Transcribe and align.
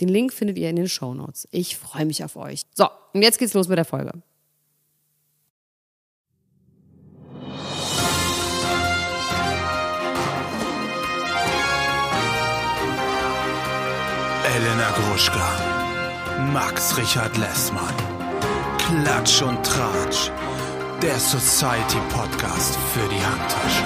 Den 0.00 0.08
Link 0.08 0.32
findet 0.32 0.56
ihr 0.56 0.70
in 0.70 0.76
den 0.76 0.88
Show 0.88 1.12
Notes. 1.12 1.46
Ich 1.50 1.76
freue 1.76 2.06
mich 2.06 2.24
auf 2.24 2.36
euch. 2.36 2.62
So, 2.74 2.88
und 3.12 3.22
jetzt 3.22 3.38
geht's 3.38 3.52
los 3.54 3.68
mit 3.68 3.76
der 3.76 3.84
Folge. 3.84 4.12
Elena 14.56 14.90
Gruschka, 14.90 15.48
Max 16.52 16.96
Richard 16.96 17.36
Lessmann, 17.36 17.94
Klatsch 18.78 19.42
und 19.42 19.62
Tratsch, 19.64 20.30
der 21.02 21.18
Society 21.18 21.98
Podcast 22.08 22.76
für 22.92 23.08
die 23.08 23.22
Handtasche. 23.24 23.84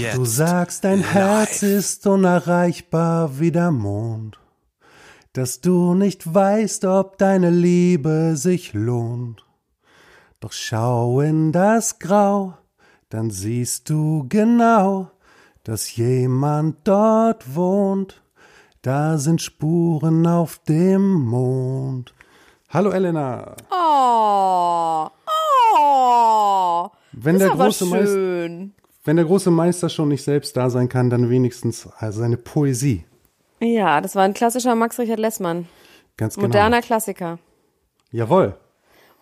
Jetzt 0.00 0.16
du 0.16 0.24
sagst, 0.24 0.84
dein 0.84 1.00
live. 1.00 1.14
Herz 1.14 1.62
ist 1.62 2.06
unerreichbar 2.06 3.38
wie 3.40 3.50
der 3.50 3.70
Mond 3.70 4.38
dass 5.38 5.60
du 5.60 5.94
nicht 5.94 6.34
weißt, 6.34 6.84
ob 6.86 7.16
deine 7.16 7.50
Liebe 7.50 8.32
sich 8.34 8.72
lohnt. 8.72 9.46
Doch 10.40 10.50
schau 10.50 11.20
in 11.20 11.52
das 11.52 12.00
Grau, 12.00 12.54
dann 13.08 13.30
siehst 13.30 13.88
du 13.88 14.26
genau, 14.28 15.12
dass 15.62 15.94
jemand 15.94 16.78
dort 16.82 17.54
wohnt. 17.54 18.20
Da 18.82 19.16
sind 19.18 19.40
Spuren 19.40 20.26
auf 20.26 20.58
dem 20.68 21.08
Mond. 21.26 22.12
Hallo 22.70 22.90
Elena. 22.90 23.54
Oh, 23.70 25.06
oh. 25.76 26.88
Wenn 27.12 27.38
der 27.38 27.50
große 27.50 27.84
Meister, 27.84 28.70
wenn 29.04 29.16
der 29.16 29.24
große 29.24 29.52
Meister 29.52 29.88
schon 29.88 30.08
nicht 30.08 30.24
selbst 30.24 30.56
da 30.56 30.68
sein 30.68 30.88
kann, 30.88 31.10
dann 31.10 31.30
wenigstens 31.30 31.88
also 31.98 32.18
seine 32.18 32.38
Poesie. 32.38 33.04
Ja, 33.60 34.00
das 34.00 34.14
war 34.14 34.24
ein 34.24 34.34
klassischer 34.34 34.74
Max 34.74 34.98
Richard 34.98 35.18
Lessmann. 35.18 35.68
Ganz 36.16 36.34
genau. 36.34 36.48
Moderner 36.48 36.82
Klassiker. 36.82 37.38
Jawohl. 38.10 38.56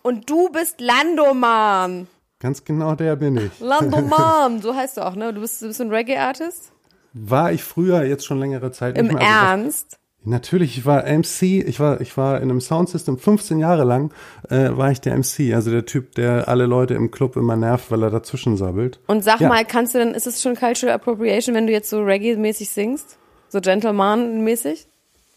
Und 0.01 0.29
du 0.29 0.49
bist 0.49 0.79
Landoman. 0.79 2.07
Ganz 2.39 2.63
genau 2.63 2.95
der 2.95 3.15
bin 3.15 3.37
ich. 3.37 3.59
Landoman, 3.59 4.61
so 4.61 4.75
heißt 4.75 4.97
du 4.97 5.05
auch, 5.05 5.15
ne? 5.15 5.33
Du 5.33 5.41
bist, 5.41 5.61
du 5.61 5.67
bist 5.67 5.81
ein 5.81 5.89
Reggae-Artist? 5.89 6.71
War 7.13 7.51
ich 7.51 7.63
früher, 7.63 8.03
jetzt 8.03 8.25
schon 8.25 8.39
längere 8.39 8.71
Zeit 8.71 8.97
Im 8.97 9.07
mehr. 9.07 9.19
Ernst? 9.19 9.97
Also, 10.21 10.29
natürlich, 10.29 10.77
ich 10.77 10.85
war 10.85 11.03
MC, 11.03 11.41
ich 11.67 11.79
war, 11.79 11.99
ich 11.99 12.15
war 12.15 12.37
in 12.37 12.49
einem 12.49 12.61
Soundsystem 12.61 13.17
15 13.17 13.57
Jahre 13.59 13.85
lang, 13.85 14.13
äh, 14.49 14.69
war 14.71 14.91
ich 14.91 15.01
der 15.01 15.17
MC, 15.17 15.53
also 15.53 15.71
der 15.71 15.85
Typ, 15.85 16.13
der 16.15 16.47
alle 16.47 16.67
Leute 16.67 16.93
im 16.93 17.09
Club 17.09 17.35
immer 17.35 17.55
nervt, 17.55 17.89
weil 17.89 18.03
er 18.03 18.11
dazwischen 18.11 18.55
sabbelt. 18.55 18.99
Und 19.07 19.23
sag 19.23 19.41
ja. 19.41 19.49
mal, 19.49 19.65
kannst 19.65 19.95
du 19.95 19.99
denn, 19.99 20.13
ist 20.13 20.27
es 20.27 20.41
schon 20.41 20.55
Cultural 20.55 20.93
Appropriation, 20.93 21.55
wenn 21.55 21.65
du 21.65 21.73
jetzt 21.73 21.89
so 21.89 22.01
Reggae-mäßig 22.01 22.69
singst? 22.69 23.17
So 23.49 23.61
Gentleman-mäßig? 23.61 24.87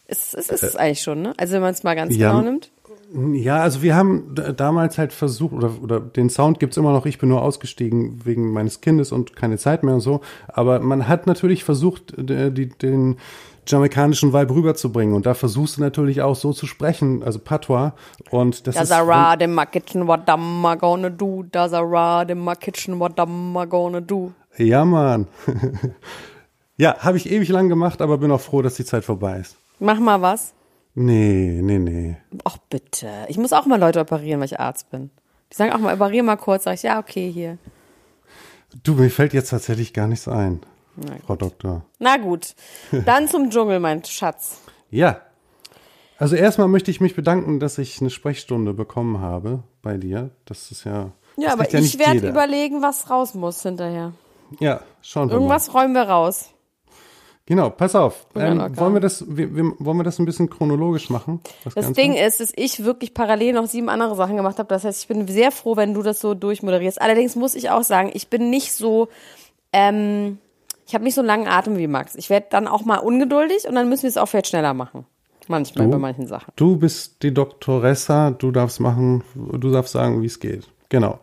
Ist, 0.08 0.34
ist, 0.34 0.50
ist 0.50 0.62
es 0.62 0.74
äh, 0.74 0.78
eigentlich 0.78 1.02
schon, 1.02 1.22
ne? 1.22 1.34
Also 1.36 1.54
wenn 1.54 1.62
man 1.62 1.72
es 1.72 1.82
mal 1.84 1.94
ganz 1.94 2.16
ja, 2.16 2.30
genau 2.30 2.42
nimmt. 2.42 2.70
Ja, 3.32 3.60
also 3.60 3.82
wir 3.82 3.96
haben 3.96 4.34
damals 4.56 4.98
halt 4.98 5.12
versucht, 5.12 5.52
oder, 5.52 5.72
oder 5.82 6.00
den 6.00 6.30
Sound 6.30 6.60
gibt's 6.60 6.76
immer 6.76 6.92
noch, 6.92 7.06
ich 7.06 7.18
bin 7.18 7.28
nur 7.28 7.42
ausgestiegen 7.42 8.20
wegen 8.24 8.52
meines 8.52 8.80
Kindes 8.80 9.10
und 9.10 9.34
keine 9.34 9.58
Zeit 9.58 9.82
mehr 9.82 9.94
und 9.94 10.00
so. 10.00 10.20
Aber 10.48 10.80
man 10.80 11.08
hat 11.08 11.26
natürlich 11.26 11.64
versucht, 11.64 12.14
die, 12.16 12.68
den 12.68 13.16
jamaikanischen 13.66 14.32
Vibe 14.32 14.54
rüberzubringen. 14.54 15.14
Und 15.14 15.26
da 15.26 15.34
versuchst 15.34 15.76
du 15.76 15.80
natürlich 15.80 16.22
auch 16.22 16.36
so 16.36 16.52
zu 16.52 16.66
sprechen, 16.66 17.22
also 17.22 17.38
Patois. 17.38 17.92
Und 18.30 18.66
das 18.66 18.74
There's 18.74 18.90
ist. 18.90 18.96
a 18.96 19.00
rod 19.00 19.42
in 19.42 19.54
my 19.54 19.66
kitchen, 19.66 20.06
what 20.06 20.28
am 20.28 20.64
I 20.64 20.76
gonna 20.76 21.10
do? 21.10 21.44
There's 21.50 21.72
a 21.72 21.80
rod 21.80 22.30
in 22.30 22.44
my 22.44 22.54
kitchen, 22.54 22.98
what 22.98 23.18
am 23.18 23.56
I 23.56 23.66
gonna 23.66 24.00
do? 24.00 24.32
Ja, 24.56 24.84
Mann. 24.84 25.26
Ja, 26.80 26.96
habe 27.00 27.18
ich 27.18 27.30
ewig 27.30 27.50
lang 27.50 27.68
gemacht, 27.68 28.00
aber 28.00 28.16
bin 28.16 28.30
auch 28.32 28.40
froh, 28.40 28.62
dass 28.62 28.72
die 28.72 28.86
Zeit 28.86 29.04
vorbei 29.04 29.38
ist. 29.38 29.58
Mach 29.80 29.98
mal 29.98 30.22
was. 30.22 30.54
Nee, 30.94 31.60
nee, 31.62 31.78
nee. 31.78 32.16
Ach 32.44 32.56
bitte. 32.70 33.26
Ich 33.28 33.36
muss 33.36 33.52
auch 33.52 33.66
mal 33.66 33.78
Leute 33.78 34.00
operieren, 34.00 34.40
weil 34.40 34.46
ich 34.46 34.58
Arzt 34.58 34.90
bin. 34.90 35.10
Die 35.52 35.56
sagen 35.56 35.72
auch 35.72 35.78
mal, 35.78 35.94
operier 35.94 36.22
mal 36.22 36.36
kurz. 36.36 36.64
Sag 36.64 36.72
ich, 36.72 36.82
ja, 36.82 36.98
okay, 36.98 37.30
hier. 37.30 37.58
Du, 38.82 38.94
mir 38.94 39.10
fällt 39.10 39.34
jetzt 39.34 39.50
tatsächlich 39.50 39.92
gar 39.92 40.06
nichts 40.06 40.26
ein, 40.26 40.62
Frau 41.26 41.36
Doktor. 41.36 41.84
Na 41.98 42.16
gut. 42.16 42.54
Dann 43.04 43.28
zum 43.28 43.50
Dschungel, 43.50 43.78
mein 43.78 44.02
Schatz. 44.02 44.62
Ja. 44.88 45.20
Also 46.16 46.34
erstmal 46.34 46.68
möchte 46.68 46.90
ich 46.90 47.02
mich 47.02 47.14
bedanken, 47.14 47.60
dass 47.60 47.76
ich 47.76 48.00
eine 48.00 48.08
Sprechstunde 48.08 48.72
bekommen 48.72 49.20
habe 49.20 49.64
bei 49.82 49.98
dir. 49.98 50.30
Das 50.46 50.70
ist 50.70 50.84
ja. 50.84 51.10
Ja, 51.36 51.52
aber 51.52 51.70
ja 51.70 51.78
ich 51.78 51.98
werde 51.98 52.26
überlegen, 52.26 52.80
was 52.80 53.10
raus 53.10 53.34
muss 53.34 53.62
hinterher. 53.62 54.14
Ja, 54.60 54.80
schauen 55.02 55.28
wir 55.28 55.34
Irgendwas 55.34 55.68
mal. 55.68 55.82
räumen 55.82 55.94
wir 55.94 56.04
raus. 56.04 56.54
Genau, 57.50 57.68
pass 57.68 57.96
auf. 57.96 58.28
Ähm, 58.36 58.60
wollen, 58.76 58.94
wir 58.94 59.00
das, 59.00 59.24
wir, 59.26 59.52
wir, 59.56 59.72
wollen 59.80 59.96
wir 59.96 60.04
das 60.04 60.20
ein 60.20 60.24
bisschen 60.24 60.48
chronologisch 60.48 61.10
machen? 61.10 61.40
Das, 61.64 61.74
das 61.74 61.92
Ding 61.94 62.14
ist, 62.14 62.38
dass 62.38 62.52
ich 62.54 62.84
wirklich 62.84 63.12
parallel 63.12 63.54
noch 63.54 63.66
sieben 63.66 63.88
andere 63.88 64.14
Sachen 64.14 64.36
gemacht 64.36 64.60
habe. 64.60 64.68
Das 64.68 64.84
heißt, 64.84 65.02
ich 65.02 65.08
bin 65.08 65.26
sehr 65.26 65.50
froh, 65.50 65.76
wenn 65.76 65.92
du 65.92 66.02
das 66.02 66.20
so 66.20 66.34
durchmoderierst. 66.34 67.02
Allerdings 67.02 67.34
muss 67.34 67.56
ich 67.56 67.68
auch 67.70 67.82
sagen, 67.82 68.12
ich 68.14 68.28
bin 68.28 68.50
nicht 68.50 68.72
so, 68.72 69.08
ähm, 69.72 70.38
ich 70.86 70.94
habe 70.94 71.02
nicht 71.02 71.16
so 71.16 71.22
einen 71.22 71.26
langen 71.26 71.48
Atem 71.48 71.76
wie 71.76 71.88
Max. 71.88 72.14
Ich 72.14 72.30
werde 72.30 72.46
dann 72.50 72.68
auch 72.68 72.84
mal 72.84 72.98
ungeduldig 72.98 73.66
und 73.66 73.74
dann 73.74 73.88
müssen 73.88 74.04
wir 74.04 74.10
es 74.10 74.16
auch 74.16 74.26
vielleicht 74.26 74.46
schneller 74.46 74.72
machen. 74.72 75.04
Manchmal 75.48 75.86
du, 75.86 75.90
bei 75.90 75.98
manchen 75.98 76.28
Sachen. 76.28 76.52
Du 76.54 76.76
bist 76.76 77.20
die 77.24 77.34
Doktoressa, 77.34 78.30
du 78.30 78.52
darfst 78.52 78.78
machen, 78.78 79.24
du 79.34 79.72
darfst 79.72 79.92
sagen, 79.92 80.22
wie 80.22 80.26
es 80.26 80.38
geht. 80.38 80.68
Genau. 80.88 81.18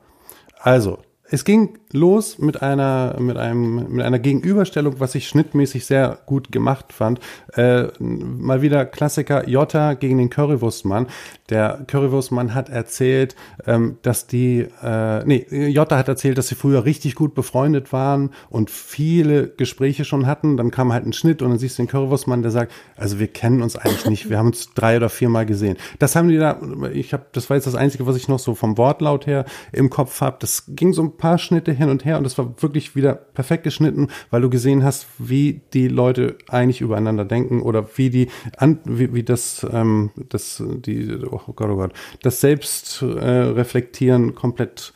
Also, 0.60 0.98
es 1.30 1.44
ging 1.44 1.78
los 1.92 2.38
mit 2.40 2.62
einer, 2.62 3.16
mit 3.20 3.38
einem, 3.38 3.94
mit 3.94 4.06
einer 4.06 4.20
Gegenüberstellung, 4.20 5.00
was 5.00 5.16
ich 5.16 5.28
schnittmäßig 5.28 5.86
sehr 5.86 6.20
gut 6.26 6.52
gemacht 6.52 6.94
fand. 6.94 7.20
Äh, 7.54 7.88
mal 8.00 8.62
wieder 8.62 8.86
Klassiker 8.86 9.48
Jota 9.48 9.94
gegen 9.94 10.18
den 10.18 10.30
Currywurstmann. 10.30 11.08
Der 11.50 11.86
Currywurstmann 11.88 12.54
hat 12.54 12.70
erzählt, 12.70 13.36
ähm, 13.66 13.98
dass 14.02 14.28
die, 14.28 14.68
äh, 14.82 15.26
nee, 15.26 15.46
Jota 15.50 15.98
hat 15.98 16.08
erzählt, 16.08 16.38
dass 16.38 16.48
sie 16.48 16.56
früher 16.56 16.86
richtig 16.86 17.16
gut 17.16 17.36
befreundet 17.36 17.94
waren 17.94 18.32
und 18.50 18.70
viele 18.70 19.48
Gespräche 19.48 20.06
schon 20.06 20.28
hatten. 20.28 20.58
Dann 20.58 20.72
kam 20.72 20.94
halt 20.94 21.06
ein 21.06 21.14
Schnitt 21.14 21.42
und 21.42 21.50
dann 21.50 21.60
siehst 21.60 21.78
du 21.78 21.84
den 21.84 21.90
Currywurstmann, 21.90 22.42
der 22.42 22.52
sagt, 22.52 22.72
also 22.96 23.20
wir 23.20 23.28
kennen 23.28 23.62
uns 23.62 23.76
eigentlich 23.76 24.06
nicht. 24.06 24.30
Wir 24.30 24.38
haben 24.38 24.48
uns 24.48 24.74
drei 24.74 24.98
oder 24.98 25.10
viermal 25.10 25.46
gesehen. 25.46 25.78
Das 26.00 26.16
haben 26.16 26.30
die 26.30 26.38
da, 26.38 26.60
ich 26.94 27.14
habe, 27.14 27.26
das 27.32 27.50
war 27.50 27.56
jetzt 27.56 27.68
das 27.68 27.76
Einzige, 27.76 28.06
was 28.08 28.16
ich 28.16 28.28
noch 28.28 28.40
so 28.40 28.56
vom 28.56 28.78
Wortlaut 28.78 29.26
her 29.26 29.46
im 29.72 29.90
Kopf 29.90 30.22
habe. 30.22 30.38
Das 30.40 30.64
ging 30.68 30.94
so 30.94 31.02
ein 31.02 31.17
paar 31.18 31.38
Schnitte 31.38 31.72
hin 31.72 31.90
und 31.90 32.06
her 32.06 32.18
und 32.18 32.24
das 32.24 32.38
war 32.38 32.62
wirklich 32.62 32.96
wieder 32.96 33.14
perfekt 33.16 33.64
geschnitten, 33.64 34.10
weil 34.30 34.42
du 34.42 34.50
gesehen 34.50 34.84
hast, 34.84 35.08
wie 35.18 35.62
die 35.74 35.88
Leute 35.88 36.38
eigentlich 36.48 36.82
übereinander 36.82 37.26
denken 37.26 37.62
oder 37.62 37.88
wie 37.96 38.10
die, 38.10 38.30
an, 38.58 38.80
wie, 38.86 39.14
wie 39.14 39.24
das, 39.24 39.66
ähm, 39.72 40.12
das, 40.30 40.64
die, 40.68 41.18
oh 41.30 41.54
Gott, 41.56 41.70
oh 41.70 41.76
Gott, 41.76 41.94
das 42.22 42.42
Selbstreflektieren 42.42 44.30
äh, 44.30 44.34
komplett 44.34 44.94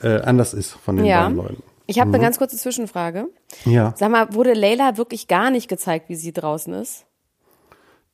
äh, 0.00 0.20
anders 0.20 0.54
ist 0.54 0.72
von 0.72 0.96
den 0.96 1.06
ja. 1.06 1.22
beiden 1.22 1.36
Leuten. 1.36 1.62
Ich 1.86 2.00
habe 2.00 2.08
mhm. 2.08 2.16
eine 2.16 2.24
ganz 2.24 2.38
kurze 2.38 2.56
Zwischenfrage. 2.56 3.28
Ja. 3.64 3.94
Sag 3.96 4.10
mal, 4.10 4.34
wurde 4.34 4.54
Leila 4.54 4.96
wirklich 4.96 5.28
gar 5.28 5.50
nicht 5.50 5.68
gezeigt, 5.68 6.08
wie 6.08 6.16
sie 6.16 6.32
draußen 6.32 6.74
ist? 6.74 7.06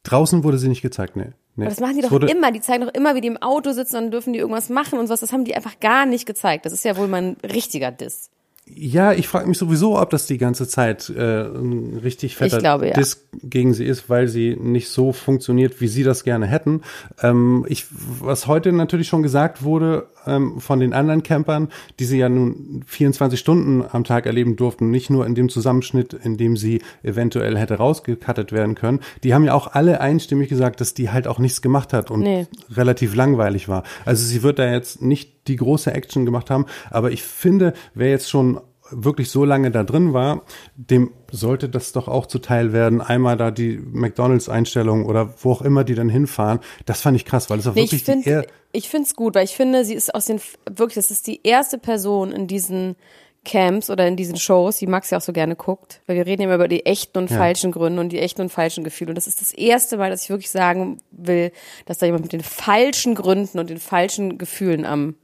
Draußen 0.02 0.44
wurde 0.44 0.58
sie 0.58 0.68
nicht 0.68 0.82
gezeigt, 0.82 1.16
nee. 1.16 1.32
Nee. 1.56 1.64
Aber 1.64 1.70
das 1.70 1.80
machen 1.80 1.96
die 1.96 2.02
doch 2.02 2.12
immer. 2.12 2.50
Die 2.50 2.60
zeigen 2.60 2.86
doch 2.86 2.94
immer, 2.94 3.14
wie 3.14 3.20
die 3.20 3.28
im 3.28 3.36
Auto 3.36 3.72
sitzen 3.72 3.96
und 3.96 4.02
dann 4.04 4.10
dürfen 4.10 4.32
die 4.32 4.38
irgendwas 4.38 4.70
machen 4.70 4.98
und 4.98 5.06
sowas. 5.06 5.20
Das 5.20 5.32
haben 5.32 5.44
die 5.44 5.54
einfach 5.54 5.80
gar 5.80 6.06
nicht 6.06 6.26
gezeigt. 6.26 6.64
Das 6.64 6.72
ist 6.72 6.84
ja 6.84 6.96
wohl 6.96 7.08
mein 7.08 7.36
richtiger 7.42 7.90
Diss. 7.90 8.30
Ja, 8.64 9.12
ich 9.12 9.26
frage 9.26 9.48
mich 9.48 9.58
sowieso, 9.58 9.98
ob 9.98 10.10
das 10.10 10.26
die 10.26 10.38
ganze 10.38 10.68
Zeit 10.68 11.10
äh, 11.10 11.42
ein 11.42 11.98
richtig 12.02 12.36
fetter 12.36 12.58
glaube, 12.58 12.86
ja. 12.86 12.92
Diss 12.94 13.26
gegen 13.42 13.74
sie 13.74 13.84
ist, 13.84 14.08
weil 14.08 14.28
sie 14.28 14.56
nicht 14.56 14.88
so 14.88 15.12
funktioniert, 15.12 15.80
wie 15.80 15.88
sie 15.88 16.04
das 16.04 16.22
gerne 16.22 16.46
hätten. 16.46 16.82
Ähm, 17.22 17.66
ich, 17.68 17.86
was 17.90 18.46
heute 18.46 18.72
natürlich 18.72 19.08
schon 19.08 19.24
gesagt 19.24 19.64
wurde, 19.64 20.06
ähm, 20.26 20.60
von 20.60 20.80
den 20.80 20.92
anderen 20.92 21.22
Campern, 21.22 21.68
die 21.98 22.04
sie 22.04 22.18
ja 22.18 22.28
nun 22.28 22.82
24 22.86 23.38
Stunden 23.38 23.84
am 23.90 24.04
Tag 24.04 24.26
erleben 24.26 24.56
durften, 24.56 24.90
nicht 24.90 25.10
nur 25.10 25.26
in 25.26 25.34
dem 25.34 25.48
Zusammenschnitt, 25.48 26.12
in 26.14 26.36
dem 26.36 26.56
sie 26.56 26.82
eventuell 27.02 27.56
hätte 27.58 27.74
rausgekattet 27.74 28.52
werden 28.52 28.74
können. 28.74 29.00
Die 29.24 29.34
haben 29.34 29.44
ja 29.44 29.54
auch 29.54 29.68
alle 29.72 30.00
einstimmig 30.00 30.48
gesagt, 30.48 30.80
dass 30.80 30.94
die 30.94 31.10
halt 31.10 31.26
auch 31.26 31.38
nichts 31.38 31.62
gemacht 31.62 31.92
hat 31.92 32.10
und 32.10 32.20
Nee. 32.20 32.46
relativ 32.70 33.14
langweilig 33.14 33.68
war. 33.68 33.82
Also 34.04 34.24
sie 34.24 34.42
wird 34.42 34.58
da 34.58 34.70
jetzt 34.70 35.02
nicht 35.02 35.48
die 35.48 35.56
große 35.56 35.92
Action 35.92 36.24
gemacht 36.24 36.50
haben, 36.50 36.66
aber 36.90 37.10
ich 37.10 37.22
finde, 37.22 37.72
wer 37.94 38.10
jetzt 38.10 38.30
schon 38.30 38.60
wirklich 38.94 39.30
so 39.30 39.44
lange 39.44 39.70
da 39.70 39.82
drin 39.84 40.12
war, 40.12 40.42
dem 40.76 41.10
sollte 41.30 41.68
das 41.68 41.92
doch 41.92 42.08
auch 42.08 42.26
zuteil 42.26 42.72
werden. 42.72 43.00
Einmal 43.00 43.36
da 43.36 43.50
die 43.50 43.78
McDonalds-Einstellung 43.78 45.06
oder 45.06 45.34
wo 45.42 45.52
auch 45.52 45.62
immer 45.62 45.84
die 45.84 45.94
dann 45.94 46.08
hinfahren. 46.08 46.60
Das 46.86 47.00
fand 47.00 47.16
ich 47.16 47.24
krass, 47.24 47.50
weil 47.50 47.58
es 47.58 47.66
auch 47.66 47.74
Nee, 47.74 47.82
wirklich 47.82 48.02
ich 48.02 48.04
finde 48.04 48.46
ich 48.72 48.88
finde 48.88 49.06
es 49.06 49.14
gut, 49.16 49.34
weil 49.34 49.44
ich 49.44 49.54
finde, 49.54 49.84
sie 49.84 49.94
ist 49.94 50.14
aus 50.14 50.26
den 50.26 50.40
wirklich, 50.66 50.94
das 50.94 51.10
ist 51.10 51.26
die 51.26 51.40
erste 51.44 51.78
Person 51.78 52.32
in 52.32 52.46
diesen 52.46 52.96
Camps 53.44 53.90
oder 53.90 54.06
in 54.06 54.16
diesen 54.16 54.36
Shows, 54.36 54.76
die 54.78 54.86
Max 54.86 55.10
ja 55.10 55.18
auch 55.18 55.22
so 55.22 55.32
gerne 55.32 55.56
guckt, 55.56 56.00
weil 56.06 56.16
wir 56.16 56.26
reden 56.26 56.42
immer 56.42 56.54
über 56.54 56.68
die 56.68 56.86
echten 56.86 57.18
und 57.18 57.30
Ja. 57.30 57.36
falschen 57.38 57.72
Gründe 57.72 58.00
und 58.00 58.10
die 58.10 58.20
echten 58.20 58.40
und 58.40 58.50
falschen 58.50 58.84
Gefühle 58.84 59.10
und 59.10 59.16
das 59.16 59.26
ist 59.26 59.40
das 59.40 59.52
erste 59.52 59.96
Mal, 59.96 60.10
dass 60.10 60.22
ich 60.22 60.30
wirklich 60.30 60.50
sagen 60.50 60.98
will, 61.10 61.50
dass 61.86 61.98
da 61.98 62.06
jemand 62.06 62.22
mit 62.22 62.32
den 62.32 62.42
falschen 62.42 63.14
Gründen 63.16 63.58
und 63.58 63.68
den 63.68 63.78
falschen 63.78 64.38
Gefühlen 64.38 64.86
am 64.86 65.16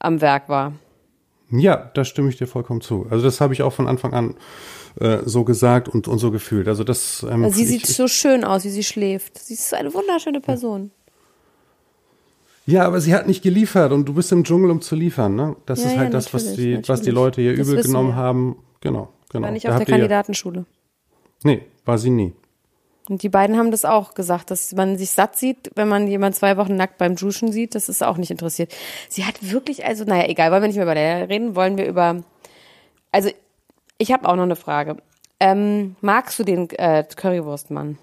am 0.00 0.20
Werk 0.20 0.48
war. 0.48 0.72
Ja, 1.50 1.90
da 1.94 2.04
stimme 2.04 2.28
ich 2.28 2.36
dir 2.36 2.46
vollkommen 2.46 2.80
zu. 2.80 3.06
Also 3.10 3.24
das 3.24 3.40
habe 3.40 3.54
ich 3.54 3.62
auch 3.62 3.72
von 3.72 3.88
Anfang 3.88 4.12
an 4.12 4.34
äh, 5.00 5.18
so 5.24 5.44
gesagt 5.44 5.88
und, 5.88 6.06
und 6.08 6.18
so 6.18 6.30
gefühlt. 6.30 6.68
Also 6.68 6.84
das. 6.84 7.24
Ähm, 7.28 7.44
Also 7.44 7.56
sie 7.56 7.62
ich, 7.62 7.68
sieht 7.68 7.86
so 7.86 8.06
schön 8.08 8.44
aus, 8.44 8.64
wie 8.64 8.70
sie 8.70 8.82
schläft. 8.84 9.38
Sie 9.38 9.54
ist 9.54 9.70
so 9.70 9.76
eine 9.76 9.92
wunderschöne 9.94 10.40
Person. 10.40 10.90
Ja, 12.66 12.84
aber 12.84 13.00
sie 13.00 13.14
hat 13.14 13.26
nicht 13.26 13.42
geliefert 13.42 13.92
und 13.92 14.04
du 14.06 14.12
bist 14.12 14.30
im 14.30 14.44
Dschungel, 14.44 14.70
um 14.70 14.82
zu 14.82 14.94
liefern. 14.94 15.34
Ne? 15.36 15.56
Das 15.64 15.80
Ja, 15.80 15.86
ist 15.86 15.92
ja, 15.94 15.98
halt 16.00 16.12
das, 16.14 16.34
was 16.34 16.44
natürlich, 16.44 16.82
die, 16.82 16.88
was 16.88 17.00
die. 17.00 17.10
Leute 17.10 17.40
hier 17.40 17.56
Das 17.56 17.66
übel 17.66 17.82
genommen 17.82 18.10
wir. 18.10 18.16
haben. 18.16 18.56
Genau, 18.82 19.08
genau. 19.30 19.44
War 19.46 19.52
nicht 19.52 19.64
Da 19.64 19.70
auf 19.70 19.76
der 19.76 19.80
habt 19.80 19.88
ihr 19.88 19.94
ja- 19.94 19.98
Kandidatenschule. 20.00 20.66
Nee, 21.44 21.62
war 21.86 21.96
sie 21.96 22.10
nie. 22.10 22.34
Und 23.08 23.22
die 23.22 23.28
beiden 23.28 23.56
haben 23.56 23.70
das 23.70 23.84
auch 23.84 24.14
gesagt, 24.14 24.50
dass 24.50 24.72
man 24.72 24.98
sich 24.98 25.10
satt 25.10 25.36
sieht, 25.36 25.70
wenn 25.74 25.88
man 25.88 26.06
jemand 26.06 26.36
zwei 26.36 26.56
Wochen 26.56 26.76
nackt 26.76 26.98
beim 26.98 27.16
Duschen 27.16 27.52
sieht. 27.52 27.74
Das 27.74 27.88
ist 27.88 28.02
auch 28.02 28.16
nicht 28.16 28.30
interessiert. 28.30 28.74
Sie 29.08 29.24
hat 29.24 29.36
wirklich, 29.40 29.84
also, 29.84 30.04
naja, 30.04 30.28
egal, 30.28 30.50
wollen 30.50 30.62
wir 30.62 30.68
nicht 30.68 30.76
mehr 30.76 30.84
über 30.84 30.94
der 30.94 31.28
reden, 31.28 31.56
wollen 31.56 31.78
wir 31.78 31.86
über, 31.86 32.22
also, 33.12 33.30
ich 33.96 34.12
habe 34.12 34.28
auch 34.28 34.36
noch 34.36 34.42
eine 34.42 34.56
Frage. 34.56 34.96
Ähm, 35.40 35.96
magst 36.00 36.38
du 36.38 36.44
den 36.44 36.68
äh, 36.70 37.04
Currywurstmann? 37.04 37.98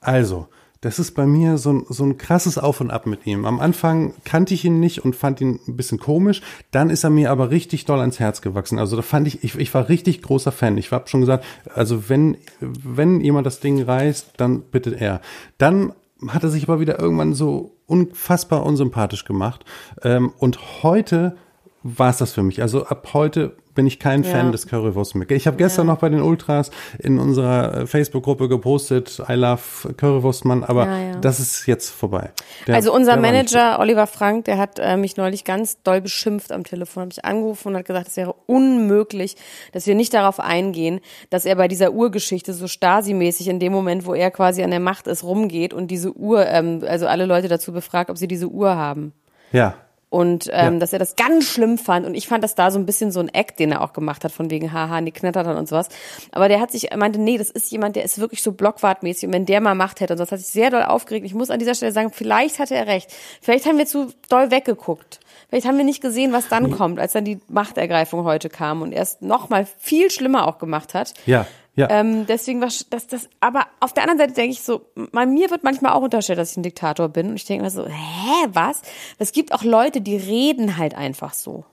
Also, 0.00 0.48
das 0.80 0.98
ist 0.98 1.12
bei 1.12 1.26
mir 1.26 1.58
so 1.58 1.72
ein, 1.72 1.86
so 1.88 2.04
ein 2.04 2.18
krasses 2.18 2.58
Auf 2.58 2.80
und 2.80 2.90
Ab 2.90 3.06
mit 3.06 3.26
ihm. 3.26 3.44
Am 3.44 3.60
Anfang 3.60 4.14
kannte 4.24 4.54
ich 4.54 4.64
ihn 4.64 4.80
nicht 4.80 5.04
und 5.04 5.16
fand 5.16 5.40
ihn 5.40 5.60
ein 5.66 5.76
bisschen 5.76 5.98
komisch. 5.98 6.42
Dann 6.70 6.90
ist 6.90 7.04
er 7.04 7.10
mir 7.10 7.30
aber 7.30 7.50
richtig 7.50 7.84
doll 7.84 8.00
ans 8.00 8.20
Herz 8.20 8.40
gewachsen. 8.40 8.78
Also 8.78 8.96
da 8.96 9.02
fand 9.02 9.26
ich, 9.26 9.42
ich, 9.42 9.56
ich 9.56 9.72
war 9.74 9.88
richtig 9.88 10.22
großer 10.22 10.52
Fan. 10.52 10.78
Ich 10.78 10.92
habe 10.92 11.08
schon 11.08 11.20
gesagt, 11.20 11.44
also 11.74 12.08
wenn, 12.08 12.36
wenn 12.60 13.20
jemand 13.20 13.46
das 13.46 13.60
Ding 13.60 13.82
reißt, 13.82 14.34
dann 14.36 14.62
bitte 14.62 14.98
er. 14.98 15.20
Dann 15.58 15.92
hat 16.28 16.42
er 16.42 16.50
sich 16.50 16.64
aber 16.64 16.80
wieder 16.80 16.98
irgendwann 16.98 17.34
so 17.34 17.72
unfassbar 17.86 18.64
unsympathisch 18.64 19.24
gemacht. 19.24 19.64
Ähm, 20.02 20.32
und 20.38 20.82
heute 20.82 21.36
war 21.82 22.10
es 22.10 22.18
das 22.18 22.32
für 22.32 22.42
mich. 22.42 22.62
Also 22.62 22.86
ab 22.86 23.08
heute 23.12 23.56
bin 23.76 23.86
ich 23.86 24.00
kein 24.00 24.24
Ja. 24.24 24.30
Fan 24.32 24.50
des 24.50 24.66
Currywurst 24.66 25.14
mehr. 25.14 25.30
Ich 25.30 25.46
habe 25.46 25.56
gestern 25.56 25.86
noch 25.86 25.98
bei 25.98 26.08
den 26.08 26.20
Ultras 26.22 26.72
in 26.98 27.20
unserer 27.20 27.82
äh, 27.82 27.86
Facebook-Gruppe 27.86 28.48
gepostet, 28.48 29.22
I 29.28 29.34
love 29.34 29.94
Currywurstmann, 29.96 30.64
aber 30.64 30.86
Ja, 30.86 30.98
ja. 30.98 31.16
das 31.20 31.38
ist 31.38 31.66
jetzt 31.66 31.90
vorbei. 31.90 32.30
Der- 32.66 32.74
also 32.74 32.92
unser 32.92 33.16
Manager 33.16 33.78
Oliver 33.78 34.08
Frank, 34.08 34.46
der 34.46 34.58
hat 34.58 34.80
äh, 34.80 34.96
mich 34.96 35.16
neulich 35.16 35.44
ganz 35.44 35.80
doll 35.84 36.00
beschimpft 36.00 36.50
am 36.50 36.64
Telefon, 36.64 37.02
hat 37.02 37.08
mich 37.10 37.24
angerufen 37.24 37.68
und 37.68 37.76
hat 37.76 37.84
gesagt, 37.86 38.08
es 38.08 38.16
wäre 38.16 38.34
unmöglich, 38.46 39.36
dass 39.72 39.86
wir 39.86 39.94
nicht 39.94 40.12
darauf 40.14 40.40
eingehen, 40.40 41.00
dass 41.30 41.44
er 41.44 41.54
bei 41.56 41.68
dieser 41.68 41.92
Urgeschichte 41.92 42.52
so 42.52 42.66
Stasi-mäßig 42.66 43.48
in 43.48 43.60
dem 43.60 43.72
Moment, 43.72 44.06
wo 44.06 44.14
er 44.14 44.30
quasi 44.30 44.62
an 44.62 44.70
der 44.70 44.80
Macht 44.80 45.06
ist, 45.06 45.22
rumgeht 45.22 45.74
und 45.74 45.90
diese 45.90 46.16
Uhr, 46.16 46.46
ähm, 46.46 46.82
also 46.86 47.06
alle 47.06 47.26
Leute 47.26 47.48
dazu 47.48 47.72
befragt, 47.72 48.10
ob 48.10 48.16
sie 48.18 48.26
diese 48.28 48.48
Uhr 48.48 48.74
haben. 48.76 49.12
Ja, 49.52 49.74
Und 50.16 50.48
ähm, 50.52 50.74
Ja. 50.74 50.78
dass 50.80 50.92
er 50.94 50.98
das 50.98 51.14
ganz 51.16 51.44
schlimm 51.44 51.76
fand. 51.76 52.06
Und 52.06 52.14
ich 52.14 52.26
fand 52.26 52.42
das 52.42 52.54
da 52.54 52.70
so 52.70 52.78
ein 52.78 52.86
bisschen 52.86 53.12
so 53.12 53.20
ein 53.20 53.28
Act, 53.28 53.58
den 53.58 53.72
er 53.72 53.82
auch 53.82 53.92
gemacht 53.92 54.24
hat, 54.24 54.32
von 54.32 54.50
wegen 54.50 54.72
haha, 54.72 55.00
die 55.02 55.12
knattert 55.12 55.46
dann 55.46 55.56
und 55.58 55.68
sowas. 55.68 55.88
Aber 56.32 56.48
der 56.48 56.60
hat 56.60 56.70
sich, 56.72 56.90
er 56.90 56.96
meinte, 56.96 57.20
nee, 57.20 57.36
das 57.36 57.50
ist 57.50 57.70
jemand, 57.70 57.96
der 57.96 58.04
ist 58.04 58.18
wirklich 58.18 58.42
so 58.42 58.52
blockwartmäßig. 58.52 59.26
Und 59.26 59.34
wenn 59.34 59.44
der 59.46 59.60
mal 59.60 59.74
Macht 59.74 60.00
hätte 60.00 60.14
und 60.14 60.18
sonst 60.18 60.32
hat 60.32 60.38
sich 60.40 60.48
sehr 60.48 60.70
doll 60.70 60.84
aufgeregt. 60.84 61.26
Ich 61.26 61.34
muss 61.34 61.50
an 61.50 61.58
dieser 61.58 61.74
Stelle 61.74 61.92
sagen, 61.92 62.10
vielleicht 62.12 62.58
hatte 62.58 62.74
er 62.74 62.86
recht. 62.86 63.12
Vielleicht 63.42 63.66
haben 63.66 63.76
wir 63.78 63.86
zu 63.86 64.12
doll 64.30 64.50
weggeguckt. 64.50 65.20
Vielleicht 65.50 65.66
haben 65.66 65.76
wir 65.76 65.84
nicht 65.84 66.00
gesehen, 66.02 66.32
was 66.32 66.48
dann 66.48 66.70
kommt, 66.72 66.98
als 66.98 67.12
dann 67.12 67.24
die 67.24 67.38
Machtergreifung 67.48 68.24
heute 68.24 68.48
kam 68.48 68.82
und 68.82 68.92
erst 68.92 69.22
noch 69.22 69.48
mal 69.48 69.66
viel 69.78 70.10
schlimmer 70.10 70.48
auch 70.48 70.58
gemacht 70.58 70.94
hat. 70.94 71.12
ja, 71.26 71.46
ja. 71.76 71.90
Ähm, 71.90 72.26
deswegen 72.26 72.60
war 72.62 72.68
das, 72.90 73.06
das, 73.06 73.28
aber 73.40 73.66
auf 73.80 73.92
der 73.92 74.04
anderen 74.04 74.18
Seite 74.18 74.32
denke 74.32 74.52
ich 74.52 74.62
so, 74.62 74.86
bei 75.12 75.26
mir 75.26 75.50
wird 75.50 75.62
manchmal 75.62 75.92
auch 75.92 76.02
unterstellt, 76.02 76.38
dass 76.38 76.52
ich 76.52 76.56
ein 76.56 76.62
Diktator 76.62 77.10
bin. 77.10 77.28
Und 77.28 77.36
ich 77.36 77.44
denke 77.44 77.64
mir 77.64 77.70
so, 77.70 77.86
hä, 77.86 78.48
was? 78.52 78.80
Es 79.18 79.32
gibt 79.32 79.52
auch 79.52 79.62
Leute, 79.62 80.00
die 80.00 80.16
reden 80.16 80.78
halt 80.78 80.94
einfach 80.94 81.34
so. 81.34 81.64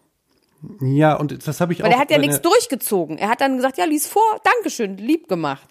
ja, 0.82 1.16
und 1.16 1.48
das 1.48 1.62
habe 1.62 1.72
ich 1.72 1.82
Weil 1.82 1.90
auch. 1.90 1.96
er 1.96 2.00
hat 2.00 2.12
ja 2.12 2.18
nichts 2.18 2.42
durchgezogen. 2.42 3.18
Er 3.18 3.30
hat 3.30 3.40
dann 3.40 3.56
gesagt, 3.56 3.78
ja, 3.78 3.86
lies 3.86 4.06
vor, 4.06 4.22
Dankeschön, 4.44 4.98
lieb 4.98 5.30
gemacht. 5.30 5.68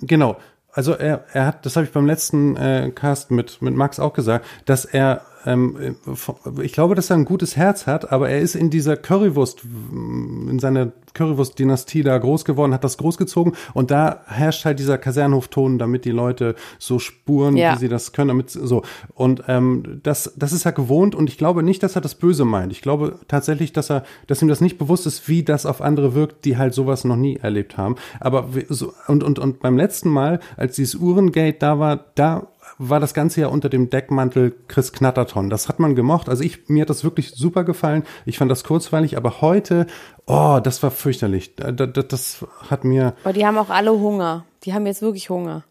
Genau. 0.00 0.36
Also 0.72 0.94
er, 0.94 1.24
er 1.32 1.46
hat, 1.46 1.66
das 1.66 1.76
habe 1.76 1.84
ich 1.84 1.92
beim 1.92 2.06
letzten 2.06 2.56
äh, 2.56 2.90
Cast 2.94 3.30
mit, 3.30 3.60
mit 3.60 3.74
Max 3.74 4.00
auch 4.00 4.14
gesagt, 4.14 4.46
dass 4.64 4.84
er, 4.86 5.22
ähm, 5.46 5.96
ich 6.62 6.72
glaube, 6.72 6.94
dass 6.94 7.10
er 7.10 7.16
ein 7.16 7.24
gutes 7.24 7.56
Herz 7.56 7.86
hat, 7.86 8.12
aber 8.12 8.28
er 8.28 8.40
ist 8.40 8.54
in 8.54 8.70
dieser 8.70 8.96
Currywurst, 8.96 9.62
in 9.92 10.58
seiner 10.58 10.92
Currywurst-Dynastie 11.14 12.02
da 12.02 12.16
groß 12.18 12.44
geworden, 12.44 12.72
hat 12.74 12.84
das 12.84 12.96
großgezogen 12.98 13.54
und 13.74 13.90
da 13.90 14.20
herrscht 14.26 14.64
halt 14.64 14.78
dieser 14.78 14.98
Kasernhofton, 14.98 15.78
damit 15.78 16.04
die 16.04 16.10
Leute 16.10 16.54
so 16.78 16.98
spuren, 16.98 17.56
Ja. 17.56 17.74
wie 17.74 17.78
sie 17.78 17.88
das 17.88 18.12
können, 18.12 18.28
damit 18.28 18.50
so. 18.50 18.82
Und 19.14 19.42
ähm, 19.48 20.00
das, 20.02 20.32
das 20.36 20.52
ist 20.52 20.66
er 20.66 20.72
gewohnt 20.72 21.14
und 21.14 21.28
ich 21.28 21.38
glaube 21.38 21.62
nicht, 21.62 21.82
dass 21.82 21.96
er 21.96 22.00
das 22.00 22.14
Böse 22.14 22.44
meint. 22.44 22.72
Ich 22.72 22.82
glaube 22.82 23.18
tatsächlich, 23.28 23.72
dass 23.72 23.90
er, 23.90 24.04
dass 24.26 24.42
ihm 24.42 24.48
das 24.48 24.60
nicht 24.60 24.78
bewusst 24.78 25.06
ist, 25.06 25.28
wie 25.28 25.42
das 25.42 25.66
auf 25.66 25.80
andere 25.80 26.14
wirkt, 26.14 26.44
die 26.44 26.56
halt 26.56 26.74
sowas 26.74 27.04
noch 27.04 27.16
nie 27.16 27.36
erlebt 27.36 27.76
haben. 27.76 27.96
Aber 28.20 28.48
so, 28.68 28.92
und, 29.08 29.24
und, 29.24 29.38
und 29.38 29.60
beim 29.60 29.76
letzten 29.76 30.10
Mal, 30.10 30.40
als 30.56 30.76
dieses 30.76 30.94
Uhrengate 30.94 31.58
da 31.58 31.78
war, 31.78 32.04
da 32.14 32.46
war 32.82 32.98
das 32.98 33.12
Ganze 33.14 33.42
ja 33.42 33.48
unter 33.48 33.68
dem 33.68 33.90
Deckmantel 33.90 34.54
Chris 34.66 34.92
Knatterton. 34.92 35.50
Das 35.50 35.68
hat 35.68 35.78
man 35.78 35.94
gemocht. 35.94 36.28
Also 36.30 36.42
ich, 36.42 36.68
mir 36.68 36.82
hat 36.82 36.90
das 36.90 37.04
wirklich 37.04 37.30
super 37.30 37.62
gefallen. 37.62 38.04
Ich 38.24 38.38
fand 38.38 38.50
das 38.50 38.64
kurzweilig, 38.64 39.16
aber 39.18 39.40
heute, 39.42 39.86
oh, 40.26 40.60
das 40.62 40.82
war 40.82 40.90
fürchterlich. 40.90 41.54
Das, 41.56 41.74
das, 41.92 42.08
das 42.08 42.46
hat 42.70 42.84
mir, 42.84 43.14
Aber 43.22 43.34
die 43.34 43.44
haben 43.46 43.58
auch 43.58 43.68
alle 43.70 43.92
Hunger. 43.92 44.46
Die 44.64 44.72
haben 44.72 44.86
jetzt 44.86 45.02
wirklich 45.02 45.28
Hunger. 45.30 45.64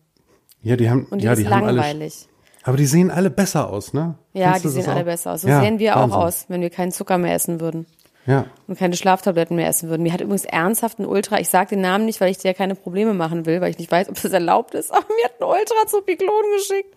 ja, 0.61 0.75
die 0.75 0.89
haben, 0.89 1.06
Und 1.09 1.21
die 1.21 1.25
ja, 1.25 1.33
ist 1.33 1.39
die 1.39 1.47
haben 1.47 1.63
alle, 1.63 1.77
langweilig. 1.77 2.27
aber 2.63 2.77
die 2.77 2.85
sehen 2.85 3.09
alle 3.12 3.29
besser 3.31 3.69
aus, 3.69 3.94
ne? 3.94 4.15
Ja, 4.33 4.53
Findest 4.53 4.65
die 4.77 4.81
sehen 4.81 4.91
alle 4.91 5.03
besser 5.05 5.31
aus. 5.33 5.41
So 5.41 5.47
Ja, 5.47 5.62
sehen 5.62 5.79
wir 5.79 5.95
Wahnsinn. 5.95 6.12
auch 6.17 6.23
aus, 6.25 6.45
wenn 6.47 6.62
wir 6.62 6.69
keinen 6.69 6.91
Zucker 6.91 7.17
mehr 7.17 7.33
essen 7.33 7.59
würden. 7.59 7.88
Ja. 8.29 8.45
und 8.67 8.77
keine 8.77 8.95
Schlaftabletten 8.95 9.55
mehr 9.55 9.67
essen 9.67 9.89
würden. 9.89 10.03
Mir 10.03 10.13
hat 10.13 10.21
übrigens 10.21 10.45
ernsthaft 10.45 11.00
ein 11.00 11.07
Ultra, 11.07 11.39
ich 11.39 11.50
sage 11.50 11.71
den 11.71 11.81
Namen 11.81 12.05
nicht, 12.05 12.21
weil 12.21 12.29
ich 12.29 12.38
dir 12.38 12.50
ja 12.50 12.53
keine 12.53 12.75
Probleme 12.75 13.15
machen 13.15 13.48
will, 13.48 13.59
weil 13.59 13.71
ich 13.71 13.79
nicht 13.79 13.91
weiß, 13.91 14.07
ob 14.07 14.21
das 14.21 14.31
erlaubt 14.31 14.75
ist, 14.75 14.91
aber 14.93 15.07
mir 15.07 15.25
hat 15.25 15.41
ein 15.41 15.45
Ultra 15.45 15.88
zu 15.88 16.01
Piklon 16.01 16.43
geschickt. 16.57 16.95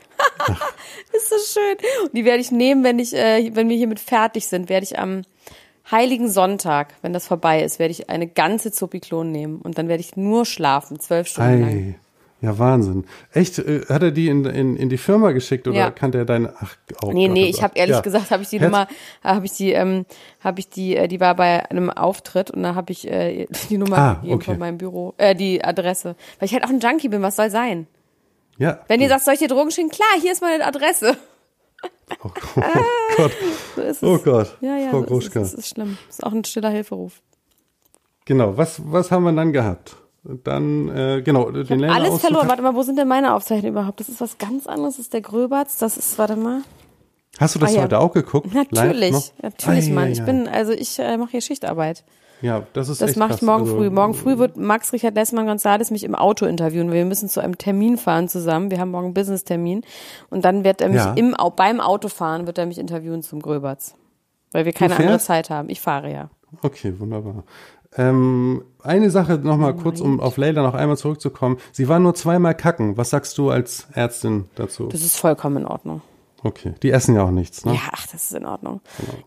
ist 1.12 1.32
das 1.32 1.54
schön. 1.54 1.76
Und 2.04 2.14
die 2.14 2.26
werde 2.26 2.40
ich 2.40 2.50
nehmen, 2.50 2.84
wenn 2.84 2.98
ich, 2.98 3.14
äh, 3.14 3.50
wenn 3.54 3.70
wir 3.70 3.76
hiermit 3.76 3.98
fertig 3.98 4.46
sind, 4.46 4.68
werde 4.68 4.84
ich 4.84 4.98
am 4.98 5.22
Heiligen 5.90 6.28
Sonntag, 6.28 6.94
wenn 7.00 7.12
das 7.12 7.26
vorbei 7.26 7.62
ist, 7.62 7.78
werde 7.78 7.92
ich 7.92 8.10
eine 8.10 8.28
ganze 8.28 8.70
Zopiklon 8.70 9.32
nehmen 9.32 9.60
und 9.60 9.78
dann 9.78 9.88
werde 9.88 10.02
ich 10.02 10.16
nur 10.16 10.44
schlafen, 10.44 11.00
zwölf 11.00 11.28
Stunden 11.28 11.60
lang. 11.60 11.94
Ja, 12.42 12.58
Wahnsinn. 12.58 13.04
Echt, 13.32 13.58
äh, 13.60 13.82
hat 13.88 14.02
er 14.02 14.10
die 14.10 14.28
in, 14.28 14.44
in, 14.44 14.76
in 14.76 14.88
die 14.88 14.98
Firma 14.98 15.30
geschickt 15.30 15.66
oder 15.68 15.76
Ja. 15.78 15.90
kannte 15.92 16.18
er 16.18 16.24
deine, 16.24 16.52
ach, 16.58 16.74
oh 17.02 17.12
Nee, 17.12 17.26
Gott, 17.28 17.34
nee, 17.34 17.44
oh 17.44 17.46
ich 17.46 17.52
Gott. 17.54 17.62
habe 17.62 17.74
ehrlich 17.78 17.94
Ja. 17.96 18.02
gesagt, 18.02 18.30
habe 18.32 18.42
ich 18.42 18.48
die 18.48 18.58
Herz- 18.58 18.70
Nummer, 18.70 18.88
habe 19.22 19.46
ich 19.46 19.52
die, 19.52 19.70
ähm, 19.72 20.04
habe 20.40 20.58
ich 20.60 20.68
die, 20.68 20.96
äh, 20.96 21.06
die 21.06 21.20
war 21.20 21.36
bei 21.36 21.64
einem 21.70 21.88
Auftritt 21.88 22.50
und 22.50 22.64
da 22.64 22.74
habe 22.74 22.90
ich 22.92 23.08
äh, 23.08 23.46
die 23.70 23.78
Nummer 23.78 23.96
Ah, 23.98 24.14
gegeben 24.14 24.34
okay. 24.34 24.44
von 24.46 24.58
meinem 24.58 24.76
Büro, 24.78 25.14
äh, 25.18 25.34
die 25.36 25.64
Adresse, 25.64 26.16
weil 26.40 26.46
ich 26.46 26.52
halt 26.52 26.64
auch 26.64 26.68
ein 26.70 26.80
Junkie 26.80 27.08
bin. 27.08 27.22
Was 27.22 27.36
soll 27.36 27.48
sein? 27.48 27.86
Ja. 28.58 28.80
Wenn 28.88 29.00
ihr 29.00 29.08
sagt, 29.08 29.24
soll 29.24 29.34
ich 29.34 29.40
dir 29.40 29.48
Drogen 29.48 29.70
schicken? 29.70 29.90
Klar, 29.90 30.08
hier 30.20 30.32
ist 30.32 30.42
meine 30.42 30.66
Adresse. 30.66 31.16
Oh 32.24 32.30
Gott. 32.54 33.32
So 33.76 33.82
ist 33.82 33.96
es. 33.96 34.02
Oh 34.02 34.18
Gott. 34.18 34.56
Ja, 34.60 34.76
ja, 34.78 34.90
Frau 34.90 35.04
so 35.06 35.18
ist. 35.18 35.34
Das 35.36 35.54
ist 35.54 35.68
schlimm. 35.68 35.96
Das 36.08 36.16
ist 36.18 36.24
auch 36.24 36.32
ein 36.32 36.44
stiller 36.44 36.70
Hilferuf. 36.70 37.22
Genau. 38.24 38.56
Was, 38.56 38.80
was 38.84 39.10
haben 39.10 39.24
wir 39.24 39.32
dann 39.32 39.52
gehabt? 39.52 39.96
Dann, 40.24 40.88
äh, 40.88 41.22
genau, 41.22 41.50
den 41.50 41.62
Ich 41.62 41.70
habe 41.70 41.80
Länderauszug 41.80 42.08
alles 42.10 42.20
verloren. 42.20 42.48
Warte 42.48 42.62
mal, 42.62 42.74
wo 42.74 42.82
sind 42.82 42.96
denn 42.96 43.08
meine 43.08 43.34
Aufzeichnungen 43.34 43.74
überhaupt? 43.76 43.98
Das 44.00 44.08
ist 44.08 44.20
was 44.20 44.38
ganz 44.38 44.66
anderes. 44.66 44.94
Das 44.96 45.04
ist 45.06 45.12
der 45.12 45.20
Gröberts. 45.20 45.78
Das 45.78 45.96
ist, 45.96 46.16
warte 46.18 46.36
mal. 46.36 46.62
Hast 47.38 47.54
du 47.54 47.58
das 47.58 47.70
Ah, 47.72 47.76
ja. 47.76 47.82
heute 47.82 47.98
auch 47.98 48.12
geguckt? 48.12 48.54
Natürlich, 48.54 49.32
natürlich, 49.42 49.88
Ei, 49.88 49.92
Mann. 49.92 50.04
ei, 50.04 50.10
Ich 50.12 50.20
ei. 50.20 50.24
bin, 50.24 50.46
also 50.48 50.72
ich 50.72 50.98
äh, 50.98 51.16
mache 51.16 51.30
hier 51.32 51.40
Schichtarbeit. 51.40 52.04
Ja, 52.42 52.64
das 52.72 52.88
ist 52.88 53.00
Das 53.00 53.12
ich 53.12 53.16
morgen 53.16 53.62
Also, 53.62 53.76
früh. 53.76 53.88
Morgen 53.90 54.14
früh 54.14 54.36
wird 54.36 54.56
Max 54.56 54.92
Richard 54.92 55.14
Lessmann 55.14 55.46
Gonzales 55.46 55.90
mich 55.92 56.02
im 56.04 56.14
Auto 56.14 56.44
interviewen. 56.44 56.90
Wir 56.92 57.04
müssen 57.04 57.28
zu 57.28 57.40
einem 57.40 57.56
Termin 57.56 57.96
fahren 57.98 58.28
zusammen. 58.28 58.70
Wir 58.70 58.80
haben 58.80 58.90
morgen 58.90 59.06
einen 59.06 59.14
Business-Termin. 59.14 59.82
Und 60.28 60.44
dann 60.44 60.62
wird 60.64 60.80
er 60.80 60.88
mich 60.88 60.96
Ja. 60.98 61.14
im, 61.14 61.34
beim 61.56 61.80
Autofahren 61.80 62.46
wird 62.46 62.58
er 62.58 62.66
mich 62.66 62.78
interviewen 62.78 63.22
zum 63.22 63.40
Gröberts. 63.40 63.94
Weil 64.50 64.64
wir 64.66 64.72
keine 64.72 64.96
andere 64.96 65.18
Zeit 65.20 65.50
haben. 65.50 65.68
Ich 65.70 65.80
fahre 65.80 66.12
ja. 66.12 66.30
Okay, 66.62 66.92
wunderbar. 66.98 67.44
Ähm, 67.96 68.64
eine 68.82 69.10
Sache 69.10 69.38
noch 69.38 69.56
mal 69.56 69.74
kurz, 69.74 70.00
um 70.00 70.20
auf 70.20 70.36
Leila 70.36 70.62
noch 70.62 70.74
einmal 70.74 70.96
zurückzukommen. 70.96 71.58
Sie 71.72 71.88
war 71.88 71.98
nur 71.98 72.14
zweimal 72.14 72.54
kacken. 72.54 72.96
Was 72.96 73.10
sagst 73.10 73.36
du 73.38 73.50
als 73.50 73.86
Ärztin 73.92 74.46
dazu? 74.54 74.88
Das 74.88 75.02
ist 75.02 75.16
vollkommen 75.16 75.58
in 75.58 75.66
Ordnung. 75.66 76.02
Okay, 76.44 76.74
die 76.82 76.90
essen 76.90 77.14
ja 77.14 77.22
auch 77.22 77.30
nichts, 77.30 77.64
ne? 77.64 77.74
Ja, 77.74 77.80
ach, 77.92 78.04
das 78.08 78.24
ist 78.24 78.34
in 78.34 78.44
Ordnung. 78.44 78.80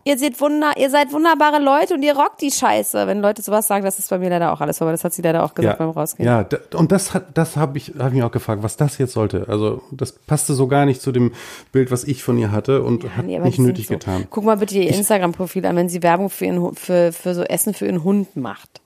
Ihr 0.04 0.18
seht 0.18 0.38
wunder, 0.38 0.72
ihr 0.76 0.90
seid 0.90 1.12
wunderbare 1.14 1.58
Leute 1.62 1.94
und 1.94 2.02
ihr 2.02 2.14
rockt 2.14 2.42
die 2.42 2.50
Scheiße. 2.50 3.06
Wenn 3.06 3.22
Leute 3.22 3.40
sowas 3.40 3.66
sagen, 3.66 3.86
das 3.86 3.98
ist 3.98 4.10
bei 4.10 4.18
mir 4.18 4.28
leider 4.28 4.52
auch 4.52 4.60
alles, 4.60 4.82
aber 4.82 4.90
das 4.92 5.02
hat 5.02 5.14
sie 5.14 5.22
leider 5.22 5.42
auch 5.42 5.54
gesagt 5.54 5.78
beim 5.78 5.88
Rausgehen. 5.88 6.26
Ja, 6.28 6.46
und 6.74 6.92
das 6.92 7.14
hat, 7.14 7.28
das 7.38 7.56
habe 7.56 7.78
ich, 7.78 7.94
habe 7.98 8.08
ich 8.08 8.14
mich 8.16 8.22
auch 8.22 8.30
gefragt, 8.30 8.62
was 8.62 8.76
das 8.76 8.98
jetzt 8.98 9.14
sollte. 9.14 9.46
Also 9.48 9.80
das 9.92 10.12
passte 10.12 10.52
so 10.52 10.66
gar 10.66 10.84
nicht 10.84 11.00
zu 11.00 11.10
dem 11.10 11.32
Bild, 11.72 11.90
was 11.90 12.04
ich 12.04 12.22
von 12.22 12.36
ihr 12.36 12.52
hatte 12.52 12.82
und 12.82 13.04
hat 13.16 13.24
Nee, 13.24 13.36
aber 13.36 13.46
nicht 13.46 13.58
nötig 13.60 13.86
so. 13.86 13.94
getan. 13.94 14.26
Guck 14.28 14.44
mal 14.44 14.58
bitte 14.58 14.76
ihr 14.76 14.88
Instagram-Profil 14.94 15.64
an, 15.64 15.74
wenn 15.76 15.88
sie 15.88 16.02
Werbung 16.02 16.28
für, 16.28 16.44
ihren, 16.44 16.74
für, 16.74 17.12
für 17.12 17.34
so 17.34 17.44
Essen 17.44 17.72
für 17.72 17.86
ihren 17.86 18.04
Hund 18.04 18.36
macht. 18.36 18.82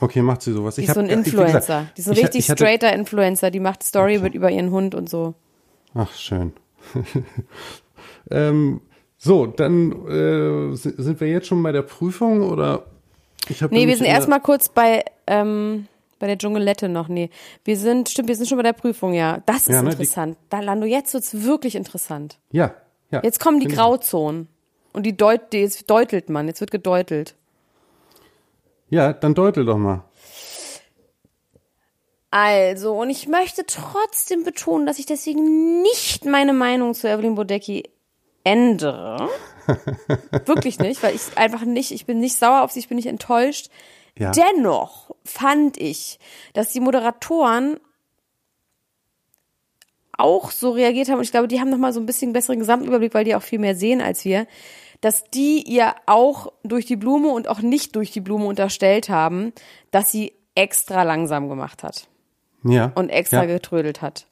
Okay, 0.00 0.22
macht 0.22 0.40
sie 0.40 0.52
sowas. 0.54 0.76
Die 0.76 0.80
Ich 0.80 0.88
ist 0.88 0.94
so 0.94 1.02
hab- 1.02 1.08
ein 1.08 1.10
ja, 1.10 1.18
ich- 1.18 1.24
gesagt, 1.24 1.44
Influencer. 1.46 1.86
Die 1.94 2.00
ist 2.00 2.06
ein 2.06 2.12
ich- 2.14 2.22
richtig 2.22 2.38
ich 2.38 2.50
hatte- 2.50 2.64
straighter 2.64 2.92
Influencer. 2.94 3.50
Die 3.50 3.60
macht 3.60 3.82
Story 3.82 4.22
wird 4.22 4.34
über 4.34 4.50
ihren 4.50 4.70
Hund 4.70 4.94
und 4.94 5.10
so. 5.10 5.34
Ach, 5.94 6.10
schön. 6.14 6.54
ähm, 8.30 8.80
so, 9.16 9.46
dann 9.46 9.92
äh, 10.08 10.76
si- 10.76 10.94
sind 10.96 11.20
wir 11.20 11.28
jetzt 11.28 11.46
schon 11.46 11.62
bei 11.62 11.72
der 11.72 11.82
Prüfung 11.82 12.42
oder? 12.48 12.84
Ich 13.48 13.60
Nee, 13.70 13.86
wir 13.86 13.96
sind 13.96 14.06
erstmal 14.06 14.40
kurz 14.40 14.68
bei, 14.68 15.04
ähm, 15.26 15.86
bei 16.18 16.26
der 16.26 16.38
Dschungelette 16.38 16.88
noch. 16.88 17.08
Nee, 17.08 17.30
wir 17.64 17.76
sind, 17.76 18.08
stimmt, 18.08 18.28
wir 18.28 18.36
sind 18.36 18.46
schon 18.48 18.58
bei 18.58 18.62
der 18.62 18.72
Prüfung, 18.74 19.12
ja. 19.14 19.42
Das 19.46 19.62
ist 19.62 19.68
Ja, 19.70 19.82
ne, 19.82 19.88
die- 19.90 19.94
interessant. 19.96 20.36
Da, 20.50 20.60
Lando, 20.60 20.86
jetzt 20.86 21.12
wird's 21.14 21.42
wirklich 21.44 21.74
interessant. 21.74 22.38
Ja, 22.52 22.74
ja. 23.10 23.20
Jetzt 23.24 23.40
kommen 23.40 23.60
die 23.60 23.66
Grauzonen. 23.68 24.48
Und 24.92 25.04
die, 25.04 25.16
deut, 25.16 25.52
die 25.52 25.58
jetzt 25.58 25.88
deutelt 25.88 26.28
man. 26.30 26.48
Jetzt 26.48 26.60
wird 26.60 26.70
gedeutelt. 26.72 27.36
Ja, 28.88 29.12
dann 29.12 29.34
deutel 29.34 29.64
doch 29.64 29.78
mal. 29.78 30.02
Also, 32.30 32.94
und 32.94 33.10
ich 33.10 33.26
möchte 33.26 33.66
trotzdem 33.66 34.44
betonen, 34.44 34.86
dass 34.86 35.00
ich 35.00 35.06
deswegen 35.06 35.82
nicht 35.82 36.24
meine 36.24 36.52
Meinung 36.52 36.94
zu 36.94 37.08
Evelyn 37.08 37.34
Bodecki 37.34 37.90
ändere. 38.44 39.28
Wirklich 40.46 40.78
nicht, 40.78 41.02
weil 41.02 41.14
ich 41.14 41.36
einfach 41.36 41.64
nicht, 41.64 41.90
ich 41.90 42.06
bin 42.06 42.20
nicht 42.20 42.36
sauer 42.36 42.62
auf 42.62 42.70
sie, 42.70 42.78
ich 42.78 42.88
bin 42.88 42.96
nicht 42.96 43.08
enttäuscht. 43.08 43.68
Ja. 44.16 44.30
Dennoch 44.30 45.10
fand 45.24 45.76
ich, 45.76 46.18
dass 46.52 46.72
die 46.72 46.80
Moderatoren 46.80 47.80
auch 50.16 50.50
so 50.50 50.70
reagiert 50.70 51.08
haben 51.08 51.16
und 51.16 51.24
ich 51.24 51.30
glaube, 51.32 51.48
die 51.48 51.60
haben 51.60 51.70
nochmal 51.70 51.92
so 51.92 52.00
ein 52.00 52.06
bisschen 52.06 52.32
besseren 52.32 52.58
Gesamtüberblick, 52.58 53.14
weil 53.14 53.24
die 53.24 53.34
auch 53.34 53.42
viel 53.42 53.58
mehr 53.58 53.74
sehen 53.74 54.00
als 54.00 54.24
wir, 54.24 54.46
dass 55.00 55.24
die 55.30 55.62
ihr 55.62 55.94
auch 56.06 56.52
durch 56.62 56.84
die 56.84 56.96
Blume 56.96 57.30
und 57.30 57.48
auch 57.48 57.60
nicht 57.60 57.96
durch 57.96 58.10
die 58.10 58.20
Blume 58.20 58.44
unterstellt 58.44 59.08
haben, 59.08 59.52
dass 59.90 60.12
sie 60.12 60.34
extra 60.54 61.04
langsam 61.04 61.48
gemacht 61.48 61.82
hat 61.82 62.09
Ja. 62.64 62.92
und 62.94 63.08
extra 63.08 63.44
ja. 63.44 63.54
getrödelt 63.54 64.02
hat. 64.02 64.26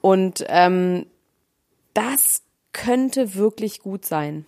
Und 0.00 0.44
ähm, 0.48 1.06
das 1.94 2.42
könnte 2.72 3.34
wirklich 3.34 3.80
gut 3.80 4.04
sein. 4.04 4.46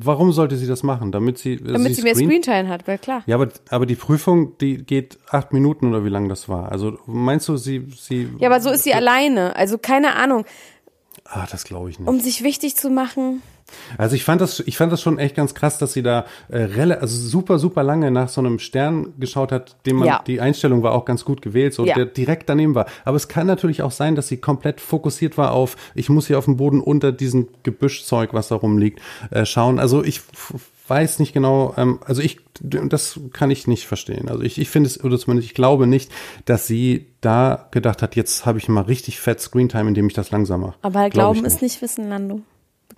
Warum 0.00 0.30
sollte 0.32 0.56
sie 0.56 0.66
das 0.68 0.84
machen? 0.84 1.10
Damit 1.10 1.38
sie, 1.38 1.56
Damit 1.56 1.96
sie, 1.96 2.02
mehr 2.02 2.14
Screen- 2.14 2.28
Screentime 2.42 2.68
hat, 2.68 2.86
weil 2.86 2.98
klar. 2.98 3.22
Ja, 3.26 3.34
aber, 3.34 3.48
aber 3.68 3.84
die 3.84 3.96
Prüfung, 3.96 4.56
die 4.58 4.78
geht 4.84 5.18
acht 5.28 5.52
Minuten 5.52 5.88
oder 5.88 6.04
wie 6.04 6.08
lang 6.08 6.28
das 6.28 6.48
war. 6.48 6.70
Also 6.70 6.98
meinst 7.06 7.48
du, 7.48 7.56
sie, 7.56 7.88
sie. 7.96 8.28
Ja, 8.38 8.48
aber 8.48 8.60
so 8.60 8.70
ist 8.70 8.84
sie 8.84 8.94
alleine. 8.94 9.56
Also 9.56 9.76
keine 9.76 10.14
Ahnung, 10.14 10.44
Ah, 11.24 11.46
das 11.50 11.64
glaube 11.64 11.90
ich 11.90 11.98
nicht. 11.98 12.08
um 12.08 12.20
sich 12.20 12.44
wichtig 12.44 12.76
zu 12.76 12.90
machen. 12.90 13.42
Also 13.96 14.16
ich 14.16 14.24
fand 14.24 14.40
das, 14.40 14.60
ich 14.60 14.76
fand 14.76 14.92
das 14.92 15.00
schon 15.02 15.18
echt 15.18 15.34
ganz 15.34 15.54
krass, 15.54 15.78
dass 15.78 15.92
sie 15.92 16.02
da 16.02 16.24
äh, 16.48 16.68
also 16.92 17.28
super, 17.28 17.58
super 17.58 17.82
lange 17.82 18.10
nach 18.10 18.28
so 18.28 18.40
einem 18.40 18.58
Stern 18.58 19.14
geschaut 19.18 19.52
hat, 19.52 19.76
dem 19.86 19.96
man, 19.96 20.08
Ja. 20.08 20.22
die 20.26 20.40
Einstellung 20.40 20.82
war 20.82 20.92
auch 20.92 21.04
ganz 21.04 21.24
gut 21.24 21.42
gewählt, 21.42 21.74
so 21.74 21.84
Ja. 21.84 21.94
der 21.94 22.06
direkt 22.06 22.48
daneben 22.48 22.74
war. 22.74 22.86
Aber 23.04 23.16
es 23.16 23.28
kann 23.28 23.46
natürlich 23.46 23.82
auch 23.82 23.92
sein, 23.92 24.14
dass 24.14 24.28
sie 24.28 24.38
komplett 24.38 24.80
fokussiert 24.80 25.38
war 25.38 25.52
auf, 25.52 25.76
ich 25.94 26.08
muss 26.08 26.26
hier 26.26 26.38
auf 26.38 26.44
dem 26.46 26.56
Boden 26.56 26.80
unter 26.80 27.12
diesem 27.12 27.48
Gebüschzeug, 27.62 28.34
was 28.34 28.48
da 28.48 28.56
rumliegt, 28.56 29.00
äh, 29.30 29.44
schauen. 29.44 29.78
Also 29.78 30.02
ich 30.04 30.22
weiß 30.88 31.18
nicht 31.18 31.34
genau, 31.34 31.74
ähm, 31.76 31.98
also 32.04 32.22
ich, 32.22 32.40
das 32.60 33.20
kann 33.32 33.50
ich 33.50 33.66
nicht 33.66 33.86
verstehen. 33.86 34.28
Also 34.28 34.42
ich, 34.42 34.58
ich 34.58 34.70
finde 34.70 34.88
es, 34.88 35.02
oder 35.04 35.18
zumindest 35.18 35.48
ich 35.48 35.54
glaube 35.54 35.86
nicht, 35.86 36.10
dass 36.46 36.66
sie 36.66 37.06
da 37.20 37.68
gedacht 37.70 38.02
hat, 38.02 38.16
jetzt 38.16 38.46
habe 38.46 38.58
ich 38.58 38.68
mal 38.68 38.82
richtig 38.82 39.20
fett 39.20 39.40
Screentime, 39.40 39.88
indem 39.88 40.06
ich 40.06 40.14
das 40.14 40.30
langsam 40.30 40.62
mache. 40.62 40.74
Aber 40.82 41.10
Glaub 41.10 41.34
Glauben 41.34 41.44
ist 41.46 41.62
nicht 41.62 41.80
Wissen, 41.82 42.08
Lando. 42.08 42.40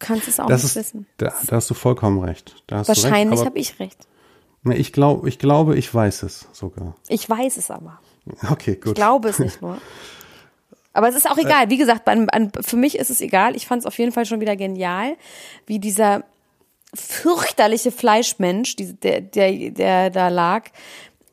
Du 0.00 0.07
kannst 0.07 0.26
es 0.28 0.40
auch 0.40 0.47
Das 0.47 0.62
nicht 0.62 0.71
ist, 0.76 0.95
wissen. 0.95 1.07
da, 1.19 1.33
da 1.47 1.57
hast 1.57 1.71
du 1.71 1.75
vollkommen 1.75 2.19
recht. 2.25 2.57
Wahrscheinlich 2.69 3.45
habe 3.45 3.59
ich 3.59 3.78
recht. 3.78 3.99
Ne, 4.62 4.76
Ich 4.76 4.92
glaube, 4.92 5.28
ich 5.28 5.38
glaube, 5.38 5.76
ich 5.76 5.95
weiß 5.95 6.23
es 6.25 6.49
sogar. 6.52 6.97
Ich 7.09 7.28
weiß 7.28 7.57
es 7.57 7.71
aber. 7.71 8.00
Okay, 8.50 8.75
gut. 8.76 8.88
Ich 8.88 8.95
glaube 8.95 9.28
es 9.28 9.38
nicht 9.38 9.62
nur. 9.62 9.78
Aber 10.92 11.09
es 11.09 11.14
ist 11.14 11.30
auch 11.30 11.38
egal. 11.38 11.71
Wie 11.71 11.76
gesagt, 11.76 12.09
an, 12.09 12.28
an, 12.30 12.50
für 12.61 12.76
mich 12.76 12.99
ist 12.99 13.11
es 13.11 13.21
egal. 13.21 13.54
Ich 13.57 13.66
fand 13.66 13.80
es 13.83 13.87
auf 13.87 13.97
jeden 13.99 14.12
Fall 14.12 14.26
schon 14.26 14.40
wieder 14.40 14.57
genial, 14.57 15.16
wie 15.66 15.78
dieser 15.78 16.25
fürchterliche 16.92 17.92
Fleischmensch, 17.92 18.76
die, 18.76 18.95
der, 18.95 19.21
der, 19.21 19.71
der 19.71 20.11
da 20.11 20.28
lag, 20.28 20.66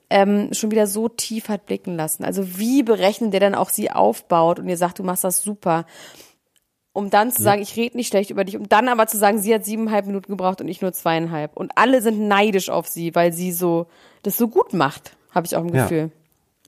ähm, 0.09 0.50
schon 0.53 0.71
wieder 0.71 0.88
so 0.88 1.09
tief 1.09 1.50
hat 1.50 1.65
blicken 1.65 1.95
lassen. 1.95 2.24
Also 2.24 2.57
wie 2.57 2.83
berechnet 2.83 3.33
der 3.33 3.39
dann 3.39 3.55
auch 3.55 3.69
sie 3.69 3.91
aufbaut 3.91 4.59
und 4.59 4.69
ihr 4.69 4.77
sagt, 4.77 5.00
du 5.00 5.03
machst 5.03 5.24
das 5.24 5.41
super. 5.41 5.86
Um 6.97 7.11
dann 7.11 7.31
zu 7.31 7.43
sagen, 7.43 7.61
ich 7.61 7.75
rede 7.75 7.95
nicht 7.95 8.07
schlecht 8.07 8.31
über 8.31 8.43
dich, 8.43 8.57
um 8.57 8.67
dann 8.67 8.87
aber 8.87 9.05
zu 9.05 9.17
sagen, 9.17 9.37
sie 9.39 9.53
hat 9.53 9.63
siebeneinhalb 9.63 10.07
Minuten 10.07 10.31
gebraucht 10.31 10.61
und 10.61 10.67
ich 10.67 10.81
nur 10.81 10.93
zweieinhalb. 10.93 11.55
Und 11.55 11.71
alle 11.75 12.01
sind 12.01 12.19
neidisch 12.27 12.69
auf 12.71 12.87
sie, 12.87 13.13
weil 13.13 13.33
sie 13.33 13.51
so 13.51 13.85
das 14.23 14.35
so 14.37 14.47
gut 14.47 14.73
macht, 14.73 15.15
habe 15.29 15.45
ich 15.45 15.55
auch 15.55 15.61
im 15.63 15.75
Ja. 15.75 15.83
Gefühl. 15.83 16.09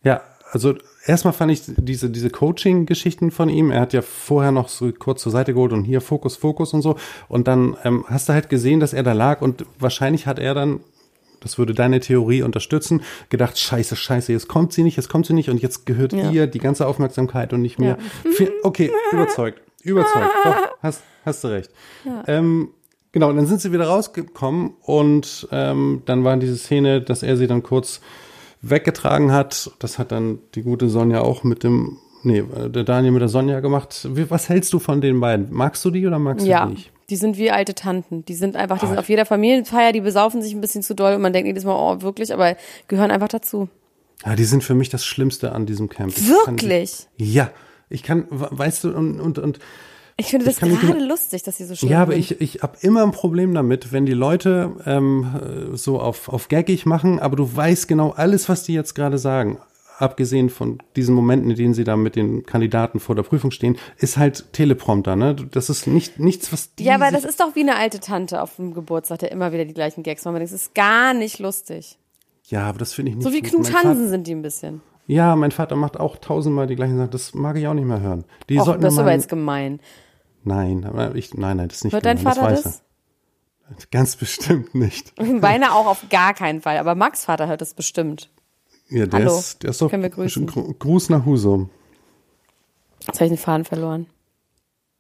Ja, 0.04 0.22
also 0.52 0.76
erstmal 1.08 1.34
fand 1.34 1.52
ich 1.52 1.62
diese, 1.66 2.12
diese 2.12 2.30
Coaching-Geschichten 2.30 3.32
von 3.32 3.50
ihm, 3.50 3.72
er 3.72 3.82
hat 3.82 3.94
ja 3.94 4.02
vorher 4.04 4.52
noch 4.52 4.70
so 4.70 4.92
kurz 4.92 5.22
zur 5.24 5.32
Seite 5.32 5.54
geholt 5.56 5.74
und 5.74 5.84
hier 5.84 6.00
Fokus, 6.00 6.36
Fokus 6.38 6.74
und 6.74 6.84
so. 6.84 6.96
Und 7.28 7.48
dann 7.48 7.76
ähm, 7.84 8.06
hast 8.08 8.30
du 8.30 8.34
halt 8.34 8.50
gesehen, 8.50 8.80
dass 8.80 8.94
er 8.94 9.02
da 9.04 9.14
lag 9.14 9.42
und 9.42 9.66
wahrscheinlich 9.80 10.28
hat 10.28 10.38
er 10.38 10.54
dann, 10.54 10.82
das 11.40 11.58
würde 11.58 11.74
deine 11.74 12.00
Theorie 12.02 12.44
unterstützen, 12.44 13.02
gedacht, 13.30 13.58
scheiße, 13.58 13.96
scheiße, 13.96 14.32
jetzt 14.32 14.48
kommt 14.48 14.74
sie 14.74 14.84
nicht, 14.84 14.98
jetzt 14.98 15.10
kommt 15.10 15.26
sie 15.26 15.34
nicht 15.34 15.50
und 15.50 15.60
jetzt 15.62 15.86
gehört 15.88 16.14
Ja. 16.14 16.30
ihr 16.30 16.46
die 16.48 16.60
ganze 16.60 16.86
Aufmerksamkeit 16.86 17.52
und 17.52 17.62
nicht 17.64 17.80
mir. 17.80 17.98
Viel- 18.36 18.54
Okay, 18.64 18.92
überzeugt, 19.12 19.62
überzeugt, 19.82 20.30
doch, 20.44 20.56
hast, 20.84 21.04
hast 21.26 21.44
du 21.44 21.48
recht. 21.50 21.72
Ähm, 22.28 22.70
Genau, 23.12 23.30
und 23.30 23.38
dann 23.38 23.48
sind 23.48 23.60
sie 23.60 23.72
wieder 23.74 23.88
rausgekommen 23.88 24.76
und 24.84 25.48
ähm, 25.52 26.04
dann 26.06 26.24
war 26.24 26.38
diese 26.38 26.56
Szene, 26.58 27.02
dass 27.02 27.24
er 27.24 27.38
sie 27.38 27.48
dann 27.48 27.64
kurz 27.64 28.02
weggetragen 28.62 29.32
hat. 29.32 29.72
Das 29.80 29.98
hat 29.98 30.12
dann 30.12 30.38
die 30.54 30.62
gute 30.62 30.90
Sonja 30.90 31.22
auch 31.22 31.44
mit 31.44 31.64
dem, 31.64 31.98
nee, 32.22 32.40
äh, 32.40 32.70
der 32.70 32.84
Daniel 32.84 33.12
mit 33.14 33.22
der 33.22 33.30
Sonja 33.30 33.62
gemacht. 33.62 34.08
Was 34.30 34.48
hältst 34.50 34.74
du 34.74 34.80
von 34.80 35.02
den 35.02 35.20
beiden? 35.20 35.48
Magst 35.52 35.84
du 35.86 35.90
die 35.92 36.06
oder 36.06 36.20
magst 36.20 36.46
Ja, 36.46 36.66
du 36.66 36.68
die 36.72 36.76
nicht? 36.76 36.92
die 37.10 37.16
sind 37.16 37.38
wie 37.40 37.50
alte 37.50 37.74
Tanten. 37.74 38.24
Die 38.26 38.36
sind 38.36 38.56
einfach, 38.56 38.78
die 38.78 38.86
Ah. 38.86 38.90
sind 38.90 39.00
auf 39.00 39.10
jeder 39.10 39.26
Familienfeier, 39.26 39.92
die 39.92 40.02
besaufen 40.02 40.44
sich 40.44 40.54
ein 40.54 40.62
bisschen 40.62 40.84
zu 40.84 40.94
doll 40.94 41.14
und 41.16 41.22
man 41.22 41.34
denkt 41.34 41.48
jedes 41.48 41.66
Mal, 41.66 41.74
oh, 41.76 42.02
wirklich, 42.04 42.32
aber 42.32 42.56
gehören 42.88 43.10
einfach 43.10 43.30
dazu. 43.30 43.70
Ja, 44.24 44.36
die 44.36 44.44
sind 44.46 44.64
für 44.64 44.76
mich 44.76 44.90
das 44.90 45.04
Schlimmste 45.04 45.52
an 45.54 45.66
diesem 45.66 45.90
Camp. 45.90 46.14
Wirklich? 46.16 47.08
Die, 47.18 47.34
ja, 47.34 47.50
ich 47.90 48.04
kann, 48.04 48.26
we- 48.30 48.50
weißt 48.52 48.84
du, 48.84 48.92
und, 48.96 49.20
und, 49.20 49.40
und 49.40 49.60
Ich 50.18 50.28
finde 50.28 50.46
das 50.46 50.62
Ich 50.62 50.80
gerade 50.80 51.04
lustig, 51.06 51.44
dass 51.44 51.58
sie 51.58 51.66
so 51.66 51.76
schlimm 51.76 51.92
Ja, 51.92 52.02
aber 52.02 52.14
sind. 52.14 52.22
ich, 52.42 52.42
ich 52.42 52.62
habe 52.62 52.78
immer 52.82 53.04
ein 53.04 53.12
Problem 53.12 53.54
damit, 53.54 53.92
wenn 53.92 54.06
die 54.06 54.14
Leute 54.14 54.72
ähm, 54.86 55.72
äh, 55.74 55.78
so 55.78 56.00
auf, 56.00 56.30
auf 56.30 56.48
gaggig 56.50 56.86
machen, 56.86 57.20
aber 57.20 57.36
du 57.36 57.56
weißt 57.56 57.88
genau 57.88 58.12
alles, 58.12 58.50
was 58.50 58.64
die 58.64 58.74
jetzt 58.74 58.94
gerade 58.96 59.18
sagen. 59.18 59.60
Abgesehen 59.98 60.50
von 60.50 60.78
diesen 60.96 61.14
Momenten, 61.14 61.50
in 61.52 61.58
denen 61.58 61.74
sie 61.74 61.84
da 61.84 61.98
mit 61.98 62.16
den 62.16 62.46
Kandidaten 62.46 63.02
vor 63.02 63.16
der 63.16 63.24
Prüfung 63.24 63.52
stehen, 63.52 63.78
ist 63.98 64.16
halt 64.16 64.54
Teleprompter, 64.54 65.18
ne? 65.18 65.36
Das 65.36 65.70
ist 65.70 65.88
nicht, 65.88 66.20
nichts, 66.20 66.54
was 66.54 66.74
die 66.76 66.86
Ja, 66.86 66.96
aber 66.96 67.12
das 67.12 67.26
ist 67.26 67.42
doch 67.42 67.54
wie 67.56 67.60
eine 67.62 67.76
alte 67.76 68.00
Tante 68.00 68.42
auf 68.42 68.56
dem 68.56 68.74
Geburtstag, 68.74 69.20
der 69.20 69.32
immer 69.34 69.52
wieder 69.52 69.66
die 69.66 69.74
gleichen 69.74 70.02
Gags 70.04 70.24
macht. 70.24 70.42
Das 70.42 70.54
ist 70.54 70.74
gar 70.74 71.14
nicht 71.14 71.40
lustig. 71.40 71.98
Ja, 72.46 72.62
aber 72.64 72.80
das 72.80 72.94
finde 72.94 73.12
ich 73.12 73.18
nicht 73.18 73.26
So 73.28 73.34
wie. 73.34 73.42
Knut 73.42 73.74
Hansen 73.74 74.08
sind 74.08 74.26
die 74.26 74.36
ein 74.36 74.42
bisschen. 74.42 74.82
Ja, 75.12 75.36
mein 75.36 75.50
Vater 75.50 75.76
macht 75.76 76.00
auch 76.00 76.18
tausendmal 76.18 76.68
die 76.68 76.76
gleichen 76.76 76.98
Sachen. 76.98 77.10
Das 77.10 77.34
mag 77.34 77.58
ich 77.58 77.66
auch 77.68 77.74
nicht 77.74 77.86
mehr 77.88 78.00
hören. 78.00 78.26
Die 78.48 78.60
Och, 78.60 78.66
sollten 78.66 78.84
das 78.84 78.94
ist 78.94 79.00
aber 79.00 79.12
jetzt 79.12 79.28
gemein. 79.28 79.80
Nein, 80.44 80.86
aber 80.86 81.16
ich, 81.16 81.34
nein, 81.34 81.58
nein, 81.58 81.68
das 81.68 81.78
ist 81.80 81.84
nicht 81.86 81.94
Hört 81.94 82.06
dein 82.06 82.18
gemein, 82.18 82.36
Vater 82.36 82.48
weiß 82.52 82.62
das? 82.64 82.84
er. 83.72 83.76
Ganz 83.90 84.16
bestimmt 84.18 84.76
nicht. 84.76 85.14
Beinahe 85.42 85.74
auch 85.74 85.88
auf 85.88 86.06
gar 86.12 86.36
keinen 86.36 86.62
Fall. 86.62 86.78
Aber 86.78 86.94
Max 86.94 87.26
Vater 87.26 87.48
hört 87.48 87.62
das 87.62 87.74
bestimmt. 87.74 88.30
Ja, 88.90 89.08
der 89.08 89.20
Hallo, 89.22 89.38
ist, 89.40 89.64
der 89.64 89.72
ist 89.72 89.82
doch 89.82 89.90
können 89.90 90.04
wir 90.04 90.12
grüßen. 90.12 90.46
Gru- 90.46 90.74
Gruß 90.78 91.10
nach 91.10 91.26
Husum. 91.26 91.72
Jetzt 93.08 93.16
habe 93.16 93.26
ich 93.26 93.32
den 93.32 93.38
Faden 93.38 93.66
verloren. 93.66 94.06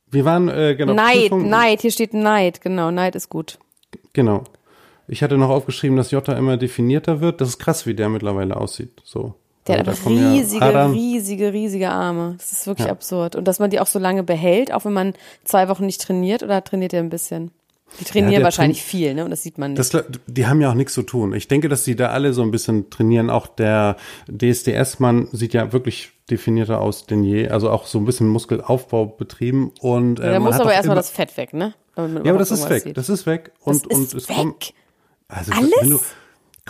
Wir 0.10 0.26
waren, 0.26 0.50
äh, 0.50 0.76
genau. 0.76 0.94
Neid, 0.94 1.30
Prüfung- 1.30 1.50
Neid, 1.50 1.82
hier 1.82 1.92
steht 1.92 2.16
Neid, 2.16 2.62
genau, 2.62 2.90
Neid 2.90 3.16
ist 3.16 3.30
gut. 3.30 3.60
Genau. 4.14 4.44
Ich 5.08 5.22
hatte 5.22 5.38
noch 5.38 5.50
aufgeschrieben, 5.50 5.98
dass 5.98 6.10
Jota 6.10 6.34
immer 6.34 6.58
definierter 6.58 7.22
wird. 7.22 7.42
Das 7.42 7.50
ist 7.50 7.60
krass, 7.60 7.86
wie 7.86 7.94
der 7.94 8.10
mittlerweile 8.10 8.58
aussieht. 8.58 9.02
So. 9.04 9.36
Der 9.70 9.80
Also 9.80 9.80
hat 9.80 9.88
einfach 9.90 10.04
kommen 10.04 10.22
ja 10.22 10.32
riesige, 10.32 10.92
riesige, 10.94 11.54
riesige 11.54 11.90
Arme. 11.90 12.36
Das 12.38 12.52
ist 12.52 12.68
wirklich 12.68 12.88
Ja. 12.88 12.92
absurd. 12.92 13.36
Und 13.36 13.46
dass 13.48 13.60
man 13.60 13.70
die 13.70 13.80
auch 13.80 13.88
so 13.88 14.00
lange 14.00 14.24
behält, 14.24 14.74
auch 14.74 14.86
wenn 14.86 14.94
man 14.94 15.14
zwei 15.44 15.68
Wochen 15.70 15.86
nicht 15.86 16.02
trainiert 16.02 16.44
oder 16.44 16.64
trainiert 16.64 16.94
er 16.94 17.02
ein 17.02 17.10
bisschen? 17.10 17.52
Die 18.00 18.04
trainieren 18.06 18.34
der 18.36 18.44
wahrscheinlich 18.44 18.84
viel, 18.84 19.16
ne? 19.16 19.24
Und 19.26 19.32
das 19.32 19.42
sieht 19.42 19.58
man 19.58 19.74
nicht. 19.74 19.94
Das, 19.94 20.04
die 20.28 20.46
haben 20.46 20.62
ja 20.62 20.70
auch 20.70 20.76
nichts 20.76 20.94
zu 20.94 21.02
tun. 21.02 21.34
Ich 21.34 21.48
denke, 21.48 21.70
dass 21.70 21.84
die 21.84 21.96
da 21.96 22.10
alle 22.10 22.34
so 22.34 22.44
ein 22.44 22.52
bisschen 22.52 22.92
trainieren. 22.92 23.32
Auch 23.32 23.48
der 23.48 23.96
DSDS-Mann 24.28 25.28
sieht 25.32 25.54
ja 25.54 25.72
wirklich 25.74 26.12
definierter 26.30 26.82
aus 26.82 27.06
denn 27.08 27.24
je. 27.24 27.50
Also 27.50 27.70
auch 27.70 27.86
so 27.88 27.98
ein 27.98 28.06
bisschen 28.06 28.28
Muskelaufbau 28.28 29.06
betrieben. 29.08 29.72
Und, 29.82 30.20
äh, 30.20 30.26
ja, 30.28 30.32
da 30.34 30.40
muss 30.40 30.56
hat 30.56 30.62
aber 30.62 30.74
erstmal 30.74 30.96
das 30.96 31.10
Fett 31.10 31.36
weg, 31.38 31.54
ne? 31.54 31.74
Ja, 31.98 32.04
aber 32.04 32.38
das 32.38 32.52
ist 32.52 32.70
weg. 32.70 32.84
sieht. 32.84 32.98
Das 32.98 33.10
ist 33.10 33.26
weg. 33.26 33.52
Und, 33.62 33.86
Das 33.90 33.98
und 33.98 34.04
ist 34.06 34.14
es 34.14 34.30
weg. 34.30 34.36
kommt. 34.38 34.74
Also, 35.28 35.52
Alles? 35.52 35.72
Wenn 35.82 35.90
du, 35.90 36.00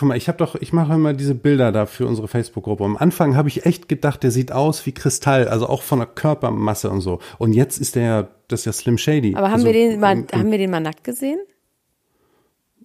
guck 0.00 0.08
mal, 0.08 0.16
ich 0.16 0.28
habe 0.28 0.38
doch, 0.38 0.54
ich 0.54 0.72
mache 0.72 0.94
immer 0.94 1.12
diese 1.12 1.34
Bilder 1.34 1.72
da 1.72 1.84
für 1.84 2.06
unsere 2.06 2.26
Facebook-Gruppe. 2.26 2.84
Am 2.84 2.96
Anfang 2.96 3.36
habe 3.36 3.48
ich 3.48 3.66
echt 3.66 3.86
gedacht, 3.86 4.22
der 4.22 4.30
sieht 4.30 4.50
aus 4.50 4.86
wie 4.86 4.92
Kristall, 4.92 5.46
also 5.46 5.68
auch 5.68 5.82
von 5.82 5.98
der 5.98 6.08
Körpermasse 6.08 6.88
und 6.88 7.02
so. 7.02 7.18
Und 7.36 7.52
jetzt 7.52 7.78
ist 7.78 7.96
der, 7.96 8.30
das 8.48 8.60
ist 8.60 8.66
ja 8.66 8.72
Slim 8.72 8.96
Shady. 8.96 9.34
aber 9.36 9.48
haben 9.48 9.54
also, 9.54 9.66
wir 9.66 9.72
den 9.74 10.00
mal, 10.00 10.16
im- 10.16 10.26
haben 10.32 10.50
wir 10.50 10.56
den 10.56 10.70
mal 10.70 10.80
nackt 10.80 11.04
gesehen? 11.04 11.38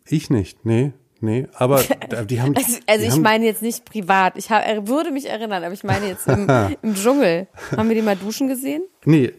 Ich 0.07 0.29
nicht, 0.29 0.65
nee, 0.65 0.91
nee. 1.21 1.47
Aber 1.53 1.81
die 2.29 2.41
haben. 2.41 2.53
Also, 2.57 2.77
also 2.85 3.01
die 3.01 3.07
ich 3.07 3.11
haben, 3.13 3.21
meine 3.21 3.45
jetzt 3.45 3.61
nicht 3.61 3.85
privat. 3.85 4.37
Ich 4.37 4.51
hab, 4.51 4.67
er 4.67 4.85
würde 4.89 5.11
mich 5.11 5.29
erinnern, 5.29 5.63
aber 5.63 5.73
ich 5.73 5.85
meine 5.85 6.07
jetzt 6.07 6.27
im, 6.27 6.49
im 6.81 6.95
Dschungel. 6.95 7.47
Haben 7.77 7.87
wir 7.87 7.95
den 7.95 8.05
mal 8.05 8.17
duschen 8.17 8.49
gesehen? 8.49 8.83
Nee. 9.05 9.31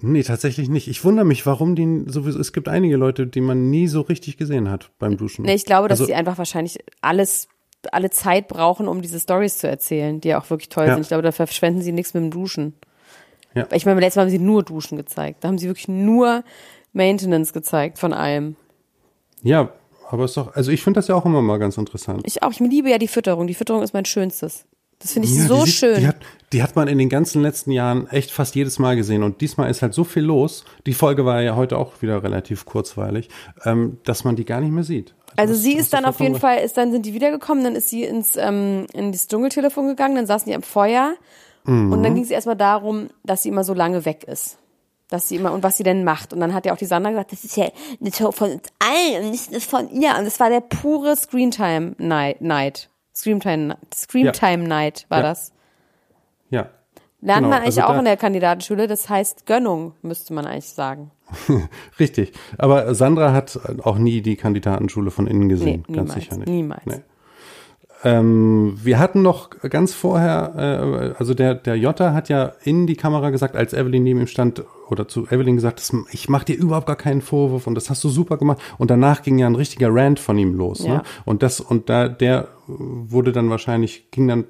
Nee, 0.00 0.22
tatsächlich 0.22 0.68
nicht. 0.68 0.88
Ich 0.88 1.04
wundere 1.04 1.26
mich, 1.26 1.44
warum 1.46 1.74
den 1.74 2.08
sowieso. 2.08 2.38
Es 2.38 2.52
gibt 2.52 2.68
einige 2.68 2.96
Leute, 2.96 3.26
die 3.26 3.40
man 3.40 3.70
nie 3.70 3.88
so 3.88 4.00
richtig 4.00 4.36
gesehen 4.36 4.70
hat 4.70 4.90
beim 4.98 5.16
Duschen. 5.16 5.44
Nee, 5.44 5.54
ich 5.54 5.64
glaube, 5.64 5.88
dass 5.88 6.00
also, 6.00 6.08
sie 6.08 6.14
einfach 6.14 6.38
wahrscheinlich 6.38 6.78
alles, 7.00 7.48
alle 7.92 8.10
Zeit 8.10 8.48
brauchen, 8.48 8.88
um 8.88 9.02
diese 9.02 9.20
Stories 9.20 9.58
zu 9.58 9.68
erzählen, 9.68 10.20
die 10.20 10.28
ja 10.28 10.40
auch 10.40 10.48
wirklich 10.50 10.68
toll 10.68 10.86
Ja. 10.86 10.94
sind. 10.94 11.02
Ich 11.02 11.08
glaube, 11.08 11.22
da 11.22 11.32
verschwenden 11.32 11.82
sie 11.82 11.92
nichts 11.92 12.14
mit 12.14 12.22
dem 12.22 12.30
Duschen. 12.30 12.74
Ja. 13.54 13.66
Ich 13.72 13.86
meine, 13.86 14.00
letztes 14.00 14.16
Mal 14.16 14.22
haben 14.22 14.30
sie 14.30 14.38
nur 14.38 14.62
Duschen 14.62 14.96
gezeigt. 14.96 15.44
Da 15.44 15.48
haben 15.48 15.58
sie 15.58 15.66
wirklich 15.66 15.88
nur 15.88 16.44
Maintenance 16.92 17.52
gezeigt 17.52 17.98
von 17.98 18.12
allem. 18.12 18.56
Ja, 19.42 19.72
aber 20.08 20.24
ist 20.24 20.36
doch. 20.36 20.54
Also 20.54 20.70
ich 20.70 20.82
finde 20.82 20.98
das 20.98 21.08
ja 21.08 21.14
auch 21.14 21.24
immer 21.24 21.42
mal 21.42 21.58
ganz 21.58 21.76
interessant. 21.76 22.22
Ich 22.24 22.42
auch. 22.42 22.52
Ich 22.52 22.60
liebe 22.60 22.90
ja 22.90 22.98
die 22.98 23.08
Fütterung. 23.08 23.46
Die 23.46 23.54
Fütterung 23.54 23.82
ist 23.82 23.94
mein 23.94 24.04
Schönstes. 24.04 24.64
Das 24.98 25.12
finde 25.12 25.28
ich 25.28 25.34
Ja, 25.34 25.46
so 25.46 25.64
die 25.64 25.70
sieht- 25.70 25.74
schön. 25.78 26.00
Die 26.00 26.06
hat, 26.08 26.16
die 26.52 26.62
hat 26.62 26.74
man 26.76 26.88
in 26.88 26.98
den 26.98 27.08
ganzen 27.08 27.42
letzten 27.42 27.70
Jahren 27.70 28.08
echt 28.08 28.30
fast 28.30 28.54
jedes 28.54 28.78
Mal 28.78 28.96
gesehen. 28.96 29.22
Und 29.22 29.40
diesmal 29.40 29.70
ist 29.70 29.82
halt 29.82 29.92
so 29.94 30.04
viel 30.04 30.22
los. 30.22 30.64
Die 30.86 30.94
Folge 30.94 31.24
war 31.26 31.42
ja 31.42 31.54
heute 31.56 31.76
auch 31.78 32.00
wieder 32.02 32.22
relativ 32.22 32.64
kurzweilig, 32.64 33.28
ähm, 33.64 33.98
dass 34.04 34.24
man 34.24 34.36
die 34.36 34.44
gar 34.44 34.60
nicht 34.60 34.72
mehr 34.72 34.84
sieht. 34.84 35.14
Also 35.36 35.52
das- 35.52 35.62
sie 35.62 35.74
ist 35.74 35.92
dann 35.92 36.06
auf 36.06 36.18
jeden 36.20 36.36
Fall, 36.36 36.58
ist 36.64 36.76
dann 36.78 36.92
sind 36.92 37.04
die 37.04 37.12
wiedergekommen, 37.12 37.62
dann 37.62 37.74
ist 37.76 37.90
sie 37.90 38.04
ins 38.04 38.36
ähm, 38.36 38.86
in 38.94 39.12
das 39.12 39.28
Dschungeltelefon 39.28 39.86
gegangen, 39.88 40.14
dann 40.16 40.26
saßen 40.26 40.48
die 40.48 40.54
am 40.54 40.62
Feuer 40.62 41.14
und 41.66 41.90
Mhm. 41.90 42.02
dann 42.02 42.14
ging 42.14 42.22
es 42.24 42.30
erstmal 42.30 42.56
darum, 42.56 43.08
dass 43.24 43.42
sie 43.42 43.50
immer 43.50 43.64
so 43.64 43.74
lange 43.74 44.04
weg 44.06 44.24
ist. 44.24 44.56
Dass 45.08 45.28
sie 45.28 45.36
immer 45.36 45.52
und 45.52 45.62
was 45.62 45.76
sie 45.76 45.82
denn 45.82 46.04
macht. 46.04 46.32
Und 46.32 46.40
dann 46.40 46.54
hat 46.54 46.64
ja 46.64 46.72
auch 46.72 46.76
die 46.78 46.84
Sandra 46.86 47.10
gesagt, 47.10 47.32
das 47.32 47.44
ist 47.44 47.56
ja 47.56 47.68
eine 48.00 48.12
Show 48.12 48.32
von 48.32 48.52
uns 48.52 48.62
allen 48.78 49.26
und 49.26 49.30
nicht 49.52 49.70
von 49.70 49.88
ihr. 49.90 50.16
Und 50.18 50.24
das 50.24 50.40
war 50.40 50.48
der 50.48 50.60
pure 50.60 51.14
Screentime 51.16 51.94
Screamtime, 53.16 53.78
Screamtime 53.94 54.68
Night 54.68 55.06
war 55.08 55.18
Ja. 55.18 55.22
das. 55.24 55.52
Ja. 56.50 56.68
Lernt 57.22 57.38
Genau, 57.38 57.48
man 57.48 57.62
eigentlich 57.62 57.82
also 57.82 57.94
auch 57.94 57.98
in 57.98 58.04
der 58.04 58.16
Kandidatenschule, 58.18 58.86
das 58.86 59.08
heißt 59.08 59.46
Gönnung, 59.46 59.94
müsste 60.02 60.34
man 60.34 60.46
eigentlich 60.46 60.68
sagen. 60.68 61.10
Richtig. 61.98 62.32
Aber 62.58 62.94
Sandra 62.94 63.32
hat 63.32 63.58
auch 63.82 63.96
nie 63.98 64.20
die 64.20 64.36
Kandidatenschule 64.36 65.10
von 65.10 65.26
innen 65.26 65.48
gesehen. 65.48 65.84
Nee, 65.88 65.94
ganz 65.94 66.10
niemals, 66.10 66.14
sicher 66.14 66.36
nicht. 66.36 66.48
niemals. 66.48 66.86
Nee. 66.86 67.00
Ähm, 68.06 68.78
wir 68.84 69.00
hatten 69.00 69.22
noch 69.22 69.50
ganz 69.50 69.92
vorher, 69.92 70.52
äh, 70.56 71.18
also 71.18 71.34
der, 71.34 71.56
der 71.56 71.76
Jota 71.76 72.12
hat 72.12 72.28
ja 72.28 72.52
in 72.62 72.86
die 72.86 72.94
Kamera 72.94 73.30
gesagt, 73.30 73.56
als 73.56 73.72
Evelyn 73.72 74.04
neben 74.04 74.20
ihm 74.20 74.28
stand, 74.28 74.62
oder 74.88 75.08
zu 75.08 75.26
Evelyn 75.26 75.56
gesagt, 75.56 75.80
das, 75.80 75.92
ich 76.12 76.28
mache 76.28 76.44
dir 76.44 76.56
überhaupt 76.56 76.86
gar 76.86 76.94
keinen 76.94 77.20
Vorwurf 77.20 77.66
und 77.66 77.74
das 77.74 77.90
hast 77.90 78.04
du 78.04 78.08
super 78.08 78.36
gemacht. 78.36 78.58
Und 78.78 78.92
danach 78.92 79.22
ging 79.22 79.38
ja 79.40 79.48
ein 79.48 79.56
richtiger 79.56 79.88
Rant 79.90 80.20
von 80.20 80.38
ihm 80.38 80.54
los. 80.54 80.84
Ja. 80.84 80.98
Ne? 80.98 81.02
Und 81.24 81.42
das, 81.42 81.60
und 81.60 81.90
da, 81.90 82.08
der 82.08 82.46
wurde 82.68 83.32
dann 83.32 83.50
wahrscheinlich, 83.50 84.12
ging 84.12 84.28
dann 84.28 84.44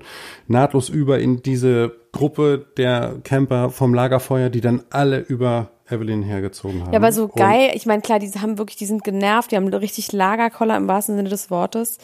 nahtlos 0.48 0.90
über 0.90 1.18
in 1.18 1.42
diese 1.42 1.92
Gruppe 2.12 2.66
der 2.76 3.16
Camper 3.24 3.70
vom 3.70 3.94
Lagerfeuer, 3.94 4.50
die 4.50 4.60
dann 4.60 4.82
alle 4.90 5.20
über 5.20 5.70
Evelyn 5.88 6.22
hergezogen 6.22 6.82
haben. 6.82 6.92
Ja, 6.92 6.98
aber 6.98 7.12
so 7.12 7.24
Und- 7.24 7.36
geil. 7.36 7.70
Ich 7.72 7.86
meine, 7.86 8.02
klar, 8.02 8.18
die 8.18 8.28
haben 8.32 8.58
wirklich, 8.58 8.76
die 8.76 8.86
sind 8.86 9.02
genervt, 9.02 9.50
die 9.50 9.56
haben 9.56 9.68
richtig 9.68 10.12
Lagerkoller 10.12 10.76
im 10.76 10.88
wahrsten 10.88 11.16
Sinne 11.16 11.30
des 11.30 11.50
Wortes. 11.50 11.96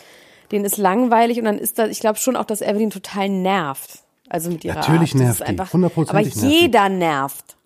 Denen 0.52 0.64
ist 0.64 0.76
langweilig 0.76 1.38
und 1.38 1.44
dann 1.46 1.58
ist 1.58 1.78
da, 1.78 1.86
ich 1.86 2.00
glaube 2.00 2.18
schon 2.18 2.36
auch, 2.36 2.44
dass 2.44 2.60
Evelyn 2.60 2.90
total 2.90 3.28
nervt. 3.28 4.00
Also 4.28 4.50
mit 4.50 4.64
ihrer 4.64 4.76
Natürlich 4.76 5.12
Art. 5.12 5.14
Das 5.14 5.20
nervt 5.20 5.40
ist 5.40 5.46
die, 5.46 5.50
einfach, 5.50 5.72
hundertprozentig 5.72 6.32
Aber 6.34 6.40
nervt 6.40 6.42
die. 6.54 6.60
jeder 6.64 6.88
nervt. 6.88 7.56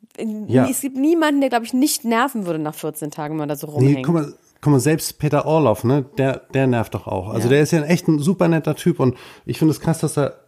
Ja. 0.48 0.66
Es 0.68 0.80
gibt 0.80 0.96
niemanden, 0.96 1.40
der, 1.40 1.50
glaube 1.50 1.66
ich, 1.66 1.74
nicht 1.74 2.04
nerven 2.04 2.46
würde 2.46 2.58
nach 2.58 2.74
14 2.74 3.10
Tagen, 3.10 3.34
wenn 3.34 3.38
man 3.40 3.48
da 3.50 3.56
so 3.56 3.66
rumhängt. 3.66 3.96
Nee, 3.96 4.02
guck 4.02 4.14
mal, 4.14 4.32
guck 4.62 4.72
mal, 4.72 4.80
selbst 4.80 5.18
Peter 5.18 5.44
Orloff, 5.44 5.84
ne, 5.84 6.06
der, 6.16 6.38
der 6.54 6.66
nervt 6.66 6.94
doch 6.94 7.06
auch. 7.06 7.28
Also 7.28 7.48
Ja. 7.48 7.50
der 7.54 7.60
ist 7.62 7.72
ja 7.72 7.82
echt 7.82 8.08
ein 8.08 8.18
super 8.18 8.48
netter 8.48 8.74
Typ 8.74 8.98
und 8.98 9.16
ich 9.44 9.58
finde 9.58 9.72
es 9.72 9.80
krass, 9.80 9.98
dass 9.98 10.16
er 10.16 10.40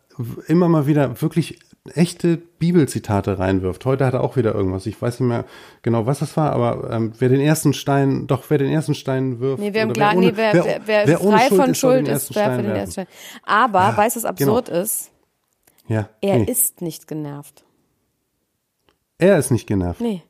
immer 0.47 0.69
mal 0.69 0.87
wieder 0.87 1.21
wirklich 1.21 1.59
echte 1.97 2.37
Bibelzitate 2.37 3.39
reinwirft. 3.39 3.85
Heute 3.85 4.05
hat 4.07 4.15
er 4.15 4.23
auch 4.23 4.37
wieder 4.37 4.55
irgendwas. 4.55 4.87
Ich 4.87 5.01
weiß 5.01 5.21
nicht 5.21 5.29
mehr 5.29 5.45
genau, 5.83 6.07
was 6.07 6.19
das 6.21 6.37
war, 6.37 6.53
aber 6.53 6.91
ähm, 6.91 7.13
wer 7.19 7.29
den 7.29 7.41
ersten 7.41 7.73
Stein, 7.75 8.27
doch 8.27 8.45
wer 8.49 8.59
den 8.59 8.71
ersten 8.71 8.95
Stein 8.95 9.41
wirft. 9.41 9.61
Nee, 9.63 9.73
wer, 9.75 9.83
im 9.85 9.91
oder 9.91 9.95
Gla 9.95 10.11
ohne- 10.13 10.21
nee, 10.27 10.33
wer, 10.35 10.53
wer, 10.55 10.81
wer, 10.87 11.07
wer 11.07 11.19
frei 11.19 11.49
von 11.49 11.71
ist, 11.71 11.81
soll 11.81 11.97
den 11.97 12.07
Schuld 12.07 12.09
ist, 12.09 12.35
wer 12.35 12.57
für 12.57 12.63
den 12.63 12.71
ersten 12.73 12.93
Stein. 12.93 13.07
Aber, 13.45 13.97
weißt 13.97 14.17
du, 14.17 14.21
was 14.21 14.25
absurd 14.25 14.67
genau. 14.67 14.81
ist? 14.81 15.11
Ja, 15.89 16.09
Er 16.21 16.39
nee. 16.39 16.51
ist 16.51 16.81
nicht 16.83 17.07
genervt. 17.09 17.65
er 19.19 19.39
ist 19.39 19.51
nicht 19.51 19.67
genervt. 19.67 20.01
Nee. 20.01 20.23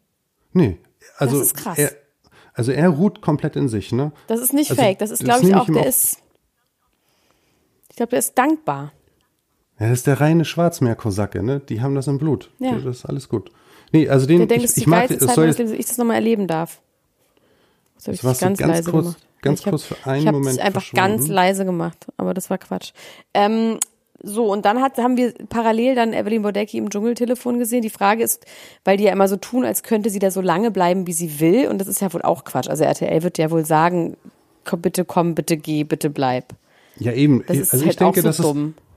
Nee. 0.52 0.78
Also, 1.16 1.38
Das 1.38 1.46
ist 1.48 1.56
krass. 1.56 1.78
Er, 1.78 1.90
also 2.54 2.72
er 2.72 2.88
ruht 2.88 3.20
komplett 3.22 3.56
in 3.56 3.68
sich, 3.68 3.92
ne? 3.92 4.12
Das 4.26 4.40
ist 4.40 4.52
nicht 4.52 4.70
Also, 4.70 4.82
fake. 4.82 4.98
Das 4.98 5.10
ist, 5.10 5.24
glaube 5.24 5.46
ich, 5.46 5.54
auch, 5.54 5.66
der 5.66 5.86
ist, 5.86 6.18
ich 7.90 7.96
glaube, 7.96 8.10
der 8.10 8.18
ist 8.20 8.36
dankbar. 8.38 8.92
Ja, 9.78 9.88
das 9.88 9.98
ist 9.98 10.06
der 10.06 10.20
reine 10.20 10.44
Schwarzmeer-Kosacke, 10.44 11.42
ne? 11.42 11.60
Die 11.60 11.80
haben 11.80 11.94
das 11.94 12.06
im 12.08 12.18
Blut. 12.18 12.50
Ja. 12.58 12.72
Das 12.72 12.84
ist 12.84 13.04
alles 13.06 13.28
gut. 13.28 13.50
Nee, 13.92 14.08
also 14.08 14.26
den, 14.26 14.38
denkt, 14.40 14.52
ich, 14.56 14.64
es 14.64 14.70
ist 14.72 14.76
ich 14.78 14.84
die 14.84 14.90
mag, 14.90 15.08
Zeit 15.08 15.20
soll 15.20 15.46
jetzt, 15.46 15.60
ich 15.60 15.86
das 15.86 15.98
nochmal 15.98 16.16
erleben 16.16 16.46
darf. 16.46 16.80
Das 17.96 18.06
habe 18.06 18.14
ich 18.14 18.20
du 18.20 18.26
ganz, 18.26 18.40
ganz 18.40 18.58
leise 18.60 18.90
kurz- 18.90 19.04
gemacht. 19.04 19.26
ganz 19.42 19.60
ich 19.60 19.66
kurz 19.66 19.84
für 19.84 19.96
einen 20.04 20.20
ich 20.22 20.26
hab 20.26 20.34
Moment 20.34 20.52
es 20.52 20.58
einfach 20.58 20.82
verschwunden. 20.82 21.16
ganz 21.18 21.28
leise 21.28 21.64
gemacht, 21.64 22.06
aber 22.16 22.34
das 22.34 22.50
war 22.50 22.58
Quatsch. 22.58 22.92
Ähm, 23.34 23.78
so, 24.20 24.50
und 24.52 24.64
dann 24.64 24.82
hat, 24.82 24.98
haben 24.98 25.16
wir 25.16 25.32
parallel 25.48 25.94
dann 25.94 26.12
Evelyn 26.12 26.42
Bodecki 26.42 26.76
im 26.76 26.90
Dschungeltelefon 26.90 27.58
gesehen. 27.60 27.82
Die 27.82 27.88
Frage 27.90 28.24
ist, 28.24 28.44
weil 28.84 28.96
die 28.96 29.04
ja 29.04 29.12
immer 29.12 29.28
so 29.28 29.36
tun, 29.36 29.64
als 29.64 29.84
könnte 29.84 30.10
sie 30.10 30.18
da 30.18 30.32
so 30.32 30.40
lange 30.40 30.72
bleiben, 30.72 31.06
wie 31.06 31.12
sie 31.12 31.38
will. 31.38 31.68
Und 31.68 31.78
das 31.78 31.86
ist 31.86 32.00
ja 32.00 32.12
wohl 32.12 32.22
auch 32.22 32.42
Quatsch. 32.44 32.68
Also 32.68 32.82
RTL 32.82 33.22
wird 33.22 33.38
ja 33.38 33.50
wohl 33.52 33.64
sagen, 33.64 34.16
komm, 34.64 34.80
bitte 34.80 35.04
komm, 35.04 35.36
bitte 35.36 35.56
geh, 35.56 35.84
bitte 35.84 36.10
bleib. 36.10 36.46
ja 36.98 37.12
eben, 37.12 37.44
Das 37.46 37.56
ist 37.58 37.72
also 37.72 37.84
halt 37.84 37.92
ich 37.92 37.96
denke, 37.98 38.18
auch 38.18 38.22
so 38.22 38.28
das 38.28 38.36
dumm. 38.38 38.74
ist, 38.76 38.87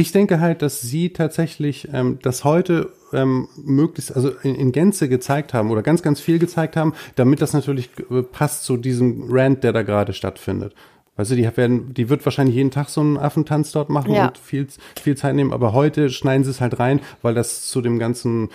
ich 0.00 0.12
denke 0.12 0.40
halt, 0.40 0.62
dass 0.62 0.80
sie 0.80 1.10
tatsächlich 1.10 1.88
ähm, 1.92 2.18
das 2.22 2.44
heute 2.44 2.92
ähm, 3.12 3.48
möglichst, 3.56 4.14
also 4.14 4.30
in, 4.42 4.54
in 4.54 4.72
Gänze 4.72 5.08
gezeigt 5.08 5.52
haben 5.54 5.70
oder 5.70 5.82
ganz, 5.82 6.02
ganz 6.02 6.20
viel 6.20 6.38
gezeigt 6.38 6.76
haben, 6.76 6.94
damit 7.16 7.42
das 7.42 7.52
natürlich 7.52 7.90
äh, 8.10 8.22
passt 8.22 8.64
zu 8.64 8.76
diesem 8.76 9.26
Rant, 9.30 9.62
der 9.62 9.72
da 9.72 9.82
gerade 9.82 10.12
stattfindet. 10.12 10.74
Weißt 11.16 11.32
du, 11.32 11.34
die 11.34 11.56
werden, 11.56 11.92
die 11.92 12.08
wird 12.08 12.24
wahrscheinlich 12.24 12.56
jeden 12.56 12.70
Tag 12.70 12.88
so 12.88 13.02
einen 13.02 13.18
Affentanz 13.18 13.72
dort 13.72 13.90
machen 13.90 14.14
Ja. 14.14 14.28
und 14.28 14.38
viel, 14.38 14.66
viel 15.00 15.16
Zeit 15.16 15.34
nehmen, 15.34 15.52
aber 15.52 15.72
heute 15.74 16.08
schneiden 16.08 16.44
sie 16.44 16.50
es 16.50 16.60
halt 16.60 16.78
rein, 16.78 17.00
weil 17.20 17.34
das 17.34 17.68
zu 17.68 17.82
dem 17.82 17.98
ganzen, 17.98 18.48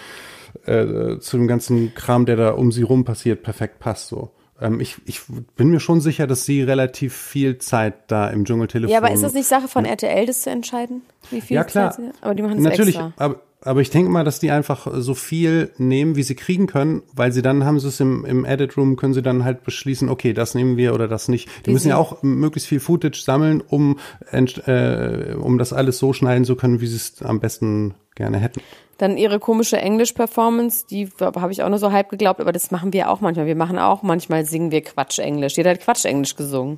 äh, 0.65 1.19
zu 1.19 1.37
dem 1.37 1.47
ganzen 1.47 1.93
Kram, 1.93 2.25
der 2.25 2.37
da 2.37 2.49
um 2.51 2.71
sie 2.71 2.81
rum 2.83 3.05
passiert, 3.05 3.43
perfekt 3.43 3.79
passt 3.79 4.07
so. 4.07 4.31
Ähm, 4.61 4.79
ich, 4.79 4.95
ich 5.05 5.21
bin 5.57 5.69
mir 5.69 5.79
schon 5.79 5.99
sicher, 6.01 6.27
dass 6.27 6.45
sie 6.45 6.61
relativ 6.63 7.13
viel 7.13 7.57
Zeit 7.57 7.93
da 8.07 8.27
im 8.29 8.45
Dschungeltelefon. 8.45 8.91
Ja, 8.91 8.99
aber 8.99 9.11
ist 9.11 9.23
das 9.23 9.33
nicht 9.33 9.47
Sache 9.47 9.67
von 9.67 9.83
RTL, 9.85 10.25
das 10.25 10.41
zu 10.41 10.49
entscheiden? 10.49 11.01
Wie 11.31 11.41
viel 11.41 11.55
Ja, 11.55 11.63
klar. 11.63 11.91
Zeit 11.91 12.05
sie, 12.05 12.11
aber 12.21 12.35
die 12.35 12.41
machen 12.43 12.57
es 12.59 12.63
Natürlich, 12.63 12.95
extra. 12.95 13.13
aber, 13.17 13.41
aber 13.61 13.81
ich 13.81 13.89
denke 13.89 14.09
mal, 14.11 14.23
dass 14.23 14.39
die 14.39 14.51
einfach 14.51 14.87
so 14.93 15.13
viel 15.13 15.71
nehmen, 15.77 16.15
wie 16.15 16.23
sie 16.23 16.35
kriegen 16.35 16.67
können, 16.67 17.01
weil 17.13 17.31
sie 17.33 17.41
dann 17.41 17.65
haben 17.65 17.79
sie 17.79 17.87
es 17.89 17.99
im, 17.99 18.23
im 18.23 18.45
Edit 18.45 18.77
Room, 18.77 18.95
können 18.95 19.13
sie 19.13 19.21
dann 19.23 19.43
halt 19.43 19.63
beschließen, 19.65 20.07
okay, 20.07 20.33
das 20.33 20.55
nehmen 20.55 20.77
wir 20.77 20.93
oder 20.93 21.07
das 21.09 21.27
nicht. 21.27 21.49
Die 21.63 21.67
Wie 21.67 21.71
müssen 21.73 21.83
sie- 21.83 21.89
ja 21.89 21.97
auch 21.97 22.21
möglichst 22.23 22.69
viel 22.69 22.79
Footage 22.79 23.19
sammeln, 23.21 23.61
um, 23.61 23.99
äh, 24.31 25.33
um 25.33 25.57
das 25.57 25.73
alles 25.73 25.97
so 25.97 26.13
schneiden 26.13 26.45
zu 26.45 26.55
können, 26.55 26.79
wie 26.79 26.87
sie 26.87 26.95
es 26.97 27.21
am 27.21 27.39
besten 27.39 27.95
gerne 28.15 28.37
hätten. 28.37 28.61
Dann 28.97 29.17
ihre 29.17 29.39
komische 29.39 29.77
Englisch-Performance, 29.77 30.85
die 30.89 31.09
habe 31.19 31.51
ich 31.51 31.61
auch 31.63 31.69
nur 31.69 31.79
so 31.79 31.91
halb 31.91 32.09
geglaubt, 32.09 32.39
aber 32.39 32.53
das 32.53 32.71
machen 32.71 32.93
wir 32.93 33.09
auch 33.09 33.19
manchmal. 33.19 33.45
Wir 33.45 33.55
machen 33.55 33.77
auch 33.77 34.03
manchmal, 34.03 34.45
singen 34.45 34.71
wir 34.71 34.81
Quatsch-Englisch. 34.81 35.57
Jeder 35.57 35.71
hat 35.71 35.81
Quatsch-Englisch 35.81 36.35
gesungen. 36.37 36.77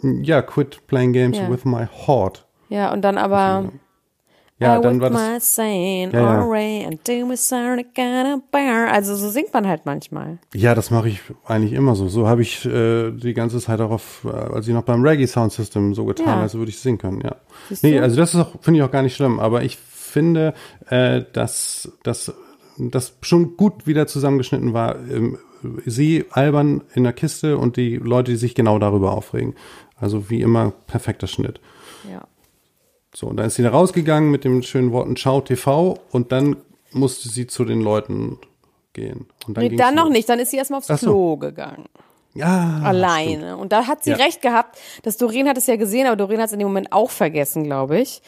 Ja, 0.00 0.42
quit 0.42 0.86
playing 0.86 1.12
games 1.12 1.36
Ja. 1.38 1.50
with 1.50 1.64
my 1.64 1.86
heart. 2.06 2.46
Ja, 2.68 2.92
und 2.92 3.02
dann 3.02 3.18
aber 3.18 3.70
Ja, 4.60 4.78
I 4.78 4.82
dann 4.82 5.00
war 5.00 5.10
das. 5.10 5.56
Ja, 5.56 5.64
ja. 5.64 6.86
and 6.86 7.00
do 7.06 8.42
bear. 8.52 8.92
Also 8.92 9.16
so 9.16 9.28
singt 9.28 9.52
man 9.52 9.66
halt 9.66 9.84
manchmal. 9.84 10.38
Ja, 10.54 10.74
das 10.76 10.90
mache 10.92 11.08
ich 11.08 11.20
eigentlich 11.44 11.72
immer 11.72 11.96
so. 11.96 12.08
So 12.08 12.28
habe 12.28 12.42
ich 12.42 12.64
äh, 12.64 13.10
die 13.10 13.34
ganze 13.34 13.58
Zeit 13.58 13.80
darauf, 13.80 14.24
äh, 14.24 14.28
als 14.30 14.68
ich 14.68 14.72
noch 14.72 14.84
beim 14.84 15.02
Reggae 15.02 15.26
Sound 15.26 15.52
System 15.52 15.94
so 15.94 16.04
getan, 16.04 16.26
Ja. 16.26 16.40
als 16.42 16.54
würde 16.54 16.70
ich 16.70 16.78
singen 16.78 16.98
können, 16.98 17.20
ja. 17.22 17.34
Siehst 17.68 17.82
Nee, 17.82 17.96
du? 17.98 18.02
also 18.02 18.16
das 18.16 18.32
ist 18.34 18.40
auch, 18.40 18.52
finde 18.60 18.78
ich 18.78 18.84
auch 18.86 18.90
gar 18.92 19.02
nicht 19.02 19.16
schlimm, 19.16 19.40
aber 19.40 19.64
ich 19.64 19.76
finde, 20.14 20.54
äh, 20.88 21.22
dass 21.34 21.92
dass 22.02 22.32
das 22.78 23.16
schon 23.20 23.56
gut 23.58 23.86
wieder 23.86 24.06
zusammengeschnitten 24.06 24.72
war. 24.72 24.96
Ähm, 25.10 25.38
sie 25.86 26.24
albern 26.30 26.82
in 26.94 27.04
der 27.04 27.12
Kiste 27.12 27.58
und 27.58 27.76
die 27.76 27.96
Leute, 27.96 28.32
die 28.32 28.36
sich 28.38 28.54
genau 28.54 28.78
darüber 28.78 29.12
aufregen. 29.12 29.54
Also 29.96 30.28
wie 30.30 30.40
immer 30.40 30.72
perfekter 30.86 31.26
Schnitt. 31.26 31.60
Ja. 32.10 32.22
So, 33.14 33.28
und 33.28 33.36
dann 33.36 33.46
ist 33.46 33.54
sie 33.54 33.62
da 33.62 33.70
rausgegangen 33.70 34.30
mit 34.30 34.44
den 34.44 34.62
schönen 34.62 34.90
Worten 34.92 35.14
Ciao 35.16 35.40
TV 35.40 35.98
und 36.10 36.32
dann 36.32 36.56
musste 36.92 37.28
sie 37.28 37.46
zu 37.46 37.64
den 37.64 37.80
Leuten 37.80 38.38
gehen. 38.92 39.26
Und 39.46 39.56
dann, 39.56 39.64
Nee, 39.66 39.76
dann 39.76 39.94
noch 39.94 40.04
los. 40.06 40.12
nicht, 40.12 40.28
dann 40.28 40.38
ist 40.40 40.50
sie 40.50 40.56
erstmal 40.56 40.78
aufs 40.78 40.90
Ach 40.90 40.98
so. 40.98 41.06
Klo 41.10 41.36
gegangen. 41.36 41.84
Ja. 42.34 42.80
Alleine. 42.82 43.56
Und 43.56 43.70
da 43.72 43.86
hat 43.86 44.02
sie 44.02 44.10
Ja. 44.10 44.16
recht 44.16 44.42
gehabt, 44.42 44.76
dass 45.04 45.16
Doreen 45.16 45.48
hat 45.48 45.56
es 45.56 45.68
ja 45.68 45.76
gesehen, 45.76 46.06
aber 46.08 46.16
Doreen 46.16 46.40
hat 46.40 46.46
es 46.48 46.52
in 46.52 46.58
dem 46.58 46.66
Moment 46.68 46.92
auch 46.92 47.10
vergessen, 47.10 47.62
glaube 47.64 48.00
ich. 48.00 48.20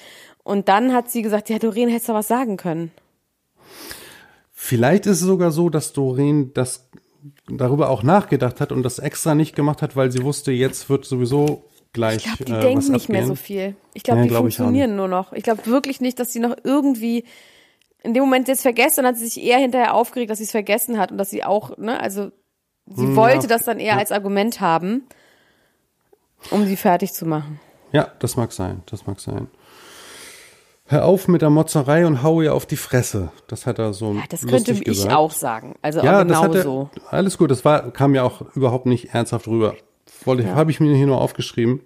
Und 0.46 0.68
dann 0.68 0.92
hat 0.92 1.10
sie 1.10 1.22
gesagt, 1.22 1.48
ja, 1.50 1.58
Doreen 1.58 1.88
hättest 1.88 2.08
du 2.08 2.14
was 2.14 2.28
sagen 2.28 2.56
können. 2.56 2.92
Vielleicht 4.52 5.06
ist 5.06 5.20
es 5.20 5.26
sogar 5.26 5.50
so, 5.50 5.70
dass 5.70 5.92
Doreen 5.92 6.52
das 6.54 6.88
darüber 7.48 7.90
auch 7.90 8.04
nachgedacht 8.04 8.60
hat 8.60 8.70
und 8.70 8.84
das 8.84 9.00
extra 9.00 9.34
nicht 9.34 9.56
gemacht 9.56 9.82
hat, 9.82 9.96
weil 9.96 10.12
sie 10.12 10.22
wusste, 10.22 10.52
jetzt 10.52 10.88
wird 10.88 11.04
sowieso 11.04 11.64
gleich 11.92 12.18
Ich 12.18 12.24
glaube, 12.24 12.44
die 12.44 12.52
äh, 12.52 12.60
denken 12.60 12.92
nicht 12.92 13.08
mehr 13.08 13.26
so 13.26 13.34
viel. 13.34 13.74
Ich 13.92 14.04
glaube, 14.04 14.20
Nee, 14.20 14.26
die 14.26 14.28
glaub 14.30 14.42
funktionieren 14.42 14.94
nur 14.94 15.08
noch. 15.08 15.32
Ich 15.32 15.42
glaube 15.42 15.66
wirklich 15.66 16.00
nicht, 16.00 16.20
dass 16.20 16.32
sie 16.32 16.38
noch 16.38 16.56
irgendwie 16.62 17.24
in 18.04 18.14
dem 18.14 18.22
Moment 18.22 18.46
jetzt 18.46 18.62
vergessen 18.62 19.00
und 19.00 19.06
hat 19.06 19.16
sie 19.16 19.26
sich 19.26 19.42
eher 19.42 19.58
hinterher 19.58 19.94
aufgeregt, 19.94 20.30
dass 20.30 20.38
sie 20.38 20.44
es 20.44 20.52
vergessen 20.52 20.96
hat 20.96 21.10
und 21.10 21.18
dass 21.18 21.30
sie 21.30 21.42
auch, 21.42 21.76
ne, 21.76 21.98
also 22.00 22.30
sie 22.86 23.06
Hm, 23.06 23.16
wollte 23.16 23.42
ja. 23.42 23.48
das 23.48 23.64
dann 23.64 23.80
eher 23.80 23.94
Ja. 23.94 23.98
als 23.98 24.12
Argument 24.12 24.60
haben, 24.60 25.06
um 26.52 26.64
sie 26.66 26.76
fertig 26.76 27.12
zu 27.12 27.26
machen. 27.26 27.58
Ja, 27.90 28.12
das 28.20 28.36
mag 28.36 28.52
sein, 28.52 28.82
das 28.86 29.06
mag 29.06 29.18
sein. 29.18 29.48
Hör 30.88 31.04
auf 31.04 31.26
mit 31.26 31.42
der 31.42 31.50
Motzerei 31.50 32.06
und 32.06 32.22
hau 32.22 32.40
ihr 32.42 32.54
auf 32.54 32.64
die 32.64 32.76
Fresse. 32.76 33.30
Das 33.48 33.66
hat 33.66 33.78
er 33.80 33.92
so 33.92 34.12
Ja, 34.12 34.22
das 34.28 34.46
könnte 34.46 34.70
ich 34.72 34.84
gesagt. 34.84 35.12
auch 35.14 35.32
sagen. 35.32 35.74
Also 35.82 36.00
Ja, 36.00 36.22
genau 36.22 36.52
er, 36.52 36.62
so. 36.62 36.90
alles 37.10 37.38
gut. 37.38 37.50
Das 37.50 37.64
war, 37.64 37.90
kam 37.90 38.14
ja 38.14 38.22
auch 38.22 38.42
überhaupt 38.54 38.86
nicht 38.86 39.12
ernsthaft 39.12 39.48
rüber. 39.48 39.74
Wollte, 40.24 40.54
habe 40.54 40.70
ich 40.70 40.78
mir 40.78 40.94
hier 40.94 41.06
nur 41.06 41.20
aufgeschrieben. 41.20 41.80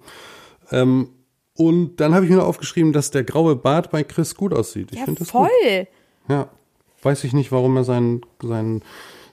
Ähm, 0.70 1.08
und 1.56 1.96
dann 1.96 2.14
habe 2.14 2.24
ich 2.26 2.30
mir 2.30 2.38
noch 2.38 2.46
aufgeschrieben, 2.46 2.92
dass 2.92 3.10
der 3.10 3.24
graue 3.24 3.56
Bart 3.56 3.90
bei 3.90 4.02
Chris 4.04 4.34
gut 4.34 4.52
aussieht. 4.54 4.88
Ich 4.92 4.98
Ja, 4.98 5.04
finde 5.06 5.20
das 5.20 5.30
voll. 5.30 5.48
gut. 5.48 5.86
Ja, 6.28 6.48
weiß 7.02 7.24
ich 7.24 7.32
nicht, 7.32 7.52
warum 7.52 7.76
er 7.78 7.84
seinen, 7.84 8.20
seinen, 8.42 8.82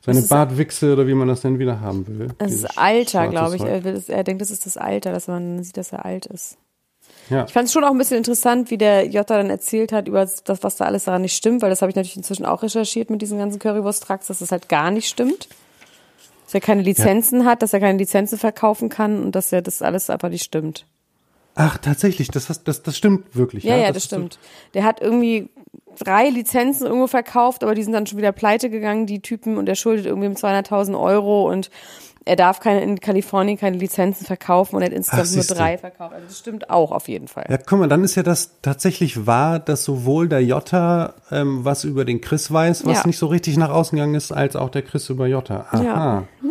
seine 0.01 0.21
Bartwichse 0.21 0.93
oder 0.93 1.07
wie 1.07 1.13
man 1.13 1.27
das 1.27 1.41
denn 1.41 1.59
wieder 1.59 1.81
haben 1.81 2.07
will. 2.07 2.29
Das 2.37 2.53
ist 2.53 2.77
Alter, 2.77 3.27
glaube 3.27 3.55
ich. 3.57 3.61
Zeug. 3.61 3.83
Er, 3.85 4.09
er 4.17 4.23
denkt, 4.23 4.41
das 4.41 4.49
ist 4.51 4.65
das 4.65 4.77
Alter, 4.77 5.11
dass 5.11 5.27
man 5.27 5.61
sieht, 5.63 5.75
dass 5.77 5.91
er 5.91 6.05
alt 6.05 6.25
ist. 6.25 6.57
Ja. 7.29 7.45
Ich 7.45 7.53
fand 7.53 7.67
es 7.67 7.73
schon 7.73 7.83
auch 7.83 7.91
ein 7.91 7.97
bisschen 7.97 8.17
interessant, 8.17 8.71
wie 8.71 8.77
der 8.77 9.07
Jota 9.07 9.37
dann 9.37 9.49
erzählt 9.49 9.91
hat 9.91 10.07
über 10.07 10.19
das, 10.19 10.43
was 10.63 10.75
da 10.77 10.85
alles 10.85 11.05
daran 11.05 11.21
nicht 11.23 11.35
stimmt, 11.35 11.61
weil 11.61 11.69
das 11.69 11.81
habe 11.81 11.89
ich 11.89 11.95
natürlich 11.95 12.17
inzwischen 12.17 12.45
auch 12.45 12.63
recherchiert 12.63 13.09
mit 13.09 13.21
diesen 13.21 13.37
ganzen 13.37 13.59
Currywurst-Trucks, 13.59 14.27
dass 14.27 14.39
das 14.39 14.51
halt 14.51 14.69
gar 14.69 14.91
nicht 14.91 15.07
stimmt. 15.07 15.47
Dass 16.45 16.53
er 16.53 16.61
keine 16.61 16.81
Lizenzen 16.81 17.43
hat, 17.45 17.61
dass 17.61 17.73
er 17.73 17.81
keine 17.81 17.97
Lizenzen 17.97 18.37
verkaufen 18.37 18.87
kann 18.87 19.21
und 19.21 19.33
dass 19.35 19.51
er 19.51 19.61
das 19.61 19.81
alles 19.81 20.09
einfach 20.09 20.29
nicht 20.29 20.43
stimmt. 20.43 20.85
Ach, 21.55 21.77
tatsächlich, 21.77 22.29
das, 22.29 22.47
das, 22.63 22.83
das 22.83 22.95
stimmt 22.95 23.35
wirklich. 23.35 23.63
Ja, 23.63 23.75
ja, 23.75 23.91
das, 23.91 24.03
so- 24.03 24.07
stimmt. 24.15 24.39
Der 24.73 24.83
hat 24.83 25.01
irgendwie 25.01 25.49
drei 25.99 26.29
Lizenzen 26.29 26.85
irgendwo 26.87 27.07
verkauft, 27.07 27.63
aber 27.63 27.75
die 27.75 27.83
sind 27.83 27.93
dann 27.93 28.05
schon 28.07 28.17
wieder 28.17 28.31
pleite 28.31 28.69
gegangen, 28.69 29.05
die 29.05 29.21
Typen, 29.21 29.57
und 29.57 29.67
er 29.69 29.75
schuldet 29.75 30.05
irgendwie 30.05 30.27
200.000 30.27 30.99
Euro 30.99 31.49
und 31.49 31.69
er 32.25 32.35
darf 32.35 32.59
keine, 32.59 32.81
in 32.81 32.99
Kalifornien 32.99 33.57
keine 33.57 33.77
Lizenzen 33.77 34.25
verkaufen 34.25 34.75
und 34.75 34.81
er 34.81 34.87
hat 34.87 34.93
insgesamt 34.93 35.29
Ach, 35.29 35.35
nur 35.35 35.57
drei 35.57 35.77
verkauft. 35.77 36.13
Also 36.13 36.27
das 36.27 36.37
stimmt 36.37 36.69
auch 36.69 36.91
auf 36.91 37.07
jeden 37.07 37.29
Fall. 37.29 37.45
Ja, 37.49 37.55
guck 37.57 37.79
mal, 37.79 37.87
dann 37.87 38.03
ist 38.03 38.15
ja 38.15 38.23
das 38.23 38.59
tatsächlich 38.61 39.25
wahr, 39.25 39.59
dass 39.59 39.85
sowohl 39.85 40.27
der 40.27 40.43
Jota 40.43 41.13
ähm, 41.31 41.63
was 41.63 41.85
über 41.85 42.03
den 42.03 42.19
Chris 42.19 42.51
weiß, 42.51 42.85
was 42.85 42.97
Ja. 42.97 43.07
nicht 43.07 43.17
so 43.17 43.27
richtig 43.27 43.55
nach 43.55 43.69
außen 43.69 43.95
gegangen 43.95 44.15
ist, 44.15 44.33
als 44.33 44.57
auch 44.57 44.69
der 44.69 44.81
Chris 44.81 45.09
über 45.09 45.25
Jota. 45.27 45.67
Aha. 45.71 45.83
Ja. 45.83 46.23
Ja, 46.43 46.49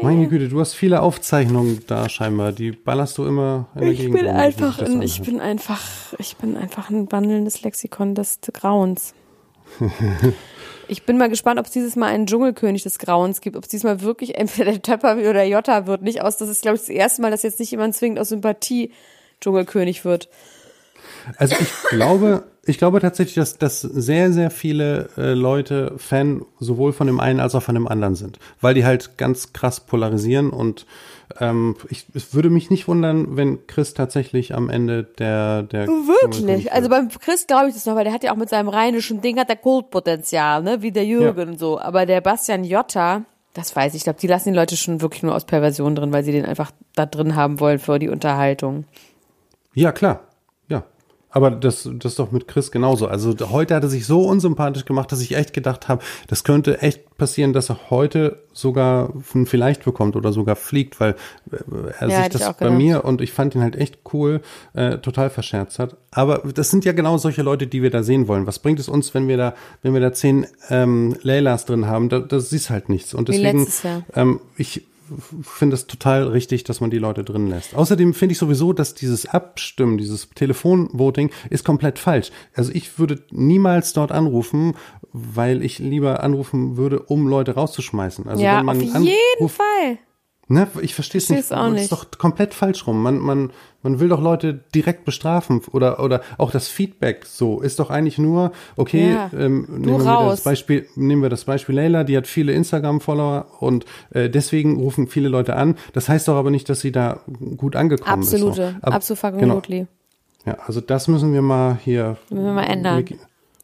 ja. 0.00 0.08
Meine 0.08 0.28
Güte, 0.28 0.48
du 0.48 0.60
hast 0.60 0.74
viele 0.74 1.02
Aufzeichnungen 1.02 1.82
da 1.86 2.08
scheinbar. 2.08 2.52
Die 2.52 2.72
ballerst 2.72 3.18
du 3.18 3.24
immer 3.24 3.68
in 3.74 3.80
der 3.80 3.90
Ich 3.90 3.98
Gegend 3.98 4.14
bin 4.16 4.26
rum, 4.26 4.36
einfach, 4.36 4.78
ein, 4.80 5.02
ich 5.02 5.22
bin 5.22 5.40
einfach, 5.40 5.80
ich 6.18 6.36
bin 6.36 6.56
einfach 6.56 6.90
ein 6.90 7.10
wandelndes 7.12 7.62
Lexikon 7.62 8.14
des 8.14 8.40
Grauens. 8.52 9.14
Ich 10.90 11.04
bin 11.04 11.18
mal 11.18 11.28
gespannt, 11.28 11.60
ob 11.60 11.66
es 11.66 11.70
dieses 11.70 11.94
Mal 11.94 12.08
einen 12.08 12.26
Dschungelkönig 12.26 12.82
des 12.82 12.98
Grauens 12.98 13.40
gibt, 13.40 13.54
ob 13.54 13.62
es 13.62 13.68
diesmal 13.68 14.00
wirklich 14.00 14.34
entweder 14.34 14.72
der 14.72 14.82
Töpper 14.82 15.16
oder 15.16 15.44
Jota 15.44 15.86
wird. 15.86 16.02
Nicht 16.02 16.20
aus, 16.20 16.36
das 16.36 16.48
ist, 16.48 16.62
glaube 16.62 16.74
ich, 16.74 16.80
das 16.80 16.88
erste 16.88 17.22
Mal, 17.22 17.30
dass 17.30 17.44
jetzt 17.44 17.60
nicht 17.60 17.70
jemand 17.70 17.94
zwingend 17.94 18.18
aus 18.18 18.30
Sympathie 18.30 18.90
Dschungelkönig 19.40 20.04
wird. 20.04 20.28
Also 21.36 21.54
ich 21.60 21.70
glaube, 21.90 22.44
ich 22.64 22.78
glaube 22.78 23.00
tatsächlich, 23.00 23.34
dass, 23.36 23.58
dass 23.58 23.80
sehr, 23.80 24.32
sehr 24.32 24.50
viele 24.50 25.08
äh, 25.16 25.32
Leute 25.32 25.94
Fan 25.96 26.44
sowohl 26.58 26.92
von 26.92 27.06
dem 27.06 27.20
einen 27.20 27.40
als 27.40 27.54
auch 27.54 27.62
von 27.62 27.74
dem 27.74 27.88
anderen 27.88 28.14
sind, 28.14 28.38
weil 28.60 28.74
die 28.74 28.84
halt 28.84 29.16
ganz 29.18 29.52
krass 29.52 29.80
polarisieren 29.80 30.50
und 30.50 30.86
ähm, 31.38 31.76
ich, 31.88 32.06
es 32.14 32.34
würde 32.34 32.50
mich 32.50 32.70
nicht 32.70 32.88
wundern, 32.88 33.36
wenn 33.36 33.66
Chris 33.66 33.94
tatsächlich 33.94 34.54
am 34.54 34.68
Ende 34.68 35.04
der 35.04 35.62
der 35.62 35.86
Wirklich? 35.86 36.72
Also 36.72 36.88
beim 36.88 37.08
Chris 37.08 37.46
glaube 37.46 37.68
ich 37.68 37.74
das 37.74 37.86
noch, 37.86 37.94
weil 37.94 38.04
der 38.04 38.12
hat 38.12 38.24
ja 38.24 38.32
auch 38.32 38.36
mit 38.36 38.48
seinem 38.48 38.68
rheinischen 38.68 39.20
Ding 39.20 39.38
hat 39.38 39.48
der 39.48 39.56
Kultpotenzial, 39.56 40.62
ne, 40.62 40.82
wie 40.82 40.90
der 40.92 41.04
Jürgen 41.04 41.40
Ja. 41.40 41.46
und 41.46 41.58
so. 41.58 41.80
Aber 41.80 42.04
der 42.04 42.20
Bastian 42.20 42.64
Jotta, 42.64 43.22
das 43.54 43.74
weiß 43.74 43.94
ich, 43.94 43.98
ich 43.98 44.04
glaube, 44.04 44.18
die 44.20 44.26
lassen 44.26 44.50
die 44.52 44.56
Leute 44.58 44.76
schon 44.76 45.00
wirklich 45.00 45.22
nur 45.22 45.34
aus 45.34 45.44
Perversion 45.44 45.94
drin, 45.94 46.12
weil 46.12 46.24
sie 46.24 46.32
den 46.32 46.44
einfach 46.44 46.72
da 46.94 47.06
drin 47.06 47.36
haben 47.36 47.60
wollen 47.60 47.78
für 47.78 47.98
die 47.98 48.08
Unterhaltung. 48.08 48.84
Ja, 49.74 49.92
klar. 49.92 50.20
Aber 51.32 51.50
das, 51.52 51.88
das 51.92 52.12
ist 52.12 52.18
doch 52.18 52.32
mit 52.32 52.48
Chris 52.48 52.70
genauso. 52.72 53.06
Also 53.06 53.34
heute 53.50 53.74
hat 53.76 53.84
er 53.84 53.88
sich 53.88 54.04
so 54.06 54.22
unsympathisch 54.24 54.84
gemacht, 54.84 55.12
dass 55.12 55.20
ich 55.20 55.36
echt 55.36 55.52
gedacht 55.52 55.88
habe, 55.88 56.02
das 56.26 56.42
könnte 56.42 56.82
echt 56.82 57.16
passieren, 57.18 57.52
dass 57.52 57.70
er 57.70 57.90
heute 57.90 58.42
sogar 58.52 59.12
ein 59.34 59.46
Vielleicht 59.46 59.84
bekommt 59.84 60.16
oder 60.16 60.32
sogar 60.32 60.56
fliegt, 60.56 60.98
weil 60.98 61.14
äh, 61.52 61.56
er 62.00 62.08
Ja, 62.08 62.16
sich 62.24 62.28
das 62.30 62.42
bei 62.56 62.64
gedacht. 62.64 62.78
mir 62.78 63.04
und 63.04 63.20
ich 63.20 63.32
fand 63.32 63.54
ihn 63.54 63.62
halt 63.62 63.76
echt 63.76 64.00
cool, 64.12 64.40
äh, 64.74 64.98
total 64.98 65.30
verscherzt 65.30 65.78
hat. 65.78 65.96
Aber 66.10 66.38
das 66.52 66.70
sind 66.70 66.84
ja 66.84 66.92
genau 66.92 67.16
solche 67.18 67.42
Leute, 67.42 67.68
die 67.68 67.82
wir 67.82 67.90
da 67.90 68.02
sehen 68.02 68.26
wollen. 68.26 68.46
Was 68.48 68.58
bringt 68.58 68.80
es 68.80 68.88
uns, 68.88 69.14
wenn 69.14 69.28
wir 69.28 69.36
da, 69.36 69.54
wenn 69.82 69.94
wir 69.94 70.00
da 70.00 70.12
zehn 70.12 70.46
ähm, 70.68 71.14
Leylas 71.22 71.64
drin 71.64 71.86
haben? 71.86 72.08
Da, 72.08 72.18
das 72.18 72.52
ist 72.52 72.70
halt 72.70 72.88
nichts. 72.88 73.14
Und 73.14 73.28
deswegen, 73.28 73.68
ähm, 74.14 74.40
ich 74.56 74.82
finde 75.42 75.74
es 75.74 75.86
total 75.86 76.28
richtig, 76.28 76.64
dass 76.64 76.80
man 76.80 76.90
die 76.90 76.98
Leute 76.98 77.24
drin 77.24 77.48
lässt. 77.48 77.74
Außerdem 77.74 78.14
finde 78.14 78.32
ich 78.32 78.38
sowieso, 78.38 78.72
dass 78.72 78.94
dieses 78.94 79.26
Abstimmen, 79.26 79.98
dieses 79.98 80.30
Telefonvoting 80.30 81.30
ist 81.50 81.64
komplett 81.64 81.98
falsch. 81.98 82.30
Also 82.54 82.72
ich 82.72 82.98
würde 82.98 83.22
niemals 83.30 83.92
dort 83.92 84.12
anrufen, 84.12 84.74
weil 85.12 85.62
ich 85.62 85.78
lieber 85.78 86.22
anrufen 86.22 86.76
würde, 86.76 87.00
um 87.00 87.28
Leute 87.28 87.54
rauszuschmeißen. 87.54 88.28
Also 88.28 88.42
ja, 88.42 88.58
wenn 88.58 88.66
man 88.66 88.76
auf 88.78 89.02
jeden 89.02 89.48
Fall. 89.48 89.98
Ne, 90.52 90.66
ich 90.82 90.96
verstehe 90.96 91.20
es 91.20 91.30
nicht. 91.30 91.52
Auch 91.52 91.66
Das 91.66 91.72
nicht. 91.74 91.82
ist 91.84 91.92
doch 91.92 92.10
komplett 92.18 92.54
falsch 92.54 92.84
rum. 92.84 93.00
Man, 93.04 93.18
man, 93.20 93.52
man 93.84 94.00
will 94.00 94.08
doch 94.08 94.20
Leute 94.20 94.52
direkt 94.74 95.04
bestrafen 95.04 95.62
oder, 95.70 96.02
oder 96.02 96.22
auch 96.38 96.50
das 96.50 96.66
Feedback 96.66 97.24
so 97.24 97.60
ist 97.60 97.78
doch 97.78 97.88
eigentlich 97.88 98.18
nur, 98.18 98.50
okay, 98.76 99.12
Ja, 99.12 99.30
ähm, 99.32 99.66
nehmen, 99.68 100.04
wir 100.04 100.28
das 100.28 100.40
Beispiel, 100.42 100.88
nehmen 100.96 101.22
wir 101.22 101.28
das 101.28 101.44
Beispiel 101.44 101.76
Leila, 101.76 102.02
die 102.02 102.16
hat 102.16 102.26
viele 102.26 102.50
Instagram-Follower 102.52 103.46
und 103.60 103.84
äh, 104.10 104.28
deswegen 104.28 104.76
rufen 104.80 105.06
viele 105.06 105.28
Leute 105.28 105.54
an. 105.54 105.76
Das 105.92 106.08
heißt 106.08 106.26
doch 106.26 106.34
aber 106.34 106.50
nicht, 106.50 106.68
dass 106.68 106.80
sie 106.80 106.90
da 106.90 107.20
gut 107.56 107.76
angekommen 107.76 108.22
ist. 108.22 108.34
Absolute, 108.34 108.72
so. 108.72 108.78
Aber- 108.82 108.96
absolut 108.96 109.38
genau. 109.38 109.62
Ja, 110.44 110.56
also 110.66 110.80
das 110.80 111.06
müssen 111.06 111.32
wir 111.32 111.42
mal 111.42 111.78
hier. 111.84 112.16
Müssen 112.28 112.44
wir 112.44 112.52
mal 112.54 112.64
ändern. 112.64 113.04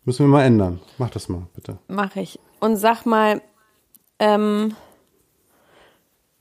Müssen 0.05 0.25
wir 0.27 0.31
mal 0.31 0.45
ändern. 0.45 0.79
Mach 0.99 1.11
das 1.11 1.29
mal, 1.29 1.49
bitte. 1.57 1.79
Mache 1.89 2.21
ich. 2.21 2.39
Und 2.61 2.77
sag 2.77 3.07
mal, 3.07 3.43
ähm, 4.21 4.73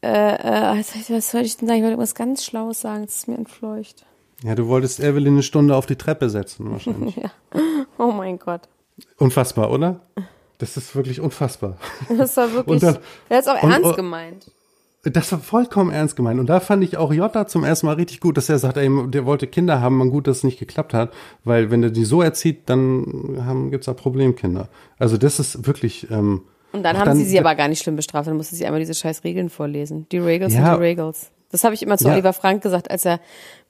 äh, 0.05 0.77
äh, 0.79 0.83
was 1.09 1.31
soll 1.31 1.41
ich- 1.41 1.57
denn 1.57 1.67
sagen? 1.67 1.77
Ich 1.79 1.83
wollte 1.83 1.93
irgendwas 1.93 2.15
ganz 2.15 2.43
Schlaues 2.43 2.81
sagen, 2.81 3.05
das 3.05 3.15
ist 3.17 3.27
mir 3.27 3.37
entfleucht. 3.37 4.05
Ja, 4.43 4.53
du 4.55 4.67
wolltest 4.67 4.99
Evelyn 4.99 5.33
eine 5.33 5.43
Stunde 5.43 5.75
auf 5.75 5.85
die 5.85 5.95
Treppe 5.95 6.29
setzen, 6.29 6.71
wahrscheinlich. 6.71 7.15
Oh 7.97 8.11
mein 8.11 8.37
Gott. 8.39 8.61
Unfassbar, 9.17 9.71
oder? 9.71 10.01
Das 10.57 10.75
ist 10.75 10.95
wirklich 10.97 11.21
unfassbar. 11.21 11.77
Das 12.09 12.35
war 12.35 12.51
wirklich, 12.53 12.81
dann- 12.81 12.97
er 13.29 13.37
hat 13.37 13.43
es 13.43 13.47
auch 13.49 13.63
und- 13.63 13.71
ernst 13.71 13.89
und- 13.89 13.95
gemeint. 13.95 14.51
Das 15.03 15.31
war 15.31 15.39
vollkommen 15.39 15.91
ernst 15.91 16.15
gemeint. 16.15 16.39
Und 16.39 16.47
da 16.47 16.59
fand 16.59 16.83
ich 16.83 16.97
auch 16.97 17.13
Jota 17.13 17.45
zum 17.47 17.63
ersten 17.63 17.85
Mal 17.85 17.93
richtig 17.93 18.19
gut, 18.21 18.37
dass 18.37 18.49
er 18.49 18.57
sagt, 18.57 18.75
ey, 18.77 18.89
der 19.11 19.25
wollte 19.25 19.45
Kinder 19.45 19.79
haben, 19.79 19.97
man 19.97 20.09
gut, 20.09 20.25
dass 20.27 20.37
es 20.37 20.43
nicht 20.43 20.57
geklappt 20.59 20.93
hat. 20.95 21.13
Weil 21.43 21.69
wenn 21.71 21.83
er 21.83 21.91
die 21.91 22.05
so 22.05 22.21
erzieht, 22.23 22.63
dann 22.69 23.37
haben, 23.45 23.69
gibt's 23.69 23.85
da 23.85 23.93
Problemkinder. 23.93 24.67
Also 24.97 25.17
das 25.17 25.39
ist 25.39 25.67
wirklich. 25.67 26.09
Ähm, 26.09 26.41
Und 26.75 26.83
dann 26.83 26.95
auch 26.95 27.01
haben 27.01 27.15
sie 27.17 27.25
sie 27.25 27.39
aber 27.39 27.55
gar 27.55 27.67
nicht 27.67 27.81
schlimm 27.81 27.95
bestraft, 27.95 28.27
dann 28.27 28.37
musste 28.37 28.55
sie 28.55 28.65
einmal 28.65 28.79
diese 28.79 28.93
scheiß 28.93 29.23
Regeln 29.23 29.49
vorlesen. 29.49 30.07
Die 30.11 30.17
Regels 30.17 30.53
Ja. 30.53 30.65
sind 30.65 30.75
die 30.77 30.81
Regels. 30.83 31.31
Das 31.51 31.63
habe 31.63 31.73
ich 31.73 31.81
immer 31.83 31.97
zu 31.97 32.07
Ja. 32.07 32.13
Oliver 32.13 32.33
Frank 32.33 32.61
gesagt, 32.63 32.91
als 32.91 33.05
er 33.05 33.19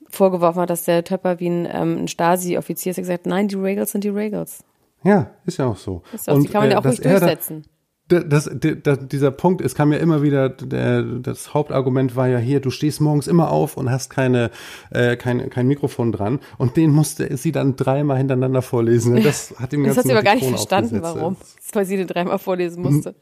vorgeworfen 0.10 0.62
hat, 0.62 0.70
dass 0.70 0.84
der 0.86 1.04
Töpper 1.04 1.39
wie 1.39 1.48
ein, 1.50 1.68
ähm, 1.72 1.98
ein 2.04 2.08
Stasi-Offizier 2.08 2.91
ist. 2.91 2.98
Er 2.98 3.02
hat 3.02 3.08
gesagt, 3.10 3.26
nein, 3.28 3.48
die 3.48 3.56
Regels 3.56 3.91
sind 3.91 4.04
die 4.04 4.10
Regels. 4.10 4.63
Ja, 5.04 5.30
ist 5.46 5.58
ja 5.60 5.68
auch 5.68 5.78
so. 5.78 6.02
Das, 6.12 6.24
die 6.26 6.48
kann 6.48 6.62
man 6.63 6.72
ja 6.72 6.80
auch 6.80 6.86
äh, 6.86 6.88
ruhig 6.89 7.04
er 7.06 7.13
da- 7.13 7.20
durchsetzen. 7.20 7.62
Da- 7.63 7.70
Das, 8.08 8.24
das, 8.28 8.50
das, 8.84 9.00
dieser 9.08 9.32
Punkt, 9.32 9.62
es 9.62 9.74
kam 9.74 9.91
ja 9.91 9.98
immer 9.98 10.22
wieder, 10.22 10.50
der, 10.50 11.02
das 11.02 11.56
Hauptargument 11.56 12.15
war 12.15 12.28
ja 12.28 12.38
hier, 12.38 12.60
du 12.60 12.70
stehst 12.70 13.02
morgens 13.02 13.26
immer 13.26 13.50
auf 13.50 13.78
und 13.78 13.89
hast 13.89 14.12
keine, 14.12 14.52
äh, 14.91 15.15
kein, 15.15 15.50
kein 15.50 15.68
Mikrofon 15.68 16.12
dran. 16.12 16.39
Und 16.60 16.78
den 16.78 16.91
musste 16.91 17.36
sie 17.38 17.52
dann 17.52 17.76
dreimal 17.76 18.18
hintereinander 18.18 18.62
vorlesen. 18.62 19.24
Das 19.24 19.56
hat 19.58 19.74
ihm 19.74 19.84
Das 19.86 19.96
ganz 19.96 19.98
hat 19.98 20.06
sie 20.06 20.12
aber 20.12 20.24
gar 20.24 20.36
nicht 20.36 20.48
verstanden, 20.48 21.02
warum. 21.02 21.36
Das 21.58 21.74
weil 21.74 21.86
sie 21.86 21.98
den 21.98 22.08
dreimal 22.08 22.38
vorlesen 22.38 22.84
musste. 22.84 23.15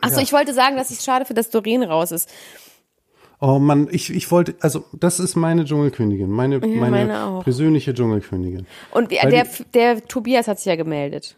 Achso, 0.00 0.16
ja. 0.16 0.22
ich 0.22 0.32
wollte 0.32 0.52
sagen, 0.52 0.76
dass 0.76 0.90
ich 0.90 0.98
es 0.98 1.04
schade 1.04 1.24
finde, 1.24 1.40
dass 1.40 1.50
Doreen 1.50 1.82
raus 1.82 2.10
ist. 2.10 2.28
Oh 3.40 3.58
Mann, 3.58 3.88
ich, 3.90 4.10
ich 4.12 4.30
wollte, 4.30 4.54
also 4.60 4.84
das 4.94 5.20
ist 5.20 5.36
meine 5.36 5.64
Dschungelkönigin, 5.64 6.30
meine, 6.30 6.58
meine, 6.58 6.90
meine 6.90 7.24
auch. 7.24 7.44
persönliche 7.44 7.92
Dschungelkönigin. 7.92 8.66
Und 8.92 9.10
der, 9.10 9.28
der, 9.28 9.46
der 9.74 10.04
Tobias 10.06 10.48
hat 10.48 10.58
sich 10.58 10.66
ja 10.66 10.76
gemeldet. 10.76 11.36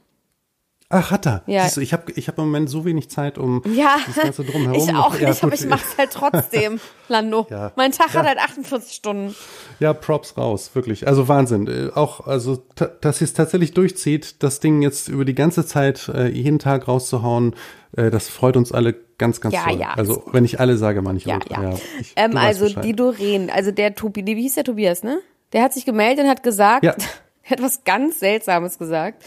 Ach, 0.90 1.10
hat 1.10 1.26
er. 1.26 1.42
Ja. 1.46 1.68
Du, 1.68 1.80
ich 1.82 1.92
habe 1.92 2.10
ich 2.12 2.28
hab 2.28 2.38
im 2.38 2.44
Moment 2.44 2.70
so 2.70 2.86
wenig 2.86 3.10
Zeit, 3.10 3.36
um 3.36 3.62
Ja, 3.74 3.98
das 4.06 4.16
Ganze 4.16 4.42
drumherum. 4.44 4.88
ich 4.88 4.94
auch 4.94 5.18
Ja, 5.20 5.28
nicht, 5.28 5.44
aber 5.44 5.52
ich 5.52 5.66
mach's 5.66 5.98
halt 5.98 6.10
trotzdem, 6.12 6.80
Lando. 7.08 7.46
Ja. 7.50 7.72
Mein 7.76 7.92
Tag 7.92 8.08
hat 8.14 8.22
Ja. 8.24 8.28
halt 8.30 8.38
48 8.38 8.94
Stunden. 8.94 9.34
Ja, 9.80 9.92
Props 9.92 10.38
raus, 10.38 10.70
wirklich. 10.72 11.06
Also 11.06 11.28
Wahnsinn. 11.28 11.66
Äh, 11.66 11.90
Auch, 11.94 12.26
also, 12.26 12.64
dass 13.02 13.18
sie 13.18 13.24
es 13.24 13.34
tatsächlich 13.34 13.74
durchzieht, 13.74 14.42
das 14.42 14.60
Ding 14.60 14.80
jetzt 14.80 15.08
über 15.08 15.26
die 15.26 15.34
ganze 15.34 15.66
Zeit 15.66 16.08
äh, 16.08 16.28
jeden 16.28 16.58
Tag 16.58 16.88
rauszuhauen, 16.88 17.54
äh, 17.94 18.10
das 18.10 18.28
freut 18.30 18.56
uns 18.56 18.72
alle 18.72 18.94
ganz, 19.18 19.42
ganz 19.42 19.54
Ja, 19.54 19.64
toll. 19.64 19.78
ja. 19.78 19.92
Also, 19.94 20.22
wenn 20.32 20.46
ich 20.46 20.58
alle 20.58 20.78
sage, 20.78 21.02
meine 21.02 21.18
ich 21.18 21.26
Ja, 21.26 21.36
auch. 21.36 21.50
ja. 21.50 21.74
ich, 22.00 22.14
ähm, 22.16 22.34
also 22.38 22.66
die 22.66 22.94
Doreen, 22.96 23.50
also 23.50 23.72
der 23.72 23.94
Tobi, 23.94 24.24
wie 24.24 24.40
hieß 24.40 24.54
der 24.54 24.64
Tobias, 24.64 25.02
ne? 25.02 25.20
Der 25.52 25.62
hat 25.64 25.74
sich 25.74 25.84
gemeldet 25.84 26.24
und 26.24 26.30
hat 26.30 26.42
gesagt, 26.42 26.82
Ja. 26.84 26.94
er 27.42 27.50
hat 27.50 27.62
was 27.62 27.84
ganz 27.84 28.20
Seltsames 28.20 28.78
gesagt. 28.78 29.22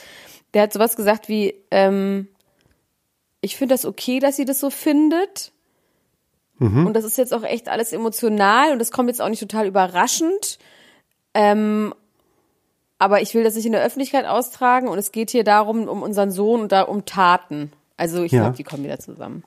Der 0.53 0.63
hat 0.63 0.73
sowas 0.73 0.95
gesagt 0.95 1.29
wie, 1.29 1.53
ähm, 1.71 2.27
ich 3.41 3.55
finde 3.55 3.73
das 3.73 3.85
okay, 3.85 4.19
dass 4.19 4.35
sie 4.35 4.45
das 4.45 4.59
so 4.59 4.69
findet. 4.69 5.51
Mhm. 6.59 6.85
Und 6.85 6.93
das 6.93 7.05
ist 7.05 7.17
jetzt 7.17 7.33
auch 7.33 7.43
echt 7.43 7.69
alles 7.69 7.91
emotional 7.93 8.71
und 8.71 8.79
das 8.79 8.91
kommt 8.91 9.09
jetzt 9.09 9.21
auch 9.21 9.29
nicht 9.29 9.39
total 9.39 9.65
überraschend. 9.65 10.59
Ähm, 11.33 11.93
aber 12.99 13.21
ich 13.21 13.33
will 13.33 13.43
das 13.43 13.55
nicht 13.55 13.65
in 13.65 13.71
der 13.71 13.83
Öffentlichkeit 13.83 14.25
austragen 14.25 14.87
und 14.87 14.97
es 14.99 15.11
geht 15.11 15.31
hier 15.31 15.43
darum, 15.43 15.87
um 15.87 16.03
unseren 16.03 16.31
Sohn 16.31 16.61
und 16.61 16.71
da 16.71 16.83
um 16.83 17.05
Taten. 17.05 17.71
Also 17.97 18.21
ich 18.23 18.31
Ja. 18.31 18.41
glaube, 18.41 18.57
die 18.57 18.63
kommen 18.63 18.83
wieder 18.83 18.99
zusammen. 18.99 19.43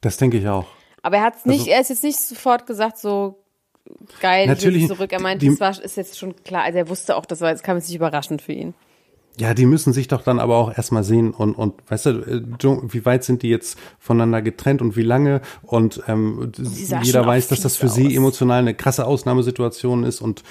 Das 0.00 0.16
denke 0.18 0.36
ich 0.38 0.48
auch. 0.48 0.66
Aber 1.02 1.16
er 1.18 1.22
hat's 1.22 1.46
nicht, 1.46 1.60
Also- 1.60 1.70
er 1.70 1.80
ist 1.80 1.88
jetzt 1.90 2.02
nicht 2.04 2.20
sofort 2.20 2.66
gesagt, 2.66 2.98
so 2.98 3.38
geil, 4.20 4.46
Natürlich, 4.46 4.86
zurück. 4.88 5.12
Er 5.12 5.20
meinte, 5.20 5.46
die- 5.46 5.50
das 5.56 5.60
war, 5.60 5.82
ist 5.82 5.96
jetzt 5.96 6.18
schon 6.18 6.36
klar. 6.44 6.64
Also 6.64 6.78
er 6.78 6.88
wusste 6.90 7.16
auch, 7.16 7.24
das 7.24 7.40
war, 7.40 7.50
das 7.52 7.62
kam 7.62 7.76
jetzt 7.78 7.88
nicht 7.88 7.96
überraschend 7.96 8.42
für 8.42 8.52
ihn. 8.52 8.74
Ja, 9.38 9.54
die 9.54 9.66
müssen 9.66 9.92
sich 9.92 10.08
doch 10.08 10.22
dann 10.22 10.40
aber 10.40 10.56
auch 10.56 10.76
erstmal 10.76 11.04
sehen 11.04 11.30
und, 11.32 11.54
und 11.54 11.74
weißt 11.88 12.06
du, 12.06 12.10
äh, 12.10 12.42
wie 12.92 13.04
weit 13.04 13.22
sind 13.24 13.42
die 13.42 13.48
jetzt 13.48 13.78
voneinander 13.98 14.42
getrennt 14.42 14.82
und 14.82 14.96
wie 14.96 15.02
lange? 15.02 15.40
Und 15.62 16.02
ähm, 16.08 16.50
jeder 17.02 17.24
weiß, 17.26 17.48
dass 17.48 17.60
das 17.60 17.76
für 17.76 17.88
sie 17.88 18.08
aus. 18.08 18.12
emotional 18.14 18.58
eine 18.60 18.74
krasse 18.74 19.06
Ausnahmesituation 19.06 20.02
ist 20.04 20.20
und 20.20 20.42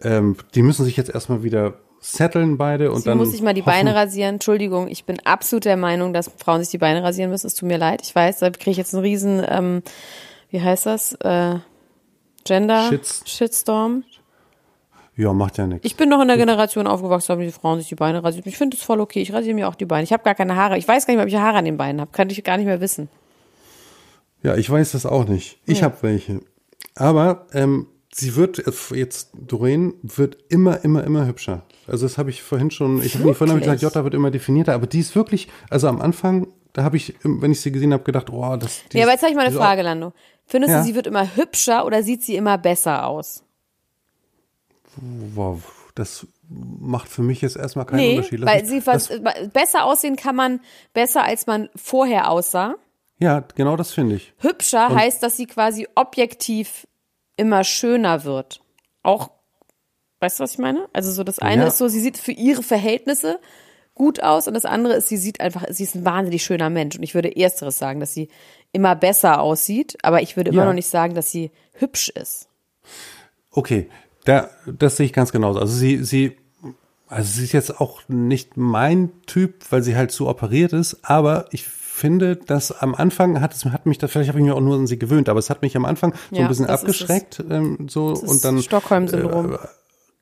ähm, 0.00 0.36
die 0.54 0.62
müssen 0.62 0.84
sich 0.84 0.96
jetzt 0.96 1.10
erstmal 1.10 1.42
wieder 1.42 1.74
setteln 2.00 2.56
beide 2.58 2.90
und 2.90 3.00
Sie 3.00 3.04
dann. 3.04 3.18
muss 3.18 3.30
sich 3.30 3.42
mal 3.42 3.54
die 3.54 3.60
hoffen- 3.60 3.70
Beine 3.70 3.94
rasieren. 3.94 4.34
Entschuldigung, 4.36 4.88
ich 4.88 5.04
bin 5.04 5.20
absolut 5.24 5.64
der 5.66 5.76
Meinung, 5.76 6.12
dass 6.12 6.30
Frauen 6.38 6.60
sich 6.60 6.70
die 6.70 6.78
Beine 6.78 7.02
rasieren 7.02 7.30
müssen. 7.30 7.46
Es 7.46 7.54
tut 7.54 7.68
mir 7.68 7.78
leid. 7.78 8.00
Ich 8.02 8.14
weiß, 8.14 8.38
da 8.40 8.50
kriege 8.50 8.70
ich 8.72 8.76
jetzt 8.76 8.94
einen 8.94 9.04
riesen, 9.04 9.40
ähm, 9.46 9.82
wie 10.50 10.60
heißt 10.60 10.86
das? 10.86 11.12
Äh, 11.20 11.56
Gender 12.44 12.88
Shits- 12.90 13.22
Shitstorm. 13.28 14.02
Ja, 15.16 15.32
macht 15.34 15.58
ja 15.58 15.66
nichts. 15.66 15.84
Ich 15.84 15.96
bin 15.96 16.08
noch 16.08 16.22
in 16.22 16.28
der 16.28 16.38
Generation 16.38 16.86
aufgewachsen, 16.86 17.26
da 17.28 17.34
haben 17.34 17.40
die 17.42 17.52
Frauen 17.52 17.78
sich 17.78 17.88
die 17.88 17.94
Beine 17.94 18.24
rasiert. 18.24 18.46
Ich 18.46 18.56
finde 18.56 18.76
das 18.76 18.84
voll 18.86 19.00
okay. 19.00 19.20
Ich 19.20 19.32
rasiere 19.32 19.54
mir 19.54 19.68
auch 19.68 19.74
die 19.74 19.84
Beine. 19.84 20.04
Ich 20.04 20.12
habe 20.12 20.22
gar 20.22 20.34
keine 20.34 20.56
Haare. 20.56 20.78
Ich 20.78 20.88
weiß 20.88 21.06
gar 21.06 21.12
nicht 21.12 21.18
mehr, 21.18 21.24
ob 21.24 21.28
ich 21.28 21.36
Haare 21.36 21.58
an 21.58 21.64
den 21.66 21.76
Beinen 21.76 22.00
habe. 22.00 22.10
Kann 22.12 22.30
ich 22.30 22.42
gar 22.44 22.56
nicht 22.56 22.66
mehr 22.66 22.80
wissen. 22.80 23.08
Ja, 24.42 24.56
ich 24.56 24.68
weiß 24.70 24.92
das 24.92 25.04
auch 25.06 25.26
nicht. 25.28 25.58
Ich 25.66 25.78
Ja. 25.80 25.84
habe 25.84 25.96
welche. 26.00 26.40
Aber 26.94 27.46
ähm, 27.52 27.86
sie 28.12 28.36
wird 28.36 28.66
äh, 28.66 28.72
jetzt, 28.96 29.30
Doreen 29.34 29.94
wird 30.02 30.38
immer, 30.48 30.82
immer, 30.84 31.04
immer 31.04 31.26
hübscher. 31.26 31.62
Also 31.86 32.06
das 32.06 32.16
habe 32.18 32.30
ich 32.30 32.42
vorhin 32.42 32.70
schon, 32.70 33.02
ich 33.02 33.14
habe 33.18 33.34
vorhin 33.34 33.54
hab 33.54 33.58
ich 33.60 33.64
gesagt? 33.64 33.82
Jota 33.82 34.04
wird 34.04 34.14
immer 34.14 34.30
definierter, 34.30 34.72
aber 34.74 34.86
die 34.86 35.00
ist 35.00 35.14
wirklich, 35.14 35.48
also 35.68 35.88
am 35.88 36.00
Anfang, 36.00 36.46
da 36.72 36.84
habe 36.84 36.96
ich, 36.96 37.14
wenn 37.22 37.52
ich 37.52 37.60
sie 37.60 37.70
gesehen 37.72 37.92
habe, 37.92 38.02
gedacht, 38.04 38.30
oh, 38.30 38.56
das 38.56 38.80
die 38.90 38.98
Ja, 38.98 39.04
aber 39.04 39.12
jetzt 39.12 39.22
habe 39.22 39.30
ich 39.30 39.36
mal 39.36 39.46
eine 39.46 39.54
Frage, 39.54 39.82
Lando. 39.82 40.12
Findest 40.46 40.72
Ja. 40.72 40.80
du, 40.80 40.86
sie 40.86 40.94
wird 40.94 41.06
immer 41.06 41.36
hübscher 41.36 41.84
oder 41.86 42.02
sieht 42.02 42.22
sie 42.22 42.34
immer 42.36 42.56
besser 42.58 43.06
aus? 43.06 43.44
Das 45.94 46.26
macht 46.48 47.08
für 47.08 47.22
mich 47.22 47.40
jetzt 47.42 47.56
erstmal 47.56 47.84
keinen 47.86 47.98
Nee, 48.00 48.16
Unterschied. 48.16 48.40
Lass 48.40 48.50
weil 48.54 48.64
sie 48.66 48.86
was, 48.86 49.10
besser 49.52 49.84
aussehen 49.84 50.16
kann 50.16 50.36
man 50.36 50.60
besser, 50.94 51.22
als 51.24 51.46
man 51.46 51.68
vorher 51.76 52.30
aussah. 52.30 52.76
ja, 53.18 53.40
genau 53.54 53.76
das 53.76 53.92
finde 53.92 54.16
ich. 54.16 54.32
Hübscher 54.38 54.88
heißt, 54.88 55.22
dass 55.22 55.36
sie 55.36 55.46
quasi 55.46 55.86
objektiv 55.94 56.86
immer 57.36 57.62
schöner 57.64 58.24
wird. 58.24 58.60
Auch, 59.02 59.30
weißt 60.20 60.38
du, 60.40 60.44
was 60.44 60.52
ich 60.52 60.58
meine? 60.58 60.88
Also 60.92 61.10
so 61.10 61.24
das 61.24 61.38
eine 61.38 61.62
Ja. 61.62 61.68
ist 61.68 61.78
so, 61.78 61.88
sie 61.88 62.00
sieht 62.00 62.16
für 62.18 62.32
ihre 62.32 62.62
Verhältnisse 62.62 63.38
gut 63.94 64.22
aus 64.22 64.48
und 64.48 64.54
das 64.54 64.64
andere 64.64 64.94
ist, 64.94 65.08
sie 65.08 65.16
sieht 65.18 65.40
einfach, 65.40 65.64
sie 65.68 65.84
ist 65.84 65.94
ein 65.94 66.04
wahnsinnig 66.04 66.42
schöner 66.42 66.70
Mensch 66.70 66.96
und 66.96 67.02
ich 67.02 67.14
würde 67.14 67.34
ersteres 67.36 67.78
sagen, 67.78 68.00
dass 68.00 68.14
sie 68.14 68.28
immer 68.72 68.96
besser 68.96 69.40
aussieht, 69.42 69.98
aber 70.02 70.22
ich 70.22 70.36
würde 70.36 70.50
immer 70.50 70.62
Ja. 70.62 70.66
noch 70.66 70.72
nicht 70.74 70.88
sagen, 70.88 71.14
dass 71.14 71.30
sie 71.30 71.50
hübsch 71.74 72.08
ist. 72.08 72.48
Okay, 73.50 73.88
da, 74.24 74.48
das 74.66 74.96
sehe 74.96 75.06
ich 75.06 75.12
ganz 75.12 75.32
genauso. 75.32 75.58
Also 75.60 75.74
sie, 75.74 76.04
sie, 76.04 76.36
also 77.08 77.30
sie 77.30 77.44
ist 77.44 77.52
jetzt 77.52 77.80
auch 77.80 78.00
nicht 78.08 78.56
mein 78.56 79.10
Typ, 79.26 79.54
weil 79.70 79.82
sie 79.82 79.96
halt 79.96 80.10
zu 80.12 80.28
operiert 80.28 80.72
ist, 80.72 80.98
aber 81.02 81.46
ich 81.50 81.64
finde, 81.64 82.36
dass 82.36 82.72
am 82.72 82.94
Anfang 82.94 83.40
hat 83.40 83.54
es 83.54 83.64
hat 83.66 83.84
mich 83.86 83.98
da 83.98 84.08
vielleicht 84.08 84.28
habe 84.30 84.38
ich 84.38 84.44
mich 84.44 84.52
auch 84.54 84.60
nur 84.60 84.76
an 84.76 84.86
sie 84.86 84.98
gewöhnt, 84.98 85.28
aber 85.28 85.38
es 85.38 85.50
hat 85.50 85.62
mich 85.62 85.76
am 85.76 85.84
Anfang 85.84 86.14
so 86.30 86.36
Ja, 86.36 86.42
ein 86.42 86.48
bisschen 86.48 86.66
das 86.66 86.80
abgeschreckt 86.80 87.44
ähm, 87.50 87.86
so 87.88 88.10
Das 88.10 88.22
und 88.22 88.44
dann 88.44 88.62
Stockholm-Syndrom. 88.62 89.58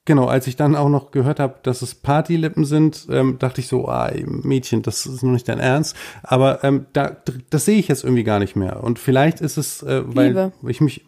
genau, 0.05 0.27
als 0.27 0.47
ich 0.49 0.57
dann 0.57 0.75
auch 0.75 0.89
noch 0.89 1.11
gehört 1.13 1.39
habe, 1.39 1.55
dass 1.63 1.81
es 1.83 1.95
Partylippen 1.95 2.65
sind, 2.65 3.07
ähm, 3.11 3.39
dachte 3.39 3.61
ich 3.61 3.69
so, 3.69 3.87
ah, 3.89 4.11
Mädchen, 4.27 4.83
das 4.83 5.07
ist 5.07 5.23
noch 5.23 5.31
nicht 5.33 5.49
dein 5.49 5.61
Ernst. 5.61 5.95
Aber 6.25 6.65
ähm, 6.65 6.87
da, 6.93 7.17
das 7.51 7.67
sehe 7.67 7.79
ich 7.79 7.87
jetzt 7.89 8.03
irgendwie 8.03 8.25
gar 8.25 8.41
nicht 8.41 8.57
mehr. 8.57 8.83
Und 8.83 8.99
vielleicht 8.99 9.41
ist 9.41 9.57
es, 9.57 9.83
äh, 9.83 10.03
weil 10.07 10.29
Liebe. 10.29 10.53
ich 10.67 10.81
mich, 10.81 11.05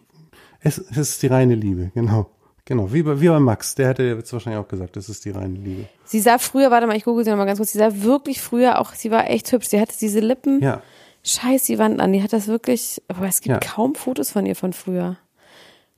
es, 0.60 0.78
es 0.78 0.96
ist 0.96 1.22
die 1.22 1.26
reine 1.26 1.56
Liebe, 1.56 1.90
genau. 1.94 2.30
Genau, 2.64 2.92
wie 2.92 3.02
bei, 3.02 3.20
wie 3.20 3.28
bei 3.28 3.40
Max, 3.40 3.74
der 3.74 3.88
hätte 3.88 4.04
jetzt 4.04 4.32
wahrscheinlich 4.32 4.62
auch 4.62 4.68
gesagt, 4.68 4.94
das 4.96 5.08
ist 5.08 5.24
die 5.24 5.30
reine 5.30 5.58
Liebe. 5.58 5.86
Sie 6.04 6.20
sah 6.20 6.38
früher, 6.38 6.70
warte 6.70 6.86
mal, 6.86 6.96
ich 6.96 7.04
google 7.04 7.24
sie 7.24 7.30
noch 7.30 7.36
mal 7.36 7.44
ganz 7.44 7.58
kurz, 7.58 7.72
sie 7.72 7.78
sah 7.78 7.90
wirklich 8.02 8.40
früher 8.40 8.78
auch, 8.80 8.94
sie 8.94 9.10
war 9.10 9.28
echt 9.28 9.50
hübsch. 9.50 9.66
Sie 9.68 9.80
hatte 9.80 9.94
diese 10.00 10.20
Lippen. 10.20 10.60
Ja, 10.62 10.80
Scheiß 11.24 11.64
die 11.64 11.78
Wand 11.78 12.00
an, 12.00 12.12
die 12.12 12.20
hat 12.22 12.32
das 12.32 12.48
wirklich, 12.48 13.00
aber 13.08 13.26
es 13.26 13.40
gibt 13.40 13.52
Ja. 13.64 13.70
kaum 13.74 13.94
Fotos 13.94 14.30
von 14.32 14.44
ihr 14.46 14.56
von 14.56 14.72
früher. 14.72 15.16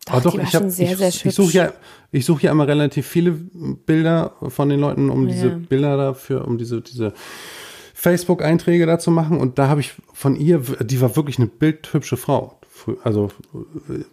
Doch, 0.06 0.12
aber 0.14 0.20
doch, 0.22 0.32
die 0.32 0.38
war 0.38 0.44
ich 0.44 0.54
habe, 0.54 0.64
schon 0.64 0.70
sehr, 0.70 0.92
ich, 0.92 0.98
sehr 0.98 1.08
ich 1.08 1.24
hübsch. 1.24 1.34
suche 1.36 1.52
ja, 1.54 1.72
ich 2.12 2.24
suche 2.26 2.42
ja 2.42 2.50
immer 2.52 2.68
relativ 2.68 3.06
viele 3.06 3.32
Bilder 3.32 4.32
von 4.48 4.68
den 4.68 4.80
Leuten, 4.80 5.08
um 5.08 5.26
diese 5.28 5.48
Ja. 5.48 5.56
Bilder 5.68 5.96
dafür, 5.96 6.46
um 6.46 6.58
diese, 6.58 6.82
diese 6.82 7.14
Facebook-Einträge 7.94 8.86
da 8.86 8.98
zu 8.98 9.10
machen. 9.10 9.38
Und 9.38 9.58
da 9.58 9.68
habe 9.68 9.80
ich 9.80 9.94
von 10.12 10.36
ihr, 10.36 10.58
die 10.80 11.00
war 11.00 11.16
wirklich 11.16 11.38
eine 11.38 11.46
bildhübsche 11.46 12.16
Frau. 12.16 12.58
Also, 13.02 13.30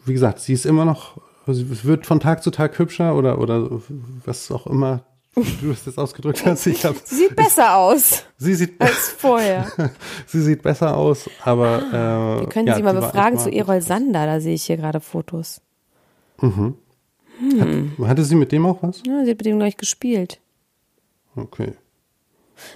wie 0.05 0.13
gesagt, 0.13 0.39
sie 0.39 0.53
ist 0.53 0.65
immer 0.65 0.85
noch, 0.85 1.19
sie 1.53 1.83
wird 1.83 2.05
von 2.05 2.19
Tag 2.19 2.43
zu 2.43 2.51
Tag 2.51 2.77
hübscher 2.79 3.15
oder, 3.15 3.39
oder 3.39 3.69
was 4.25 4.51
auch 4.51 4.67
immer 4.67 5.03
du 5.33 5.71
es 5.71 5.85
jetzt 5.85 5.97
ausgedrückt 5.97 6.45
hast. 6.45 6.67
Ich 6.67 6.83
hab, 6.85 6.95
Sie 7.05 7.15
sieht 7.27 7.35
besser 7.37 7.75
aus 7.77 8.25
sie 8.37 8.53
sieht, 8.53 8.81
als 8.81 9.09
vorher. 9.17 9.71
sie 10.27 10.41
sieht 10.41 10.61
besser 10.61 10.97
aus, 10.97 11.29
aber, 11.45 11.77
äh, 12.37 12.41
Wir 12.41 12.49
können 12.49 12.67
ja, 12.67 12.75
sie 12.75 12.83
mal 12.83 12.93
befragen 12.93 13.39
zu 13.39 13.49
Erol 13.49 13.81
Sander, 13.81 14.25
da 14.25 14.41
sehe 14.41 14.55
ich 14.55 14.63
hier 14.63 14.75
gerade 14.77 14.99
Fotos. 14.99 15.61
Hatte 18.05 18.23
sie 18.23 18.35
mit 18.35 18.51
dem 18.51 18.65
auch 18.65 18.81
was? 18.83 19.01
Ja, 19.05 19.23
sie 19.23 19.31
hat 19.31 19.37
mit 19.37 19.45
dem 19.45 19.57
gleich 19.59 19.77
gespielt. 19.77 20.39
Okay. 21.35 21.73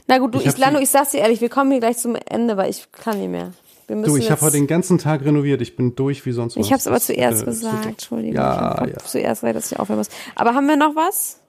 Na 0.08 0.18
gut, 0.18 0.34
du, 0.34 0.40
Ich 0.40 0.46
ich, 0.48 0.54
sie- 0.56 0.82
ich 0.82 0.90
sag's 0.90 1.12
dir 1.12 1.20
ehrlich, 1.20 1.42
wir 1.42 1.50
kommen 1.50 1.72
hier 1.72 1.80
gleich 1.82 1.98
zum 1.98 2.16
Ende, 2.16 2.58
weil 2.58 2.70
ich 2.70 2.92
kann 2.92 3.20
nicht 3.20 3.30
mehr. 3.30 3.52
Wir 3.88 3.95
müssen 3.95 4.12
Du, 4.13 4.17
ich 4.17 4.32
habe 4.32 4.41
heute 4.41 4.54
den 4.58 4.67
ganzen 4.67 4.98
Tag 4.98 5.24
renoviert. 5.24 5.62
Ich 5.62 5.76
bin 5.76 5.95
durch 5.95 6.26
wie 6.26 6.32
sonst 6.32 6.56
was. 6.58 6.65
Ich 6.65 6.71
habe 6.71 6.80
es 6.80 6.88
aber 6.88 7.00
zuerst 7.00 7.43
äh, 7.43 7.45
gesagt, 7.45 7.80
es 7.82 7.86
Entschuldigung. 7.86 8.36
Ja, 8.36 8.86
ja. 8.88 8.98
zuerst 8.98 9.41
gesagt, 9.41 9.56
dass 9.56 9.71
ich 9.71 9.80
aufhören 9.80 10.00
muss. 10.00 10.10
Aber 10.36 10.54
haben 10.56 10.67
wir 10.67 10.76
noch 10.78 10.95
was? 10.95 11.39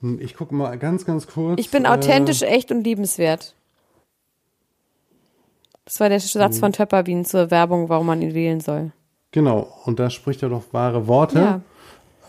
tut- 0.00 0.20
Ich 0.20 0.36
gucke 0.36 0.54
mal 0.54 0.78
ganz, 0.78 1.04
ganz 1.04 1.26
kurz. 1.26 1.58
Ich 1.60 1.70
bin 1.70 1.84
äh, 1.84 1.88
authentisch, 1.88 2.42
echt 2.42 2.70
und 2.70 2.84
liebenswert. 2.84 3.54
Das 5.84 5.98
war 6.00 6.08
der 6.08 6.20
Satz 6.20 6.56
Mhm. 6.56 6.60
von 6.60 6.72
Töpperwien 6.72 7.24
zur 7.24 7.50
Werbung, 7.50 7.88
warum 7.88 8.06
man 8.06 8.22
ihn 8.22 8.34
wählen 8.34 8.60
soll. 8.60 8.92
Genau, 9.32 9.66
und 9.84 9.98
da 9.98 10.10
spricht 10.10 10.42
er 10.42 10.48
doch 10.50 10.62
wahre 10.72 11.06
Worte. 11.08 11.62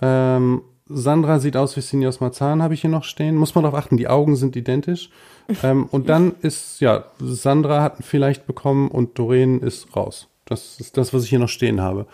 Ähm, 0.01 0.61
Sandra 0.85 1.39
sieht 1.39 1.55
aus 1.55 1.77
wie 1.77 1.81
Seniors 1.81 2.19
Marzahn, 2.19 2.61
habe 2.61 2.73
ich 2.73 2.81
hier 2.81 2.89
noch 2.89 3.03
stehen. 3.03 3.35
Muss 3.35 3.55
man 3.55 3.63
darauf 3.63 3.79
achten, 3.79 3.97
die 3.97 4.07
Augen 4.07 4.35
sind 4.35 4.55
identisch. 4.55 5.09
ähm, 5.63 5.87
und 5.91 6.09
dann 6.09 6.35
ist, 6.41 6.79
ja, 6.81 7.05
Sandra 7.19 7.81
hat 7.81 7.97
vielleicht 8.01 8.45
bekommen 8.47 8.89
und 8.89 9.17
Doreen 9.17 9.61
ist 9.61 9.95
raus. 9.95 10.27
Das 10.45 10.79
ist 10.79 10.97
das, 10.97 11.13
was 11.13 11.23
ich 11.23 11.29
hier 11.29 11.39
noch 11.39 11.49
stehen 11.49 11.81
habe. 11.81 12.05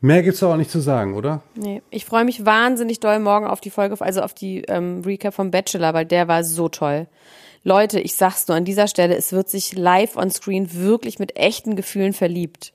Mehr 0.00 0.22
gibt's 0.22 0.42
auch 0.42 0.56
nicht 0.56 0.70
zu 0.70 0.80
sagen, 0.80 1.14
oder? 1.14 1.42
Nee, 1.54 1.80
ich 1.90 2.04
freue 2.04 2.24
mich 2.24 2.44
wahnsinnig 2.44 2.98
doll 2.98 3.20
morgen 3.20 3.46
auf 3.46 3.60
die 3.60 3.70
Folge, 3.70 4.00
also 4.00 4.22
auf 4.22 4.34
die 4.34 4.62
ähm, 4.62 5.02
Recap 5.06 5.32
vom 5.32 5.52
Bachelor, 5.52 5.94
weil 5.94 6.06
der 6.06 6.26
war 6.26 6.42
so 6.42 6.68
toll. 6.68 7.06
Leute, 7.62 8.00
ich 8.00 8.16
sag's 8.16 8.48
nur 8.48 8.56
an 8.56 8.64
dieser 8.64 8.88
Stelle, 8.88 9.14
es 9.14 9.32
wird 9.32 9.48
sich 9.48 9.74
live 9.74 10.16
on 10.16 10.30
screen 10.30 10.74
wirklich 10.74 11.20
mit 11.20 11.36
echten 11.36 11.76
Gefühlen 11.76 12.12
verliebt. 12.12 12.72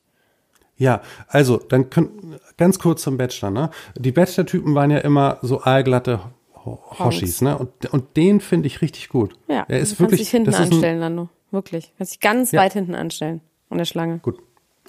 Ja, 0.78 1.02
also, 1.28 1.58
dann 1.58 1.90
können, 1.90 2.36
ganz 2.58 2.78
kurz 2.80 3.02
zum 3.02 3.18
Bachelor, 3.18 3.50
ne? 3.52 3.70
Die 3.96 4.12
Bachelor-Typen 4.12 4.76
waren 4.76 4.92
ja 4.92 5.00
immer 5.00 5.38
so 5.42 5.62
aalglatte 5.64 6.20
Ho- 6.66 6.80
Hoshis, 7.00 7.42
ne? 7.42 7.58
Und, 7.58 7.70
und 7.92 8.16
den 8.16 8.40
finde 8.42 8.68
ich 8.68 8.82
richtig 8.82 9.10
gut. 9.10 9.34
Ja, 9.48 9.66
er 9.68 9.80
ist 9.80 9.90
kannst 9.90 10.00
wirklich, 10.02 10.20
dich 10.22 10.30
hinten 10.30 10.52
das 10.52 10.60
ist 10.60 10.68
ein, 10.68 10.74
anstellen, 10.74 11.00
Lando. 11.00 11.30
Wirklich. 11.52 11.94
Kannst 11.98 12.14
dich 12.14 12.20
ganz 12.20 12.52
Ja. 12.52 12.62
weit 12.62 12.74
hinten 12.74 12.94
anstellen 12.94 13.42
an 13.70 13.78
der 13.80 13.86
Schlange. 13.86 14.20
Gut. 14.20 14.38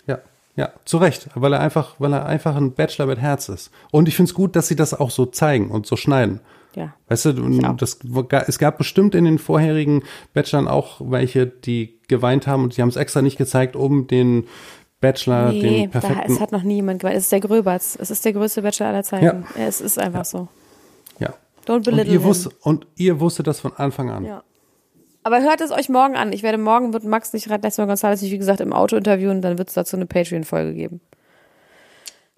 Ja, 0.07 0.19
ja, 0.57 0.71
zu 0.85 0.99
Recht, 0.99 1.29
weil 1.35 1.53
er 1.53 1.61
einfach, 1.61 1.95
weil 1.99 2.13
er 2.13 2.27
einfach 2.27 2.57
ein 2.57 2.73
Bachelor 2.73 3.07
mit 3.07 3.19
Herz 3.19 3.49
ist. 3.49 3.71
Und 3.91 4.09
ich 4.09 4.17
finde 4.17 4.29
es 4.31 4.35
gut, 4.35 4.57
dass 4.57 4.69
sie 4.69 4.77
das 4.77 4.93
auch 4.93 5.11
so 5.11 5.25
zeigen 5.25 5.71
und 5.71 5.87
so 5.87 5.97
schneiden. 5.97 6.41
Ja. 6.75 6.95
Weißt 7.09 7.25
du, 7.27 7.33
das, 7.77 7.99
es 8.47 8.59
gab 8.59 8.77
bestimmt 8.79 9.15
in 9.15 9.25
den 9.25 9.39
vorherigen 9.39 10.03
Bachelorn 10.35 10.69
auch 10.69 11.01
welche, 11.01 11.47
die 11.47 11.99
geweint 12.09 12.47
haben 12.47 12.63
und 12.65 12.77
die 12.77 12.83
haben 12.83 12.89
es 12.89 12.97
extra 12.97 13.23
nicht 13.23 13.39
gezeigt, 13.39 13.75
um 13.75 14.07
den 14.07 14.47
Bachelor, 15.01 15.53
Nee, 15.53 15.61
den 15.61 15.91
da, 15.93 16.01
perfekten. 16.01 16.33
es 16.33 16.41
hat 16.41 16.51
noch 16.53 16.63
nie 16.63 16.77
jemand 16.77 17.01
gemeint. 17.01 17.17
Es 17.17 17.25
ist 17.25 17.33
der 17.33 17.41
Gröberts. 17.41 17.97
Es 18.01 18.11
ist 18.11 18.25
der 18.25 18.33
größte 18.33 18.63
Bachelor 18.63 18.89
aller 18.89 19.05
Zeiten. 19.05 19.25
Ja. 19.25 19.43
Es 19.67 19.81
ist 19.81 19.99
einfach 19.99 20.25
so. 20.25 20.49
ja. 21.21 21.35
Don't 21.67 21.77
Und 21.77 21.85
belittle 21.85 22.13
ihr, 22.15 22.21
him. 22.21 22.25
wusste, 22.29 22.51
und 22.63 22.87
ihr 22.97 23.21
wusstet 23.21 23.47
das 23.47 23.61
von 23.61 23.73
Anfang 23.77 24.11
an. 24.11 24.25
Ja. 24.25 24.43
Aber 25.23 25.43
hört 25.43 25.61
es 25.61 25.71
euch 25.71 25.89
morgen 25.91 26.17
an. 26.17 26.33
Ich 26.33 26.43
werde 26.43 26.57
morgen 26.59 26.93
wird 26.95 27.05
Max 27.05 27.33
nicht 27.35 27.51
Radnessmer 27.51 27.85
González 27.85 28.23
nicht, 28.23 28.33
wie 28.33 28.39
gesagt, 28.39 28.61
im 28.61 28.73
Auto 28.73 28.97
interviewen, 28.97 29.43
dann 29.43 29.59
wird 29.59 29.69
es 29.69 29.75
dazu 29.75 29.97
eine 29.97 30.07
Patreon-Folge 30.07 30.73
geben. 30.75 31.01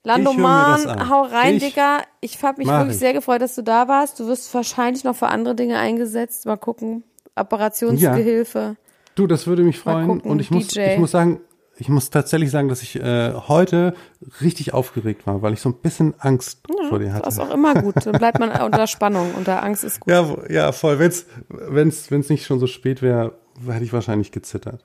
Lando 0.03 0.31
Ich 0.33 0.39
hör 0.39 0.43
mir 0.43 0.73
das 0.77 0.85
Mann, 0.87 0.99
an. 0.99 1.11
hau 1.11 1.23
rein, 1.23 1.57
Ich- 1.57 1.63
Dicker. 1.65 2.01
Ich 2.21 2.43
habe 2.43 2.59
mich 2.59 2.67
wirklich 2.69 2.95
ich. 2.95 2.99
sehr 2.99 3.13
gefreut, 3.13 3.41
dass 3.43 3.55
du 3.55 3.63
da 3.63 3.87
warst. 3.87 4.19
Du 4.19 4.27
wirst 4.27 4.53
wahrscheinlich 4.55 5.05
noch 5.05 5.15
für 5.15 5.29
andere 5.29 5.55
Dinge 5.55 5.79
eingesetzt. 5.79 6.47
Mal 6.47 6.57
gucken. 6.57 7.05
Operationsgehilfe. 7.37 8.77
Du, 9.15 9.27
das 9.27 9.47
würde 9.47 9.63
mich 9.63 9.79
freuen. 9.79 10.07
gucken, 10.07 10.31
und 10.31 10.41
ich 10.41 10.51
muss, 10.51 10.75
ich 10.75 10.99
muss 10.99 11.11
sagen, 11.11 11.41
ich 11.81 11.89
muss 11.89 12.11
tatsächlich 12.11 12.51
sagen, 12.51 12.69
dass 12.69 12.83
ich 12.83 12.97
äh, 13.01 13.33
heute 13.49 13.95
richtig 14.43 14.75
aufgeregt 14.75 15.27
war, 15.27 15.41
weil 15.43 15.55
ich 15.55 15.61
so 15.61 15.71
ein 15.71 15.75
bisschen 15.77 16.15
Angst 16.19 16.61
vor 16.89 16.99
dir 16.99 17.13
hatte. 17.13 17.25
Das 17.25 17.35
ist 17.35 17.41
auch 17.41 17.51
immer 17.51 17.75
gut. 17.75 17.95
Dann 18.05 18.13
bleibt 18.13 18.39
man 18.39 18.51
unter 18.51 18.87
Spannung. 18.87 19.35
Unter 19.35 19.63
Angst 19.63 19.83
ist 19.83 20.01
gut. 20.01 20.13
Ja, 20.13 20.27
ja, 20.51 20.73
voll. 20.73 20.99
Wenn's, 20.99 21.27
wenn's, 21.49 22.11
wenn's 22.11 22.29
nicht 22.29 22.45
schon 22.45 22.61
so 22.61 22.67
spät 22.67 23.01
wäre, 23.03 23.35
hätte 23.67 23.85
ich 23.85 23.93
wahrscheinlich 23.93 24.31
gezittert. 24.31 24.85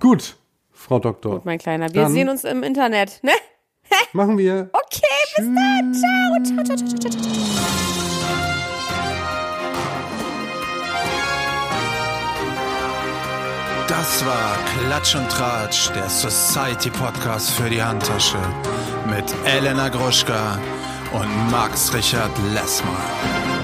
Gut, 0.00 0.36
Frau 0.72 0.98
Doktor. 1.00 1.34
Gut, 1.34 1.44
mein 1.44 1.58
Kleiner. 1.58 1.92
Wir 1.92 2.02
Dann- 2.02 2.12
sehen 2.12 2.28
uns 2.28 2.44
im 2.44 2.62
Internet. 2.62 3.20
Ne? 3.22 3.32
Machen 4.12 4.38
wir. 4.38 4.70
Okay, 4.88 5.04
bis 5.36 5.46
dann. 5.46 5.94
Ciao. 5.94 6.64
Ciao, 6.64 6.64
ciao, 6.64 6.76
ciao, 6.88 6.98
ciao, 6.98 7.10
ciao. 7.22 8.17
Das 13.98 14.24
war 14.24 14.56
Klatsch 14.64 15.16
und 15.16 15.28
Tratsch, 15.28 15.90
der 15.92 16.08
Society 16.08 16.88
Podcast 16.88 17.50
für 17.50 17.68
die 17.68 17.82
Handtasche 17.82 18.38
mit 19.10 19.24
Elena 19.44 19.88
Gruschka 19.88 20.56
und 21.12 21.50
Max 21.50 21.92
Richard 21.92 22.30
Lessmann. 22.54 23.57